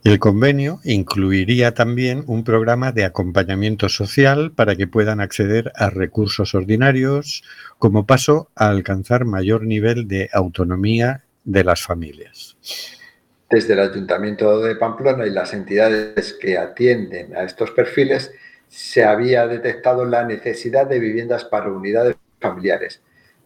El 0.03 0.19
convenio 0.19 0.79
incluiría 0.83 1.73
también 1.73 2.23
un 2.27 2.43
programa 2.43 2.91
de 2.91 3.05
acompañamiento 3.05 3.87
social 3.87 4.51
para 4.51 4.75
que 4.75 4.87
puedan 4.87 5.21
acceder 5.21 5.71
a 5.75 5.89
recursos 5.89 6.53
ordinarios 6.53 7.43
como 7.79 8.05
paso 8.05 8.49
a 8.55 8.69
alcanzar 8.69 9.23
mayor 9.25 9.63
nivel 9.63 10.07
de 10.07 10.29
autonomía 10.33 11.23
de 11.45 11.63
las 11.63 11.81
familias. 11.81 12.57
Desde 13.49 13.73
el 13.73 13.79
Ayuntamiento 13.79 14.61
de 14.61 14.75
Pamplona 14.75 15.25
y 15.25 15.29
las 15.29 15.53
entidades 15.53 16.33
que 16.33 16.57
atienden 16.57 17.35
a 17.35 17.43
estos 17.43 17.71
perfiles, 17.71 18.31
se 18.67 19.03
había 19.03 19.47
detectado 19.47 20.03
la 20.05 20.25
necesidad 20.25 20.87
de 20.87 20.99
viviendas 20.99 21.45
para 21.45 21.71
unidades 21.71 22.15
familiares. 22.41 23.01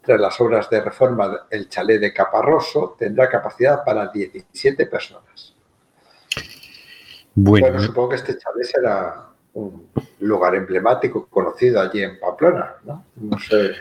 Tras 0.08 0.22
las 0.22 0.39
obras 0.39 0.70
de 0.70 0.80
reforma, 0.80 1.47
el 1.49 1.68
chalet 1.68 1.99
de 1.99 2.14
Caparroso 2.14 2.95
tendrá 2.97 3.28
capacidad 3.28 3.84
para 3.84 4.08
17 4.08 4.86
personas. 4.86 5.53
Bueno, 7.36 7.68
Bueno, 7.68 7.84
supongo 7.84 8.10
que 8.12 8.16
este 8.16 8.38
chalet 8.38 8.64
será 8.64 9.26
un 9.55 9.89
lugar 10.22 10.55
emblemático 10.55 11.28
conocido 11.28 11.82
allí 11.82 12.03
en 12.03 12.18
Pamplona, 12.22 12.76
¿no? 12.86 13.03
No 13.18 13.38
sé. 13.38 13.74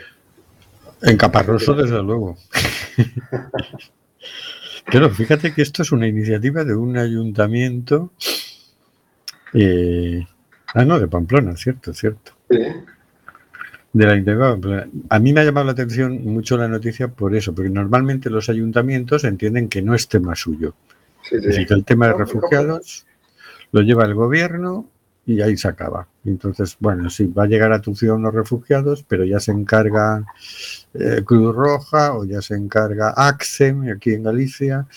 en 1.01 1.15
Caparroso 1.15 1.73
desde 1.73 2.03
luego. 2.03 2.35
Pero 4.91 5.09
fíjate 5.09 5.53
que 5.53 5.61
esto 5.61 5.83
es 5.83 5.93
una 5.93 6.07
iniciativa 6.09 6.65
de 6.65 6.75
un 6.75 6.97
ayuntamiento. 6.97 8.11
eh, 9.53 10.27
ah, 10.75 10.83
no, 10.83 10.99
de 10.99 11.07
Pamplona, 11.07 11.55
cierto, 11.55 11.93
cierto. 11.93 12.33
Sí, 12.49 12.57
De 13.97 14.35
Pamplona. 14.35 14.87
A 15.09 15.19
mí 15.19 15.33
me 15.33 15.41
ha 15.41 15.43
llamado 15.43 15.65
la 15.65 15.71
atención 15.71 16.23
mucho 16.23 16.57
la 16.57 16.67
noticia 16.67 17.07
por 17.07 17.35
eso, 17.35 17.55
porque 17.55 17.69
normalmente 17.69 18.29
los 18.29 18.49
ayuntamientos 18.49 19.23
entienden 19.23 19.69
que 19.69 19.81
no 19.81 19.95
es 19.95 20.07
tema 20.07 20.35
suyo. 20.35 20.75
sí, 21.23 21.35
Es 21.37 21.43
decir, 21.43 21.67
que 21.67 21.73
el 21.73 21.83
tema 21.83 22.07
de 22.07 22.13
refugiados 22.13 23.05
lo 23.71 23.81
lleva 23.81 24.05
el 24.05 24.13
gobierno 24.13 24.87
y 25.25 25.41
ahí 25.41 25.57
se 25.57 25.67
acaba. 25.67 26.07
Entonces, 26.25 26.77
bueno, 26.79 27.09
sí, 27.09 27.27
va 27.27 27.43
a 27.43 27.47
llegar 27.47 27.73
a 27.73 27.81
tu 27.81 27.95
ciudad 27.95 28.19
los 28.19 28.33
refugiados, 28.33 29.03
pero 29.03 29.25
ya 29.25 29.39
se 29.39 29.51
encarga 29.51 30.25
eh, 30.93 31.21
Cruz 31.25 31.53
Roja 31.55 32.13
o 32.13 32.23
ya 32.23 32.41
se 32.41 32.55
encarga 32.55 33.13
AXEM 33.15 33.91
aquí 33.91 34.13
en 34.13 34.23
Galicia 34.23 34.87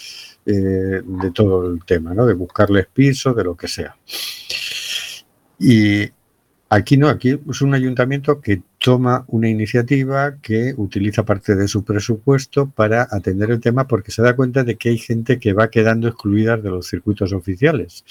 eh, 0.47 1.03
de 1.05 1.31
todo 1.33 1.73
el 1.73 1.85
tema, 1.85 2.15
¿no? 2.15 2.27
De 2.27 2.35
buscarles 2.35 2.87
piso, 2.87 3.35
de 3.35 3.45
lo 3.45 3.57
que 3.57 3.67
sea. 3.67 3.97
Y 5.59 6.09
aquí 6.69 6.97
no, 6.97 7.09
aquí 7.09 7.41
es 7.49 7.61
un 7.63 7.75
ayuntamiento 7.75 8.41
que 8.41 8.63
toma 8.83 9.25
una 9.29 9.49
iniciativa 9.49 10.39
que 10.41 10.75
utiliza 10.77 11.25
parte 11.25 11.55
de 11.55 11.69
su 11.69 11.85
presupuesto 11.85 12.69
para 12.71 13.07
atender 13.11 13.51
el 13.51 13.61
tema 13.61 13.87
porque 13.87 14.11
se 14.11 14.23
da 14.23 14.35
cuenta 14.35 14.65
de 14.65 14.77
que 14.77 14.89
hay 14.89 14.99
gente 14.99 15.39
que 15.39 15.53
va 15.53 15.71
quedando 15.71 16.09
excluida 16.09 16.57
de 16.57 16.71
los 16.71 16.89
circuitos 16.89 17.33
oficiales 17.33 18.05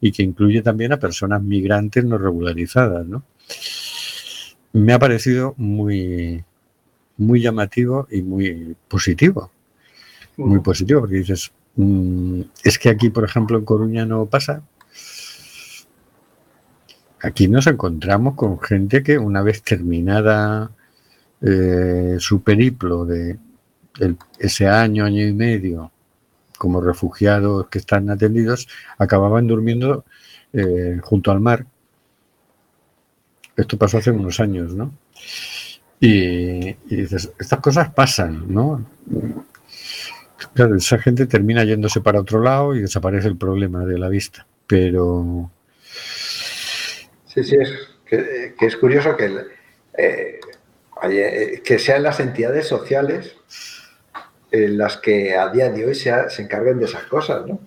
y 0.00 0.12
que 0.12 0.22
incluye 0.22 0.62
también 0.62 0.92
a 0.92 1.00
personas 1.00 1.42
migrantes 1.42 2.04
no 2.04 2.18
regularizadas, 2.18 3.06
¿no? 3.06 3.24
Me 4.72 4.92
ha 4.92 4.98
parecido 4.98 5.54
muy, 5.58 6.44
muy 7.18 7.42
llamativo 7.42 8.06
y 8.10 8.22
muy 8.22 8.76
positivo 8.88 9.50
muy 10.36 10.60
positivo, 10.60 11.00
porque 11.00 11.16
dices, 11.16 11.52
mm, 11.76 12.40
es 12.64 12.78
que 12.78 12.88
aquí, 12.88 13.10
por 13.10 13.24
ejemplo, 13.24 13.58
en 13.58 13.64
Coruña 13.64 14.06
no 14.06 14.26
pasa. 14.26 14.62
Aquí 17.22 17.46
nos 17.46 17.68
encontramos 17.68 18.34
con 18.34 18.60
gente 18.60 19.02
que 19.02 19.16
una 19.16 19.42
vez 19.42 19.62
terminada 19.62 20.72
eh, 21.40 22.16
su 22.18 22.42
periplo 22.42 23.04
de 23.04 23.38
ese 24.38 24.66
año, 24.66 25.04
año 25.04 25.24
y 25.26 25.32
medio, 25.32 25.92
como 26.58 26.80
refugiados 26.80 27.68
que 27.68 27.78
están 27.78 28.10
atendidos, 28.10 28.66
acababan 28.98 29.46
durmiendo 29.46 30.04
eh, 30.52 30.98
junto 31.02 31.30
al 31.30 31.40
mar. 31.40 31.64
Esto 33.56 33.78
pasó 33.78 33.98
hace 33.98 34.10
unos 34.10 34.40
años, 34.40 34.74
¿no? 34.74 34.92
Y, 36.00 36.70
y 36.70 36.96
dices, 36.96 37.32
estas 37.38 37.60
cosas 37.60 37.90
pasan, 37.90 38.52
¿no? 38.52 38.84
Claro, 40.54 40.74
esa 40.74 40.98
gente 40.98 41.26
termina 41.26 41.62
yéndose 41.62 42.00
para 42.00 42.20
otro 42.20 42.42
lado 42.42 42.74
y 42.74 42.80
desaparece 42.80 43.28
el 43.28 43.36
problema 43.36 43.84
de 43.84 43.98
la 43.98 44.08
vista. 44.08 44.44
Pero 44.66 45.50
Sí, 47.32 47.42
sí, 47.44 47.56
es, 47.56 47.72
que, 48.04 48.54
que 48.58 48.66
es 48.66 48.76
curioso 48.76 49.16
que, 49.16 49.26
eh, 49.96 50.40
eh, 51.04 51.62
que 51.64 51.78
sean 51.78 52.02
las 52.02 52.20
entidades 52.20 52.66
sociales 52.66 53.36
en 54.50 54.76
las 54.76 54.98
que 54.98 55.34
a 55.36 55.48
día 55.48 55.70
de 55.70 55.86
hoy 55.86 55.94
se, 55.94 56.12
se 56.30 56.42
encarguen 56.42 56.78
de 56.78 56.84
esas 56.84 57.04
cosas, 57.04 57.46
¿no? 57.46 57.58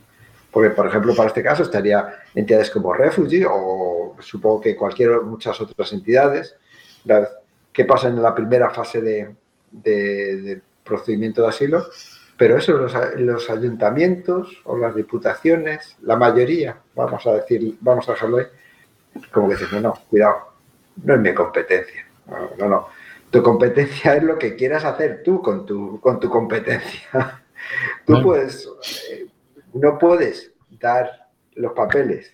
Porque, 0.51 0.69
por 0.69 0.87
ejemplo, 0.87 1.15
para 1.15 1.27
este 1.29 1.43
caso 1.43 1.63
estaría 1.63 2.19
entidades 2.33 2.69
como 2.69 2.93
Refugee 2.93 3.45
o 3.49 4.15
supongo 4.19 4.61
que 4.61 4.75
cualquier 4.75 5.21
muchas 5.21 5.59
otras 5.59 5.91
entidades. 5.93 6.55
La- 7.05 7.27
¿Qué 7.73 7.83
pasa 7.83 8.07
en 8.07 8.21
la 8.21 8.33
primera 8.33 8.69
fase 8.69 9.01
de, 9.01 9.35
de- 9.71 10.61
procedimiento 10.85 11.41
de 11.41 11.49
asilo? 11.49 11.85
Pero 12.37 12.57
eso, 12.57 12.73
los, 12.73 12.93
los 13.17 13.49
ayuntamientos 13.49 14.61
o 14.65 14.77
las 14.77 14.95
diputaciones, 14.95 15.97
la 16.03 16.15
mayoría, 16.15 16.77
vamos 16.95 17.25
a 17.27 17.33
decir, 17.33 17.75
vamos 17.81 18.07
a 18.07 18.13
dejarlo 18.13 18.37
ahí, 18.37 18.45
como 19.31 19.49
que 19.49 19.55
dices, 19.55 19.71
no, 19.71 19.81
no, 19.81 19.93
cuidado, 20.09 20.53
no 21.03 21.13
es 21.15 21.19
mi 21.19 21.33
competencia. 21.33 22.05
No, 22.27 22.49
no, 22.57 22.69
no. 22.69 22.87
Tu 23.29 23.43
competencia 23.43 24.15
es 24.15 24.23
lo 24.23 24.37
que 24.37 24.55
quieras 24.55 24.85
hacer 24.85 25.21
tú 25.23 25.41
con 25.41 25.65
tu, 25.65 25.99
con 25.99 26.19
tu 26.19 26.29
competencia. 26.29 27.09
Tú 28.05 28.21
puedes, 28.21 28.69
eh, 29.09 29.25
no 29.73 29.97
puedes 29.97 30.51
dar 30.69 31.29
los 31.55 31.73
papeles 31.73 32.31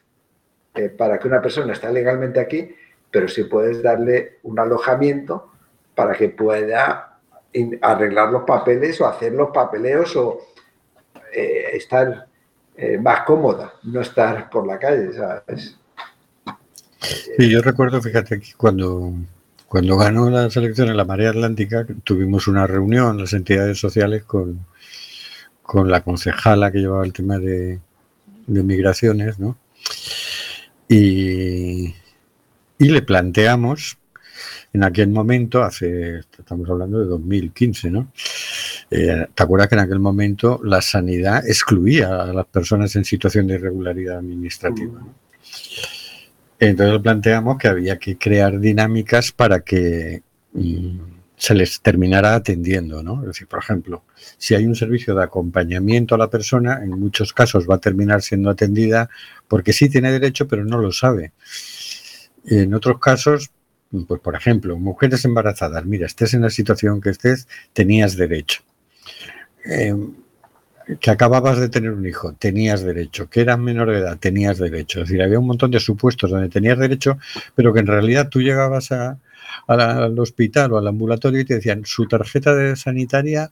eh, 0.75 0.89
para 0.89 1.17
que 1.17 1.27
una 1.29 1.41
persona 1.41 1.71
esté 1.71 1.89
legalmente 1.93 2.39
aquí, 2.39 2.75
pero 3.09 3.29
sí 3.29 3.45
puedes 3.45 3.81
darle 3.81 4.39
un 4.43 4.59
alojamiento 4.59 5.53
para 5.95 6.13
que 6.13 6.29
pueda 6.29 7.19
arreglar 7.81 8.31
los 8.31 8.43
papeles 8.43 8.99
o 8.99 9.07
hacer 9.07 9.31
los 9.31 9.51
papeleos 9.51 10.15
o 10.17 10.41
eh, 11.33 11.69
estar 11.73 12.27
más 12.99 13.21
cómoda, 13.21 13.73
no 13.83 14.01
estar 14.01 14.49
por 14.49 14.65
la 14.65 14.79
calle, 14.79 15.13
¿sabes? 15.13 15.79
Sí, 17.01 17.49
yo 17.49 17.61
recuerdo, 17.61 18.01
fíjate, 18.01 18.39
que 18.39 18.53
cuando, 18.55 19.13
cuando 19.67 19.97
ganó 19.97 20.29
las 20.29 20.55
elecciones 20.57 20.95
la 20.95 21.05
Marea 21.05 21.31
Atlántica, 21.31 21.85
tuvimos 22.03 22.47
una 22.47 22.67
reunión, 22.67 23.19
las 23.19 23.33
entidades 23.33 23.79
sociales, 23.79 24.23
con, 24.23 24.65
con 25.61 25.89
la 25.89 26.01
concejala 26.01 26.71
que 26.71 26.79
llevaba 26.79 27.05
el 27.05 27.13
tema 27.13 27.37
de, 27.37 27.79
de 28.47 28.63
migraciones, 28.63 29.39
¿no? 29.39 29.57
Y, 30.87 31.95
y 32.77 32.89
le 32.89 33.01
planteamos 33.01 33.97
en 34.73 34.83
aquel 34.83 35.09
momento, 35.09 35.63
hace, 35.63 36.19
estamos 36.19 36.69
hablando 36.69 36.99
de 36.99 37.05
2015, 37.05 37.91
¿no? 37.91 38.11
Eh, 38.89 39.27
¿Te 39.33 39.43
acuerdas 39.43 39.67
que 39.69 39.75
en 39.75 39.81
aquel 39.81 39.99
momento 39.99 40.59
la 40.63 40.81
sanidad 40.81 41.47
excluía 41.47 42.23
a 42.23 42.33
las 42.33 42.45
personas 42.45 42.95
en 42.95 43.05
situación 43.05 43.47
de 43.47 43.55
irregularidad 43.55 44.17
administrativa? 44.17 44.99
¿no? 44.99 45.20
Entonces 46.61 47.01
planteamos 47.01 47.57
que 47.57 47.67
había 47.67 47.97
que 47.97 48.19
crear 48.19 48.59
dinámicas 48.59 49.31
para 49.31 49.61
que 49.61 50.21
mm, 50.53 50.99
se 51.35 51.55
les 51.55 51.81
terminara 51.81 52.35
atendiendo, 52.35 53.01
¿no? 53.01 53.21
Es 53.21 53.29
decir, 53.29 53.47
por 53.47 53.57
ejemplo, 53.57 54.03
si 54.37 54.53
hay 54.53 54.67
un 54.67 54.75
servicio 54.75 55.15
de 55.15 55.23
acompañamiento 55.23 56.13
a 56.13 56.19
la 56.19 56.29
persona, 56.29 56.79
en 56.83 56.91
muchos 56.91 57.33
casos 57.33 57.67
va 57.67 57.75
a 57.75 57.79
terminar 57.79 58.21
siendo 58.21 58.51
atendida 58.51 59.09
porque 59.47 59.73
sí 59.73 59.89
tiene 59.89 60.11
derecho, 60.11 60.47
pero 60.47 60.63
no 60.63 60.77
lo 60.77 60.91
sabe. 60.91 61.31
En 62.45 62.75
otros 62.75 62.99
casos, 62.99 63.49
pues 64.07 64.21
por 64.21 64.35
ejemplo, 64.35 64.77
mujeres 64.77 65.25
embarazadas, 65.25 65.83
mira, 65.83 66.05
estés 66.05 66.35
en 66.35 66.43
la 66.43 66.51
situación 66.51 67.01
que 67.01 67.09
estés, 67.09 67.47
tenías 67.73 68.15
derecho. 68.15 68.61
Eh, 69.65 69.95
que 70.99 71.11
acababas 71.11 71.59
de 71.59 71.69
tener 71.69 71.91
un 71.91 72.05
hijo, 72.05 72.33
tenías 72.33 72.81
derecho, 72.81 73.29
que 73.29 73.41
eras 73.41 73.59
menor 73.59 73.91
de 73.91 73.99
edad, 73.99 74.17
tenías 74.17 74.57
derecho. 74.57 75.01
Es 75.01 75.09
decir, 75.09 75.21
había 75.21 75.39
un 75.39 75.47
montón 75.47 75.71
de 75.71 75.79
supuestos 75.79 76.29
donde 76.29 76.49
tenías 76.49 76.77
derecho, 76.77 77.17
pero 77.55 77.73
que 77.73 77.79
en 77.79 77.87
realidad 77.87 78.29
tú 78.29 78.41
llegabas 78.41 78.91
a, 78.91 79.19
al 79.67 80.17
hospital 80.19 80.73
o 80.73 80.77
al 80.77 80.87
ambulatorio 80.87 81.41
y 81.41 81.45
te 81.45 81.55
decían, 81.55 81.83
su 81.85 82.07
tarjeta 82.07 82.55
de 82.55 82.75
sanitaria 82.75 83.51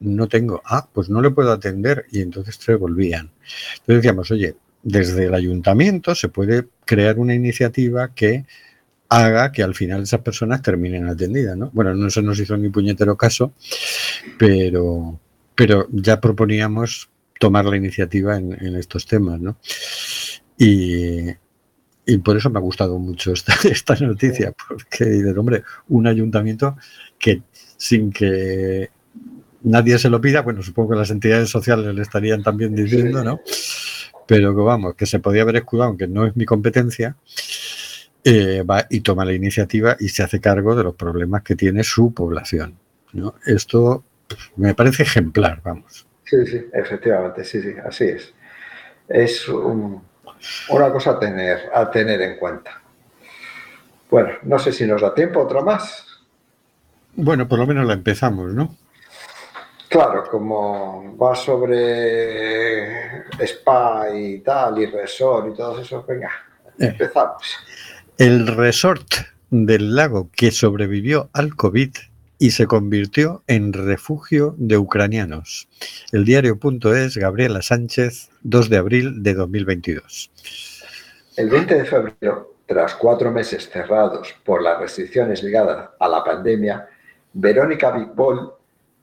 no 0.00 0.28
tengo. 0.28 0.62
Ah, 0.64 0.86
pues 0.92 1.08
no 1.08 1.22
le 1.22 1.30
puedo 1.30 1.52
atender 1.52 2.06
y 2.10 2.20
entonces 2.20 2.58
te 2.58 2.74
volvían. 2.74 3.30
Entonces 3.72 3.96
decíamos, 3.96 4.30
oye, 4.30 4.56
desde 4.82 5.26
el 5.26 5.34
ayuntamiento 5.34 6.14
se 6.14 6.28
puede 6.28 6.66
crear 6.84 7.18
una 7.18 7.34
iniciativa 7.34 8.12
que 8.14 8.44
haga 9.08 9.52
que 9.52 9.62
al 9.62 9.74
final 9.74 10.02
esas 10.02 10.20
personas 10.20 10.62
terminen 10.62 11.06
atendidas, 11.06 11.56
¿no? 11.56 11.70
Bueno, 11.72 11.94
no 11.94 12.08
se 12.08 12.22
nos 12.22 12.38
hizo 12.40 12.56
ni 12.56 12.70
puñetero 12.70 13.16
caso, 13.16 13.52
pero, 14.38 15.20
pero 15.54 15.86
ya 15.90 16.20
proponíamos 16.20 17.10
tomar 17.38 17.64
la 17.64 17.76
iniciativa 17.76 18.36
en, 18.36 18.52
en 18.52 18.76
estos 18.76 19.06
temas, 19.06 19.40
¿no? 19.40 19.56
Y, 20.56 21.28
y 22.06 22.18
por 22.18 22.36
eso 22.36 22.50
me 22.50 22.58
ha 22.58 22.62
gustado 22.62 22.98
mucho 22.98 23.32
esta, 23.32 23.54
esta 23.68 23.94
noticia, 23.96 24.52
porque 24.52 25.04
dices, 25.04 25.36
hombre, 25.36 25.62
un 25.88 26.06
ayuntamiento 26.06 26.76
que 27.18 27.42
sin 27.76 28.12
que 28.12 28.90
nadie 29.62 29.98
se 29.98 30.10
lo 30.10 30.20
pida, 30.20 30.42
bueno, 30.42 30.62
supongo 30.62 30.90
que 30.90 30.96
las 30.96 31.10
entidades 31.10 31.50
sociales 31.50 31.94
le 31.94 32.02
estarían 32.02 32.42
también 32.42 32.74
diciendo, 32.74 33.22
¿no? 33.22 33.40
Pero 34.26 34.54
que 34.54 34.62
vamos, 34.62 34.94
que 34.94 35.06
se 35.06 35.18
podía 35.18 35.42
haber 35.42 35.56
escudado, 35.56 35.88
aunque 35.90 36.06
no 36.06 36.26
es 36.26 36.36
mi 36.36 36.44
competencia, 36.44 37.16
eh, 38.24 38.62
va 38.62 38.86
y 38.88 39.00
toma 39.00 39.24
la 39.24 39.32
iniciativa 39.32 39.96
y 39.98 40.08
se 40.08 40.22
hace 40.22 40.40
cargo 40.40 40.76
de 40.76 40.84
los 40.84 40.94
problemas 40.94 41.42
que 41.42 41.56
tiene 41.56 41.82
su 41.82 42.14
población. 42.14 42.76
¿no? 43.12 43.34
Esto 43.44 44.04
me 44.56 44.74
parece 44.74 45.02
ejemplar, 45.04 45.60
vamos. 45.62 46.06
Sí, 46.24 46.46
sí, 46.46 46.66
efectivamente, 46.72 47.44
sí, 47.44 47.60
sí, 47.62 47.74
así 47.84 48.04
es. 48.04 48.32
Es 49.08 49.48
un- 49.48 50.02
una 50.70 50.90
cosa 50.92 51.10
a 51.12 51.18
tener, 51.18 51.70
a 51.74 51.90
tener 51.90 52.20
en 52.22 52.38
cuenta. 52.38 52.80
Bueno, 54.10 54.30
no 54.42 54.58
sé 54.58 54.72
si 54.72 54.84
nos 54.86 55.00
da 55.00 55.14
tiempo, 55.14 55.40
otra 55.40 55.60
más. 55.62 56.06
Bueno, 57.14 57.46
por 57.48 57.58
lo 57.58 57.66
menos 57.66 57.86
la 57.86 57.92
empezamos, 57.94 58.52
¿no? 58.54 58.76
Claro, 59.88 60.24
como 60.30 61.16
va 61.18 61.34
sobre 61.34 63.24
spa 63.44 64.06
y 64.14 64.38
tal, 64.40 64.78
y 64.78 64.86
resort 64.86 65.52
y 65.52 65.56
todo 65.56 65.80
eso, 65.80 66.04
venga, 66.08 66.30
Eh. 66.78 66.86
empezamos. 66.86 67.54
El 68.16 68.46
resort 68.46 69.06
del 69.50 69.94
lago 69.94 70.30
que 70.34 70.50
sobrevivió 70.50 71.28
al 71.34 71.54
COVID 71.54 71.94
y 72.42 72.50
se 72.50 72.66
convirtió 72.66 73.44
en 73.46 73.72
refugio 73.72 74.56
de 74.58 74.76
ucranianos. 74.76 75.68
El 76.10 76.24
diario.es, 76.24 77.16
Gabriela 77.16 77.62
Sánchez, 77.62 78.30
2 78.42 78.68
de 78.68 78.76
abril 78.78 79.22
de 79.22 79.34
2022. 79.34 80.32
El 81.36 81.50
20 81.50 81.72
de 81.72 81.84
febrero, 81.84 82.56
tras 82.66 82.96
cuatro 82.96 83.30
meses 83.30 83.70
cerrados 83.70 84.34
por 84.44 84.60
las 84.60 84.80
restricciones 84.80 85.44
ligadas 85.44 85.90
a 86.00 86.08
la 86.08 86.24
pandemia, 86.24 86.88
Verónica 87.32 87.92
Bigbol 87.92 88.54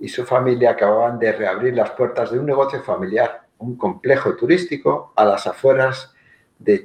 y 0.02 0.10
su 0.10 0.26
familia 0.26 0.72
acababan 0.72 1.18
de 1.18 1.32
reabrir 1.32 1.76
las 1.76 1.92
puertas 1.92 2.32
de 2.32 2.40
un 2.40 2.46
negocio 2.46 2.84
familiar, 2.84 3.44
un 3.60 3.78
complejo 3.78 4.36
turístico 4.36 5.14
a 5.16 5.24
las 5.24 5.48
afueras 5.48 6.14
de 6.58 6.84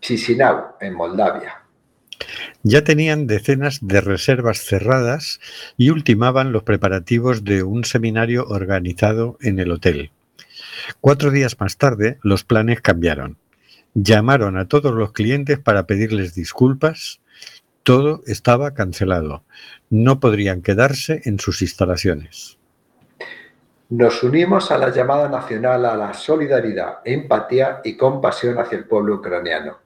Chisinau, 0.00 0.72
en 0.80 0.94
Moldavia. 0.94 1.59
Ya 2.62 2.84
tenían 2.84 3.26
decenas 3.26 3.78
de 3.80 4.02
reservas 4.02 4.58
cerradas 4.58 5.40
y 5.78 5.88
ultimaban 5.88 6.52
los 6.52 6.62
preparativos 6.62 7.42
de 7.42 7.62
un 7.62 7.84
seminario 7.84 8.46
organizado 8.48 9.38
en 9.40 9.58
el 9.58 9.72
hotel. 9.72 10.10
Cuatro 11.00 11.30
días 11.30 11.58
más 11.58 11.78
tarde, 11.78 12.18
los 12.22 12.44
planes 12.44 12.82
cambiaron. 12.82 13.38
Llamaron 13.94 14.58
a 14.58 14.68
todos 14.68 14.92
los 14.94 15.12
clientes 15.12 15.58
para 15.58 15.86
pedirles 15.86 16.34
disculpas. 16.34 17.20
Todo 17.82 18.22
estaba 18.26 18.74
cancelado. 18.74 19.42
No 19.88 20.20
podrían 20.20 20.60
quedarse 20.60 21.22
en 21.24 21.38
sus 21.38 21.62
instalaciones. 21.62 22.58
Nos 23.88 24.22
unimos 24.22 24.70
a 24.70 24.76
la 24.76 24.90
llamada 24.90 25.30
nacional 25.30 25.86
a 25.86 25.96
la 25.96 26.12
solidaridad, 26.12 26.98
empatía 27.06 27.80
y 27.82 27.96
compasión 27.96 28.58
hacia 28.58 28.78
el 28.78 28.84
pueblo 28.84 29.16
ucraniano, 29.16 29.78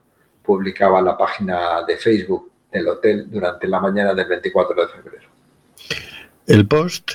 publicaba 0.43 1.01
la 1.01 1.17
página 1.17 1.83
de 1.87 1.97
Facebook 1.97 2.51
del 2.75 2.87
hotel 2.89 3.27
durante 3.29 3.67
la 3.67 3.79
mañana 3.79 4.13
del 4.13 4.27
24 4.27 4.81
de 4.81 4.87
febrero. 4.93 5.29
El 6.45 6.67
post 6.67 7.13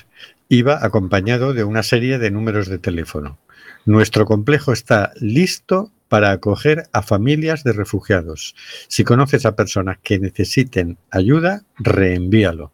iba 0.49 0.85
acompañado 0.85 1.53
de 1.53 1.65
una 1.65 1.83
serie 1.83 2.19
de 2.19 2.31
números 2.31 2.69
de 2.69 2.79
teléfono. 2.79 3.39
Nuestro 3.85 4.25
complejo 4.25 4.73
está 4.73 5.13
listo 5.17 5.93
para 6.09 6.33
acoger 6.33 6.89
a 6.93 7.03
familias 7.03 7.63
de 7.63 7.73
refugiados. 7.73 8.57
Si 8.89 9.05
conoces 9.05 9.47
a 9.47 9.55
personas 9.55 9.99
que 10.03 10.19
necesiten 10.19 10.99
ayuda, 11.11 11.63
reenvíalo. 11.79 12.73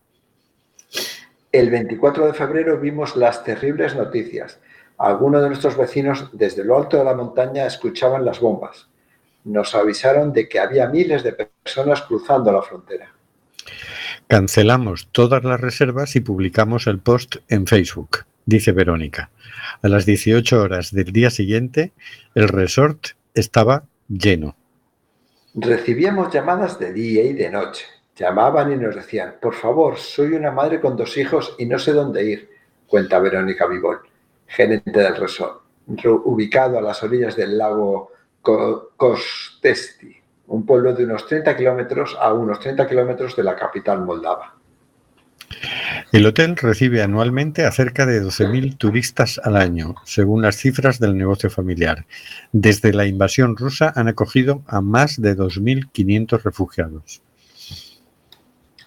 El 1.53 1.71
24 1.71 2.27
de 2.27 2.35
febrero 2.35 2.81
vimos 2.81 3.17
las 3.17 3.45
terribles 3.45 3.95
noticias. 3.95 4.59
Algunos 4.97 5.43
de 5.43 5.49
nuestros 5.49 5.77
vecinos 5.77 6.31
desde 6.33 6.65
lo 6.65 6.79
alto 6.79 6.97
de 6.97 7.05
la 7.05 7.15
montaña 7.15 7.67
escuchaban 7.67 8.25
las 8.25 8.41
bombas. 8.41 8.89
Nos 9.47 9.77
avisaron 9.77 10.33
de 10.33 10.49
que 10.49 10.59
había 10.59 10.89
miles 10.89 11.23
de 11.23 11.33
personas 11.33 12.03
cruzando 12.03 12.51
la 12.51 12.63
frontera. 12.63 13.15
Cancelamos 14.27 15.09
todas 15.13 15.45
las 15.45 15.61
reservas 15.61 16.17
y 16.17 16.21
publicamos 16.21 16.89
el 16.89 16.99
post 16.99 17.37
en 17.49 17.69
Facebook, 17.69 18.25
dice 18.45 18.73
Verónica. 18.73 19.31
A 19.83 19.89
las 19.89 20.05
18 20.05 20.61
horas 20.61 20.91
del 20.91 21.13
día 21.13 21.31
siguiente, 21.31 21.93
el 22.35 22.49
resort 22.49 23.11
estaba 23.35 23.85
lleno. 24.09 24.57
Recibíamos 25.55 26.35
llamadas 26.35 26.81
de 26.81 26.93
día 26.93 27.23
y 27.23 27.33
de 27.33 27.49
noche. 27.49 27.87
Llamaban 28.17 28.73
y 28.73 28.77
nos 28.77 28.97
decían, 28.97 29.37
por 29.41 29.55
favor, 29.55 29.97
soy 29.97 30.33
una 30.33 30.51
madre 30.51 30.81
con 30.81 30.97
dos 30.97 31.17
hijos 31.19 31.55
y 31.57 31.67
no 31.67 31.79
sé 31.79 31.93
dónde 31.93 32.25
ir, 32.25 32.51
cuenta 32.89 33.21
Verónica 33.21 33.69
Vivol, 33.69 34.01
gerente 34.49 34.91
del 34.91 35.15
resort, 35.15 35.63
ubicado 36.25 36.79
a 36.79 36.83
las 36.83 37.01
orillas 37.05 37.37
del 37.37 37.57
lago 37.57 38.11
Kostesti, 38.97 40.17
un 40.49 40.65
pueblo 40.65 40.95
de 40.95 41.05
unos 41.05 41.27
30 41.27 41.57
kilómetros 41.57 42.17
a 42.21 42.33
unos 42.33 42.61
30 42.61 42.87
kilómetros 42.87 43.35
de 43.35 43.43
la 43.43 43.57
capital 43.57 44.03
moldava. 44.03 44.55
El 46.13 46.27
hotel 46.27 46.57
recibe 46.57 47.03
anualmente 47.03 47.65
a 47.65 47.73
cerca 47.73 48.07
de 48.07 48.23
12.000 48.23 48.79
turistas 48.79 49.41
al 49.43 49.57
año, 49.57 49.97
según 50.05 50.43
las 50.43 50.57
cifras 50.57 50.99
del 51.01 51.17
negocio 51.17 51.51
familiar. 51.51 52.07
Desde 52.53 52.93
la 52.93 53.07
invasión 53.07 53.57
rusa 53.57 53.93
han 53.95 54.09
acogido 54.09 54.63
a 54.67 54.81
más 54.81 55.21
de 55.21 55.37
2.500 55.37 56.43
refugiados. 56.43 57.23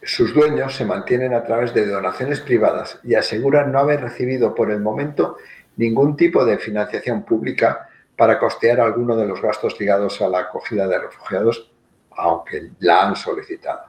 Sus 0.01 0.34
dueños 0.34 0.74
se 0.76 0.86
mantienen 0.86 1.34
a 1.34 1.43
través 1.43 1.74
de 1.74 1.86
donaciones 1.86 2.39
privadas 2.39 2.99
y 3.03 3.16
aseguran 3.16 3.72
no 3.72 3.80
haber 3.80 4.01
recibido 4.01 4.55
por 4.55 4.72
el 4.72 4.80
momento 4.80 5.38
ningún 5.76 6.16
tipo 6.16 6.45
de 6.45 6.57
financiación 6.57 7.24
pública 7.24 7.89
para 8.20 8.38
costear 8.38 8.82
alguno 8.82 9.16
de 9.16 9.26
los 9.26 9.42
gastos 9.42 9.80
ligados 9.80 10.22
a 10.22 10.28
la 10.28 10.40
acogida 10.40 10.86
de 10.90 11.00
refugiados, 11.00 11.72
aunque 12.18 12.72
la 12.80 13.08
han 13.08 13.16
solicitado. 13.16 13.84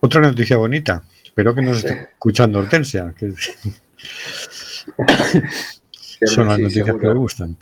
Otra 0.00 0.22
noticia 0.22 0.56
bonita. 0.56 1.02
Espero 1.22 1.54
que 1.54 1.60
nos 1.60 1.80
Sí. 1.80 1.86
esté 1.86 2.00
escuchando 2.12 2.60
Hortensia, 2.60 3.14
que 3.14 3.30
son 6.26 6.46
las 6.46 6.56
sí, 6.56 6.62
noticias 6.62 6.86
que 6.86 6.92
me 7.06 7.12
gustan. 7.14 7.58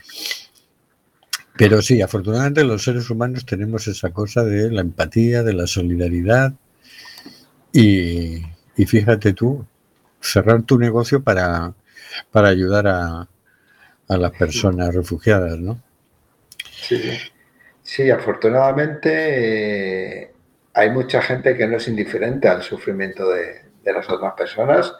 Pero 1.57 1.81
sí, 1.81 2.01
afortunadamente 2.01 2.63
los 2.63 2.81
seres 2.81 3.09
humanos 3.09 3.45
tenemos 3.45 3.85
esa 3.89 4.11
cosa 4.11 4.45
de 4.45 4.71
la 4.71 4.79
empatía, 4.79 5.43
de 5.43 5.51
la 5.53 5.67
solidaridad 5.67 6.53
y, 7.73 8.41
y 8.77 8.85
fíjate 8.85 9.33
tú, 9.33 9.65
cerrar 10.21 10.61
tu 10.63 10.79
negocio 10.79 11.21
para, 11.21 11.73
para 12.31 12.47
ayudar 12.47 12.87
a, 12.87 13.27
a 14.07 14.17
las 14.17 14.31
personas 14.33 14.95
refugiadas, 14.95 15.59
¿no? 15.59 15.79
Sí, 16.71 16.97
sí. 16.99 17.17
Sí, 17.83 18.09
afortunadamente 18.11 20.21
eh, 20.23 20.31
hay 20.73 20.89
mucha 20.91 21.21
gente 21.21 21.55
que 21.57 21.67
no 21.67 21.77
es 21.77 21.87
indiferente 21.87 22.47
al 22.47 22.61
sufrimiento 22.63 23.29
de, 23.29 23.61
de 23.83 23.93
las 23.93 24.09
otras 24.09 24.33
personas 24.33 24.93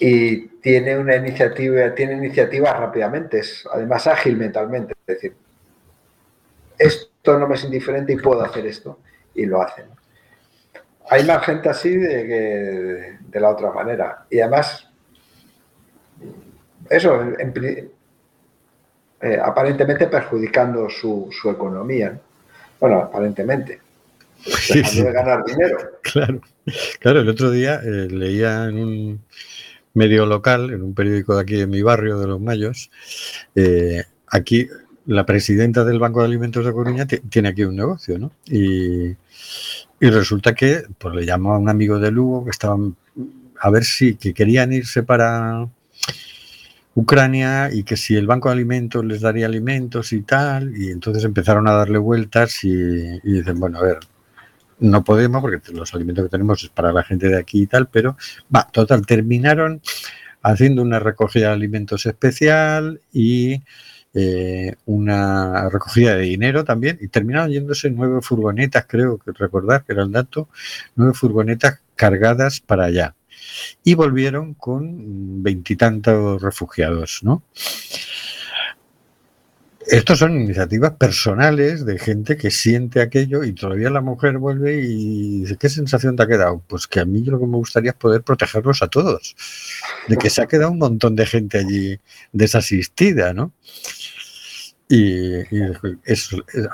y 0.00 0.48
tiene 0.60 0.98
una 0.98 1.16
iniciativa, 1.16 1.94
tiene 1.94 2.14
iniciativas 2.14 2.78
rápidamente, 2.78 3.38
es 3.40 3.64
además 3.72 4.06
ágil 4.06 4.36
mentalmente, 4.36 4.94
es 5.06 5.14
decir, 5.16 5.36
esto 6.78 7.38
no 7.38 7.46
me 7.48 7.54
es 7.54 7.64
indiferente 7.64 8.12
y 8.12 8.16
puedo 8.16 8.42
hacer 8.42 8.66
esto 8.66 8.98
y 9.34 9.46
lo 9.46 9.62
hacen. 9.62 9.86
Hay 11.10 11.24
más 11.24 11.44
gente 11.44 11.68
así 11.68 11.96
de, 11.96 12.26
que 12.26 13.18
de 13.28 13.40
la 13.40 13.50
otra 13.50 13.70
manera 13.70 14.26
y 14.30 14.40
además 14.40 14.88
eso 16.90 17.22
en- 17.38 17.90
eh, 19.22 19.38
aparentemente 19.42 20.06
perjudicando 20.08 20.90
su, 20.90 21.28
su 21.30 21.50
economía. 21.50 22.10
¿no? 22.10 22.20
Bueno, 22.80 22.98
aparentemente. 22.98 23.80
Dejando 24.44 24.88
sí. 24.88 25.02
de 25.02 25.12
ganar 25.12 25.44
dinero. 25.44 25.78
Claro, 26.02 26.40
claro, 26.98 27.20
el 27.20 27.28
otro 27.28 27.50
día 27.50 27.80
eh, 27.82 28.08
leía 28.10 28.64
en 28.64 28.78
un 28.78 29.20
medio 29.94 30.26
local, 30.26 30.70
en 30.72 30.82
un 30.82 30.94
periódico 30.94 31.36
de 31.36 31.42
aquí 31.42 31.54
de 31.54 31.66
mi 31.66 31.80
barrio, 31.82 32.18
de 32.18 32.26
Los 32.26 32.40
Mayos, 32.40 32.90
eh, 33.54 34.02
aquí 34.28 34.68
la 35.06 35.26
presidenta 35.26 35.84
del 35.84 35.98
Banco 35.98 36.20
de 36.20 36.26
Alimentos 36.26 36.64
de 36.64 36.72
Coruña 36.72 37.06
ti- 37.06 37.20
tiene 37.28 37.50
aquí 37.50 37.64
un 37.64 37.76
negocio, 37.76 38.18
¿no? 38.18 38.32
Y, 38.46 39.08
y 40.00 40.10
resulta 40.10 40.54
que 40.54 40.82
pues, 40.98 41.14
le 41.14 41.26
llamó 41.26 41.54
a 41.54 41.58
un 41.58 41.68
amigo 41.68 41.98
de 41.98 42.10
Lugo 42.10 42.44
que 42.44 42.50
estaban 42.50 42.96
a 43.60 43.70
ver 43.70 43.84
si 43.84 44.16
que 44.16 44.32
querían 44.32 44.72
irse 44.72 45.02
para 45.02 45.68
Ucrania 46.94 47.70
y 47.72 47.84
que 47.84 47.96
si 47.96 48.16
el 48.16 48.26
Banco 48.26 48.48
de 48.48 48.54
Alimentos 48.54 49.04
les 49.04 49.20
daría 49.22 49.46
alimentos 49.46 50.12
y 50.12 50.22
tal, 50.22 50.76
y 50.76 50.90
entonces 50.90 51.24
empezaron 51.24 51.66
a 51.68 51.72
darle 51.72 51.98
vueltas 51.98 52.62
y, 52.64 53.20
dicen, 53.22 53.58
bueno, 53.58 53.78
a 53.78 53.82
ver, 53.82 53.98
no 54.80 55.02
podemos 55.04 55.40
porque 55.40 55.60
los 55.72 55.94
alimentos 55.94 56.24
que 56.24 56.30
tenemos 56.30 56.62
es 56.64 56.70
para 56.70 56.92
la 56.92 57.02
gente 57.02 57.28
de 57.28 57.38
aquí 57.38 57.62
y 57.62 57.66
tal, 57.66 57.88
pero 57.88 58.16
va, 58.54 58.66
total, 58.70 59.06
terminaron 59.06 59.80
haciendo 60.42 60.82
una 60.82 60.98
recogida 60.98 61.48
de 61.48 61.54
alimentos 61.54 62.04
especial 62.06 63.00
y 63.12 63.62
eh, 64.14 64.74
una 64.86 65.70
recogida 65.70 66.16
de 66.16 66.24
dinero 66.24 66.64
también 66.64 66.98
y 67.00 67.08
terminaron 67.08 67.50
yéndose 67.50 67.90
nueve 67.90 68.20
furgonetas, 68.22 68.86
creo 68.86 69.18
que 69.18 69.32
recordar 69.32 69.84
que 69.84 69.92
era 69.92 70.02
el 70.02 70.12
dato, 70.12 70.48
nueve 70.96 71.14
furgonetas 71.14 71.80
cargadas 71.96 72.60
para 72.60 72.86
allá 72.86 73.14
y 73.84 73.94
volvieron 73.94 74.54
con 74.54 75.42
veintitantos 75.42 76.40
refugiados, 76.40 77.20
¿no? 77.22 77.42
Estos 79.86 80.20
son 80.20 80.40
iniciativas 80.40 80.92
personales 80.92 81.84
de 81.84 81.98
gente 81.98 82.36
que 82.36 82.50
siente 82.50 83.00
aquello 83.00 83.42
y 83.42 83.52
todavía 83.52 83.90
la 83.90 84.00
mujer 84.00 84.38
vuelve 84.38 84.80
y 84.80 85.40
dice, 85.40 85.56
¿qué 85.56 85.68
sensación 85.68 86.14
te 86.16 86.22
ha 86.22 86.28
quedado? 86.28 86.62
Pues 86.66 86.86
que 86.86 87.00
a 87.00 87.04
mí 87.04 87.24
lo 87.24 87.40
que 87.40 87.46
me 87.46 87.56
gustaría 87.56 87.90
es 87.90 87.96
poder 87.96 88.22
protegerlos 88.22 88.82
a 88.82 88.88
todos. 88.88 89.34
De 90.06 90.16
que 90.16 90.30
se 90.30 90.40
ha 90.40 90.46
quedado 90.46 90.70
un 90.70 90.78
montón 90.78 91.16
de 91.16 91.26
gente 91.26 91.58
allí 91.58 91.98
desasistida, 92.32 93.32
¿no? 93.32 93.52
Y, 94.88 95.40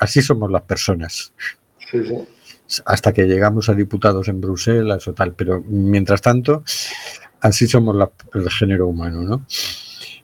así 0.00 0.22
somos 0.22 0.50
las 0.50 0.62
personas 0.62 1.32
Sí, 1.90 2.04
sí. 2.04 2.37
Hasta 2.84 3.12
que 3.12 3.24
llegamos 3.26 3.68
a 3.68 3.74
diputados 3.74 4.28
en 4.28 4.40
Bruselas 4.40 5.06
o 5.08 5.14
tal, 5.14 5.34
pero 5.34 5.62
mientras 5.66 6.20
tanto, 6.20 6.62
así 7.40 7.66
somos 7.66 7.96
la- 7.96 8.10
el 8.34 8.50
género 8.50 8.86
humano, 8.86 9.22
¿no? 9.22 9.46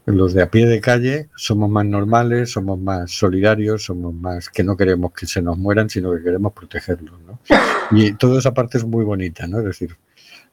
Los 0.06 0.34
de 0.34 0.42
a 0.42 0.50
pie 0.50 0.66
de 0.66 0.80
calle 0.82 1.30
somos 1.34 1.70
más 1.70 1.86
normales, 1.86 2.50
somos 2.52 2.78
más 2.78 3.10
solidarios, 3.10 3.84
somos 3.84 4.12
más 4.12 4.50
que 4.50 4.62
no 4.62 4.76
queremos 4.76 5.12
que 5.12 5.26
se 5.26 5.40
nos 5.40 5.56
mueran, 5.56 5.88
sino 5.88 6.12
que 6.14 6.22
queremos 6.22 6.52
protegerlos, 6.52 7.18
¿no? 7.22 7.40
Y 7.90 8.12
toda 8.12 8.38
esa 8.38 8.52
parte 8.52 8.76
es 8.76 8.84
muy 8.84 9.04
bonita, 9.04 9.46
¿no? 9.46 9.60
Es 9.60 9.64
decir, 9.64 9.96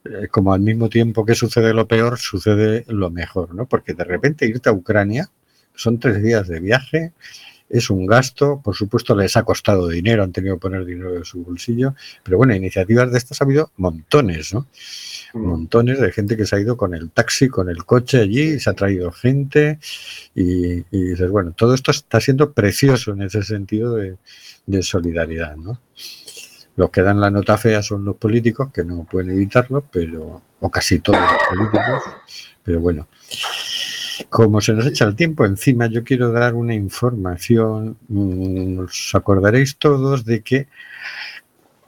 eh, 0.05 0.27
como 0.31 0.53
al 0.53 0.61
mismo 0.61 0.87
tiempo 0.87 1.25
que 1.25 1.35
sucede 1.35 1.73
lo 1.73 1.85
peor, 1.87 2.17
sucede 2.17 2.85
lo 2.87 3.09
mejor, 3.11 3.53
¿no? 3.53 3.65
Porque 3.67 3.93
de 3.93 4.05
repente 4.05 4.45
irte 4.45 4.69
a 4.69 4.73
Ucrania 4.73 5.29
son 5.75 5.99
tres 5.99 6.23
días 6.23 6.47
de 6.47 6.59
viaje, 6.61 7.11
es 7.71 7.89
un 7.89 8.05
gasto, 8.05 8.61
por 8.63 8.75
supuesto 8.75 9.15
les 9.15 9.37
ha 9.37 9.43
costado 9.43 9.87
dinero, 9.87 10.23
han 10.23 10.31
tenido 10.31 10.55
que 10.55 10.61
poner 10.61 10.85
dinero 10.85 11.13
de 11.13 11.25
su 11.25 11.43
bolsillo, 11.43 11.95
pero 12.23 12.37
bueno, 12.37 12.53
iniciativas 12.53 13.11
de 13.11 13.17
estas 13.17 13.41
ha 13.41 13.45
habido 13.45 13.71
montones, 13.77 14.53
¿no? 14.53 14.67
Mm. 15.33 15.45
Montones 15.45 15.99
de 15.99 16.11
gente 16.11 16.35
que 16.35 16.45
se 16.45 16.55
ha 16.55 16.59
ido 16.59 16.75
con 16.75 16.93
el 16.93 17.09
taxi, 17.11 17.47
con 17.47 17.69
el 17.69 17.85
coche 17.85 18.19
allí, 18.19 18.59
se 18.59 18.69
ha 18.69 18.73
traído 18.73 19.11
gente 19.11 19.79
y, 20.35 20.79
y 20.91 21.03
dices, 21.11 21.29
bueno, 21.29 21.53
todo 21.53 21.73
esto 21.73 21.91
está 21.91 22.19
siendo 22.19 22.51
precioso 22.53 23.13
en 23.13 23.23
ese 23.23 23.43
sentido 23.43 23.95
de, 23.95 24.17
de 24.65 24.83
solidaridad, 24.83 25.55
¿no? 25.55 25.79
Los 26.75 26.89
que 26.89 27.01
dan 27.01 27.19
la 27.19 27.29
nota 27.29 27.57
fea 27.57 27.83
son 27.83 28.05
los 28.05 28.15
políticos, 28.15 28.69
que 28.73 28.83
no 28.83 29.03
pueden 29.03 29.31
evitarlo, 29.31 29.83
pero, 29.91 30.41
o 30.59 30.71
casi 30.71 30.99
todos 30.99 31.19
los 31.19 31.31
políticos, 31.49 32.03
pero 32.63 32.79
bueno. 32.79 33.07
Como 34.29 34.61
se 34.61 34.73
nos 34.73 34.85
echa 34.85 35.05
el 35.05 35.15
tiempo 35.15 35.45
encima, 35.45 35.87
yo 35.87 36.03
quiero 36.03 36.31
dar 36.31 36.53
una 36.55 36.73
información. 36.73 37.97
Mm, 38.07 38.79
Os 38.79 39.11
acordaréis 39.13 39.77
todos 39.77 40.25
de 40.25 40.41
que 40.41 40.67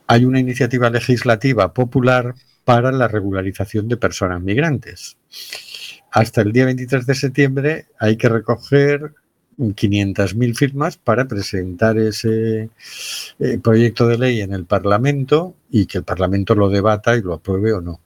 hay 0.08 0.26
una 0.26 0.40
iniciativa 0.40 0.90
legislativa 0.90 1.74
popular 1.74 2.36
para 2.66 2.92
la 2.92 3.08
regularización 3.08 3.88
de 3.88 3.98
personas 3.98 4.42
migrantes. 4.42 5.18
Hasta 6.12 6.42
el 6.42 6.52
día 6.52 6.66
23 6.66 7.06
de 7.06 7.16
septiembre 7.16 7.86
hay 8.00 8.18
que 8.18 8.30
recoger 8.30 9.14
500.000 9.58 10.56
firmas 10.56 10.98
para 10.98 11.26
presentar 11.26 11.98
ese 11.98 12.70
eh, 13.40 13.60
proyecto 13.62 14.08
de 14.08 14.18
ley 14.18 14.42
en 14.42 14.54
el 14.54 14.66
Parlamento 14.66 15.56
y 15.70 15.86
que 15.86 16.00
el 16.00 16.04
Parlamento 16.04 16.56
lo 16.56 16.70
debata 16.70 17.16
y 17.16 17.22
lo 17.22 17.34
apruebe 17.34 17.74
o 17.74 17.82
no. 17.82 18.00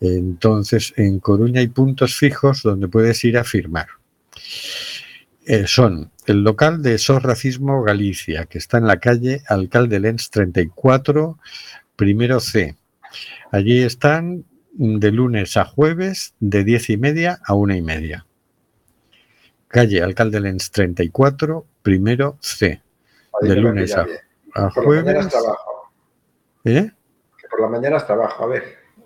Entonces, 0.00 0.94
en 0.96 1.20
Coruña 1.20 1.60
hay 1.60 1.68
puntos 1.68 2.16
fijos 2.16 2.62
donde 2.62 2.88
puedes 2.88 3.22
ir 3.24 3.36
a 3.36 3.44
firmar. 3.44 3.88
Eh, 5.46 5.66
son 5.66 6.10
el 6.26 6.42
local 6.42 6.82
de 6.82 6.98
SOS 6.98 7.22
Racismo 7.22 7.82
Galicia, 7.82 8.46
que 8.46 8.58
está 8.58 8.78
en 8.78 8.86
la 8.86 9.00
calle 9.00 9.42
Alcalde 9.48 10.00
Lens 10.00 10.30
34, 10.30 11.38
primero 11.96 12.40
C. 12.40 12.76
Allí 13.50 13.82
están 13.82 14.44
de 14.72 15.10
lunes 15.10 15.56
a 15.56 15.64
jueves, 15.64 16.34
de 16.40 16.64
10 16.64 16.90
y 16.90 16.96
media 16.96 17.40
a 17.44 17.54
una 17.54 17.76
y 17.76 17.82
media. 17.82 18.26
Calle 19.68 20.02
Alcalde 20.02 20.40
Lens 20.40 20.70
34, 20.70 21.66
primero 21.82 22.38
C. 22.40 22.82
Ahí 23.42 23.48
De 23.48 23.56
lunes 23.56 23.94
a, 23.96 24.06
a 24.54 24.68
Por 24.70 24.84
la 24.84 25.02
mañana 25.02 25.22
jueves. 25.22 25.26
es 25.26 25.32
trabajo. 25.32 25.92
¿Eh? 26.64 26.90
Que 27.40 27.48
por 27.48 27.60
la 27.60 27.68
mañana 27.68 27.96
es 27.96 28.06
trabajo. 28.06 28.44
A 28.44 28.46
ver, 28.46 28.64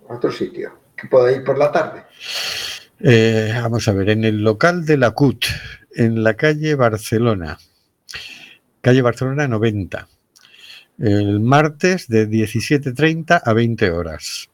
a 0.09 0.15
otro 0.15 0.31
sitio. 0.31 0.84
Que 0.97 1.09
pueda 1.09 1.33
ir 1.33 1.45
por 1.45 1.59
la 1.59 1.73
tarde. 1.73 2.05
Eh, 3.01 3.53
vamos 3.61 3.87
a 3.89 3.93
ver, 3.93 4.11
en 4.11 4.25
el 4.25 4.43
local 4.43 4.87
de 4.87 4.97
la 4.97 5.11
CUT, 5.11 5.47
en 5.95 6.23
la 6.23 6.35
calle 6.35 6.75
Barcelona, 6.75 7.59
calle 8.81 9.03
Barcelona 9.03 9.49
90, 9.49 10.09
el 10.99 11.41
martes 11.41 12.09
de 12.09 12.29
17.30 12.29 13.43
a 13.45 13.53
20 13.53 13.91
horas, 13.91 14.49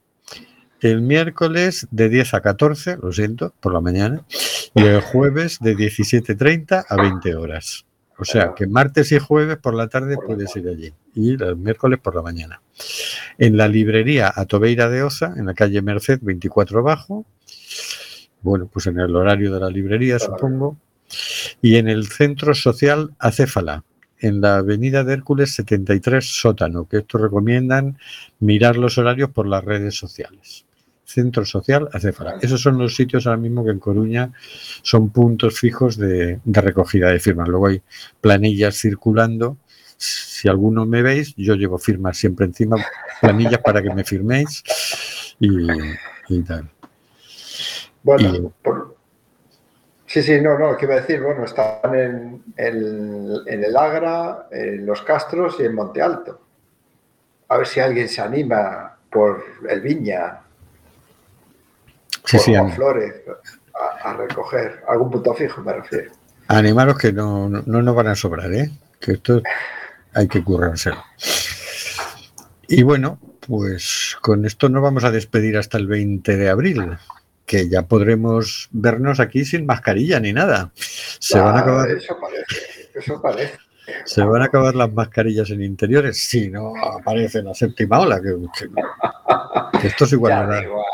el 0.80 1.02
miércoles 1.02 1.86
de 1.90 2.08
10 2.08 2.34
a 2.34 2.40
14, 2.40 2.96
lo 2.96 3.12
siento, 3.12 3.54
por 3.60 3.74
la 3.74 3.80
mañana, 3.80 4.24
y 4.74 4.82
el 4.82 5.00
jueves 5.00 5.58
de 5.60 5.76
17.30 5.76 6.86
a 6.88 6.96
20 6.96 7.34
horas. 7.34 7.84
O 8.20 8.24
sea, 8.24 8.52
que 8.54 8.66
martes 8.66 9.12
y 9.12 9.18
jueves 9.18 9.56
por 9.56 9.74
la 9.74 9.88
tarde 9.88 10.16
puedes 10.24 10.54
ir 10.54 10.68
allí 10.68 10.92
y 11.14 11.42
el 11.42 11.56
miércoles 11.56 11.98
por 12.02 12.14
la 12.14 12.22
mañana. 12.22 12.60
En 13.38 13.56
la 13.56 13.66
librería 13.66 14.32
Atobeira 14.34 14.90
de 14.90 15.02
Oza, 15.02 15.32
en 15.36 15.46
la 15.46 15.54
calle 15.54 15.80
Merced 15.80 16.18
24 16.20 16.82
Bajo, 16.82 17.24
bueno, 18.42 18.68
pues 18.72 18.86
en 18.86 18.98
el 18.98 19.14
horario 19.16 19.52
de 19.52 19.60
la 19.60 19.70
librería, 19.70 20.18
supongo. 20.18 20.76
Y 21.60 21.76
en 21.76 21.88
el 21.88 22.06
Centro 22.06 22.54
Social 22.54 23.10
Acéfala, 23.18 23.84
en 24.18 24.40
la 24.40 24.58
Avenida 24.58 25.02
de 25.02 25.14
Hércules 25.14 25.54
73 25.54 26.24
Sótano, 26.24 26.86
que 26.86 26.98
esto 26.98 27.18
recomiendan 27.18 27.98
mirar 28.38 28.76
los 28.76 28.98
horarios 28.98 29.30
por 29.30 29.46
las 29.46 29.64
redes 29.64 29.96
sociales. 29.96 30.64
Centro 31.10 31.44
Social 31.44 31.88
Acéfala. 31.92 32.36
Esos 32.40 32.60
son 32.62 32.78
los 32.78 32.94
sitios 32.94 33.26
ahora 33.26 33.38
mismo 33.40 33.64
que 33.64 33.70
en 33.70 33.78
Coruña 33.80 34.32
son 34.82 35.10
puntos 35.10 35.58
fijos 35.58 35.96
de, 35.96 36.40
de 36.44 36.60
recogida 36.60 37.08
de 37.10 37.18
firmas. 37.20 37.48
Luego 37.48 37.66
hay 37.66 37.82
planillas 38.20 38.76
circulando. 38.76 39.56
Si 39.96 40.48
alguno 40.48 40.86
me 40.86 41.02
veis, 41.02 41.34
yo 41.36 41.54
llevo 41.56 41.76
firmas 41.78 42.16
siempre 42.16 42.46
encima, 42.46 42.76
planillas 43.20 43.58
para 43.60 43.82
que 43.82 43.92
me 43.92 44.04
firméis 44.04 44.62
y, 45.38 45.48
y 46.28 46.42
tal. 46.42 46.70
Bueno, 48.02 48.34
Y- 48.34 48.48
por- 48.62 48.96
sí, 50.06 50.22
sí, 50.22 50.40
no, 50.40 50.58
no, 50.58 50.76
¿qué 50.76 50.86
iba 50.86 50.94
a 50.94 51.00
decir? 51.00 51.20
Bueno, 51.20 51.44
están 51.44 51.94
en, 51.94 52.42
el- 52.56 53.42
en 53.46 53.64
el 53.64 53.76
Agra, 53.76 54.46
en 54.50 54.86
Los 54.86 55.02
Castros 55.02 55.56
y 55.60 55.64
en 55.64 55.74
Monte 55.74 56.00
Alto. 56.00 56.40
A 57.48 57.58
ver 57.58 57.66
si 57.66 57.80
alguien 57.80 58.08
se 58.08 58.22
anima 58.22 58.96
por 59.10 59.44
el 59.68 59.80
Viña, 59.82 60.40
Sí, 62.30 62.38
sí, 62.38 62.52
Flores, 62.74 63.14
a, 63.74 64.10
a 64.10 64.16
recoger 64.16 64.82
algún 64.88 65.10
punto 65.10 65.34
fijo, 65.34 65.62
me 65.62 65.72
refiero. 65.72 66.12
animaros 66.48 66.98
que 66.98 67.12
no, 67.12 67.48
no, 67.48 67.62
no 67.66 67.82
nos 67.82 67.94
van 67.94 68.08
a 68.08 68.14
sobrar, 68.14 68.52
¿eh? 68.52 68.70
que 69.00 69.12
esto 69.12 69.42
hay 70.14 70.28
que 70.28 70.42
currárselo. 70.44 71.02
Y 72.68 72.82
bueno, 72.82 73.18
pues 73.46 74.16
con 74.20 74.44
esto 74.44 74.68
nos 74.68 74.82
vamos 74.82 75.04
a 75.04 75.10
despedir 75.10 75.56
hasta 75.56 75.78
el 75.78 75.86
20 75.86 76.36
de 76.36 76.48
abril, 76.50 76.96
que 77.46 77.68
ya 77.68 77.82
podremos 77.82 78.68
vernos 78.70 79.18
aquí 79.18 79.44
sin 79.44 79.66
mascarilla 79.66 80.20
ni 80.20 80.32
nada. 80.32 80.70
Se 80.74 81.38
van 81.40 81.56
a 81.56 81.60
acabar, 81.60 81.90
Eso 81.90 82.16
parece, 82.20 82.90
eso 82.94 83.20
parece. 83.20 83.58
se 84.04 84.22
van 84.22 84.42
a 84.42 84.44
acabar 84.44 84.74
las 84.76 84.92
mascarillas 84.92 85.50
en 85.50 85.62
interiores 85.64 86.22
si 86.28 86.48
no 86.48 86.74
aparece 86.76 87.42
la 87.42 87.54
séptima 87.54 87.98
ola, 88.00 88.20
que, 88.20 88.36
que- 88.56 89.86
esto 89.88 90.04
es 90.04 90.12
igual. 90.12 90.48
Ya, 90.48 90.62
igual. 90.62 90.84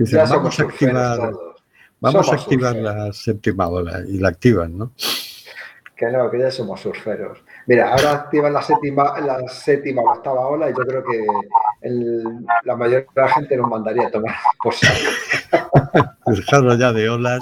Dicen, 0.00 0.18
Ya 0.18 0.24
vamos 0.24 0.58
a 0.58 0.62
activar, 0.62 1.32
vamos 2.00 2.28
a 2.30 2.34
activar 2.34 2.72
surferos. 2.74 2.96
la 3.06 3.12
séptima 3.12 3.68
ola 3.68 4.00
y 4.08 4.18
la 4.18 4.28
activan, 4.30 4.78
¿no? 4.78 4.92
Que 5.94 6.06
no, 6.10 6.30
que 6.30 6.38
ya 6.38 6.50
somos 6.50 6.80
surferos. 6.80 7.44
Mira, 7.66 7.90
ahora 7.92 8.12
activa 8.12 8.48
la 8.48 8.62
séptima, 8.62 9.20
la 9.20 9.46
séptima 9.46 10.00
o 10.00 10.10
octava 10.10 10.46
ola 10.48 10.70
y 10.70 10.72
yo 10.72 10.86
creo 10.86 11.04
que 11.04 11.22
el- 11.82 12.24
la 12.64 12.76
mayoría 12.76 13.00
de 13.14 13.20
la 13.20 13.28
gente 13.28 13.54
nos 13.58 13.68
mandaría 13.68 14.06
a 14.06 14.10
tomar 14.10 14.34
por 14.62 14.72
saco. 14.74 14.94
Dejadlo 16.26 16.74
ya 16.78 16.94
de 16.94 17.10
olas. 17.10 17.40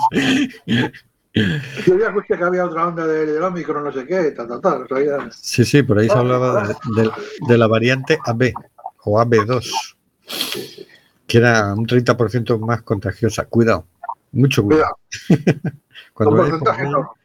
Yo 0.67 1.97
ya 1.97 2.09
escuché 2.09 2.37
que 2.37 2.43
había 2.43 2.65
otra 2.65 2.89
onda 2.89 3.07
de- 3.07 3.27
del 3.27 3.43
Omicron, 3.45 3.85
no 3.85 3.93
sé 3.93 4.05
qué, 4.05 4.33
tal, 4.33 4.49
tal, 4.49 4.61
tal. 4.89 5.33
Sí, 5.33 5.65
sí, 5.65 5.85
por 5.85 6.01
ahí 6.01 6.09
se 6.09 6.19
hablaba 6.19 6.67
de, 6.67 6.75
de- 7.03 7.11
de 7.47 7.59
la 7.59 7.69
variante 7.69 8.19
AB 8.27 8.53
o 9.05 9.21
AB2, 9.21 9.95
que 11.29 11.39
era 11.39 11.75
un 11.75 11.87
30% 11.87 12.59
más 12.59 12.83
contagiosa. 12.83 13.45
Cuidado, 13.45 13.87
mucho 14.33 14.65
cuidado. 14.65 14.99
Cuando 16.15 16.35
Un 16.35 16.39
vayas 16.39 16.59
por 16.59 17.17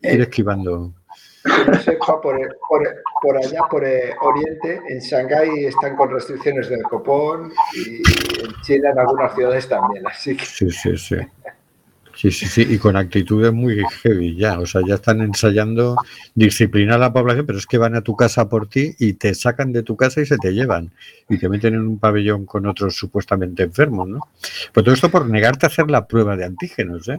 ir 0.00 0.20
esquivando. 0.22 0.94
No 1.44 1.74
sepa, 1.80 2.20
por, 2.20 2.38
por, 2.68 2.88
por 3.20 3.36
allá, 3.36 3.62
por 3.68 3.84
eh, 3.84 4.14
Oriente, 4.20 4.80
en 4.88 5.00
Shanghái 5.00 5.66
están 5.66 5.96
con 5.96 6.10
restricciones 6.10 6.68
del 6.68 6.84
copón 6.84 7.52
y 7.74 7.96
en 7.96 8.62
China 8.62 8.90
en 8.90 8.98
algunas 9.00 9.34
ciudades 9.34 9.68
también. 9.68 10.06
Así 10.06 10.36
que 10.36 10.46
Sí, 10.46 10.70
sí, 10.70 10.96
sí. 10.96 11.16
Sí, 12.22 12.30
sí, 12.30 12.46
sí, 12.46 12.64
y 12.70 12.78
con 12.78 12.96
actitudes 12.96 13.52
muy 13.52 13.82
heavy 14.00 14.36
ya, 14.36 14.60
o 14.60 14.64
sea, 14.64 14.80
ya 14.86 14.94
están 14.94 15.22
ensayando 15.22 15.96
disciplinar 16.36 16.94
a 16.94 16.98
la 16.98 17.12
población, 17.12 17.46
pero 17.46 17.58
es 17.58 17.66
que 17.66 17.78
van 17.78 17.96
a 17.96 18.02
tu 18.02 18.14
casa 18.14 18.48
por 18.48 18.68
ti 18.68 18.94
y 19.00 19.14
te 19.14 19.34
sacan 19.34 19.72
de 19.72 19.82
tu 19.82 19.96
casa 19.96 20.20
y 20.20 20.26
se 20.26 20.38
te 20.38 20.52
llevan 20.52 20.92
y 21.28 21.36
te 21.36 21.48
meten 21.48 21.74
en 21.74 21.80
un 21.80 21.98
pabellón 21.98 22.46
con 22.46 22.66
otros 22.66 22.94
supuestamente 22.94 23.64
enfermos, 23.64 24.06
¿no? 24.06 24.20
Pues 24.72 24.84
todo 24.84 24.94
esto 24.94 25.10
por 25.10 25.28
negarte 25.28 25.66
a 25.66 25.68
hacer 25.68 25.90
la 25.90 26.06
prueba 26.06 26.36
de 26.36 26.44
antígenos, 26.44 27.08
¿eh? 27.08 27.18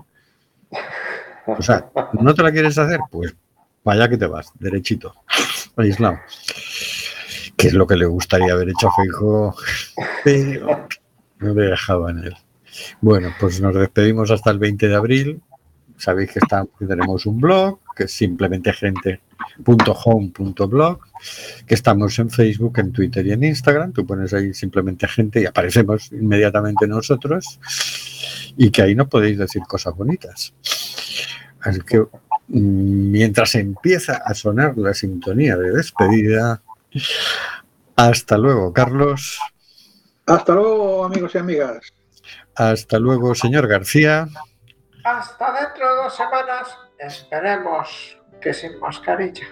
O 1.48 1.62
sea, 1.62 1.86
¿no 2.14 2.34
te 2.34 2.42
la 2.42 2.54
quieres 2.54 2.78
hacer? 2.78 3.02
Pues 3.12 3.36
vaya 3.84 4.08
que 4.08 4.16
te 4.16 4.28
vas, 4.28 4.54
derechito, 4.58 5.16
aislado. 5.76 6.18
Que 7.58 7.68
es 7.68 7.74
lo 7.74 7.86
que 7.86 7.98
le 7.98 8.06
gustaría 8.06 8.54
haber 8.54 8.70
hecho 8.70 8.88
a 8.88 8.96
Feijóo, 8.96 9.54
pero 10.24 10.88
no 11.40 11.54
le 11.54 11.72
dejaban 11.72 12.20
él. 12.20 12.38
Bueno, 13.02 13.34
pues 13.40 13.60
nos 13.62 13.76
despedimos 13.76 14.32
hasta 14.32 14.52
el 14.52 14.60
20 14.60 14.88
de 14.88 14.96
abril. 14.96 15.42
Sabéis 15.98 16.32
que, 16.32 16.40
está- 16.40 16.66
tenemos 16.80 17.26
un 17.26 17.40
blog, 17.40 17.80
que 17.96 18.06
es 18.06 18.12
simplemente 18.12 18.74
gente.home.blog, 18.74 21.00
que 21.66 21.76
estamos 21.76 22.18
en 22.20 22.30
Facebook, 22.30 22.80
en 22.80 22.92
Twitter 22.92 23.26
y 23.28 23.32
en 23.32 23.44
Instagram. 23.44 23.94
Tú 23.94 24.06
pones 24.06 24.34
ahí 24.34 24.54
simplemente 24.54 25.08
gente 25.08 25.42
y 25.42 25.46
aparecemos 25.46 26.12
inmediatamente 26.12 26.88
nosotros. 26.88 27.60
Y 28.58 28.70
que 28.72 28.82
ahí 28.82 28.96
nos 28.96 29.08
podéis 29.08 29.38
decir 29.38 29.62
cosas 29.68 29.96
bonitas. 29.96 30.54
Así 31.62 31.80
que 31.82 32.00
mm, 32.00 33.12
mientras 33.12 33.56
empieza 33.56 34.18
a 34.18 34.34
sonar 34.34 34.78
la 34.78 34.94
sintonía 34.94 35.56
de 35.58 35.72
despedida, 35.72 36.62
hasta 37.96 38.38
luego, 38.38 38.74
Carlos. 38.74 39.40
Hasta 40.26 40.54
luego, 40.54 41.06
amigos 41.06 41.36
y 41.36 41.38
amigas. 41.38 41.80
Hasta 42.56 43.00
luego, 43.00 43.34
señor 43.36 43.68
García. 43.68 44.28
hasta 45.04 45.54
dentro 45.62 45.90
de 45.90 46.04
dos 46.04 46.16
semanas 46.16 46.78
esperemos 47.00 48.18
que 48.42 48.54
sin 48.54 48.80
mascarilla. 48.80 49.48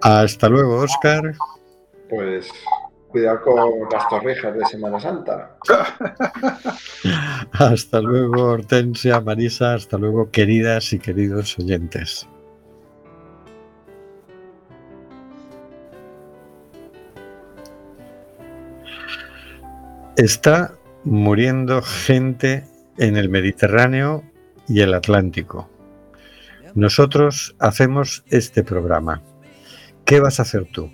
Hasta 0.00 0.48
luego, 0.48 0.78
Oscar. 0.78 1.34
Pues 2.08 2.50
cuidado 3.08 3.42
con 3.42 3.88
las 3.90 4.08
torrijas 4.08 4.54
de 4.54 4.64
Semana 4.66 4.98
Santa. 4.98 5.56
Hasta 7.52 8.00
luego, 8.00 8.52
Hortensia, 8.52 9.20
Marisa. 9.20 9.74
Hasta 9.74 9.98
luego, 9.98 10.30
queridas 10.30 10.92
y 10.92 10.98
queridos 10.98 11.58
oyentes. 11.58 12.28
Está 20.16 20.74
muriendo 21.04 21.82
gente 21.82 22.64
en 22.98 23.16
el 23.16 23.28
Mediterráneo 23.28 24.22
y 24.68 24.80
el 24.80 24.94
Atlántico. 24.94 25.68
Nosotros 26.74 27.54
hacemos 27.58 28.24
este 28.28 28.62
programa. 28.62 29.22
¿Qué 30.04 30.20
vas 30.20 30.38
a 30.38 30.42
hacer 30.42 30.66
tú? 30.72 30.90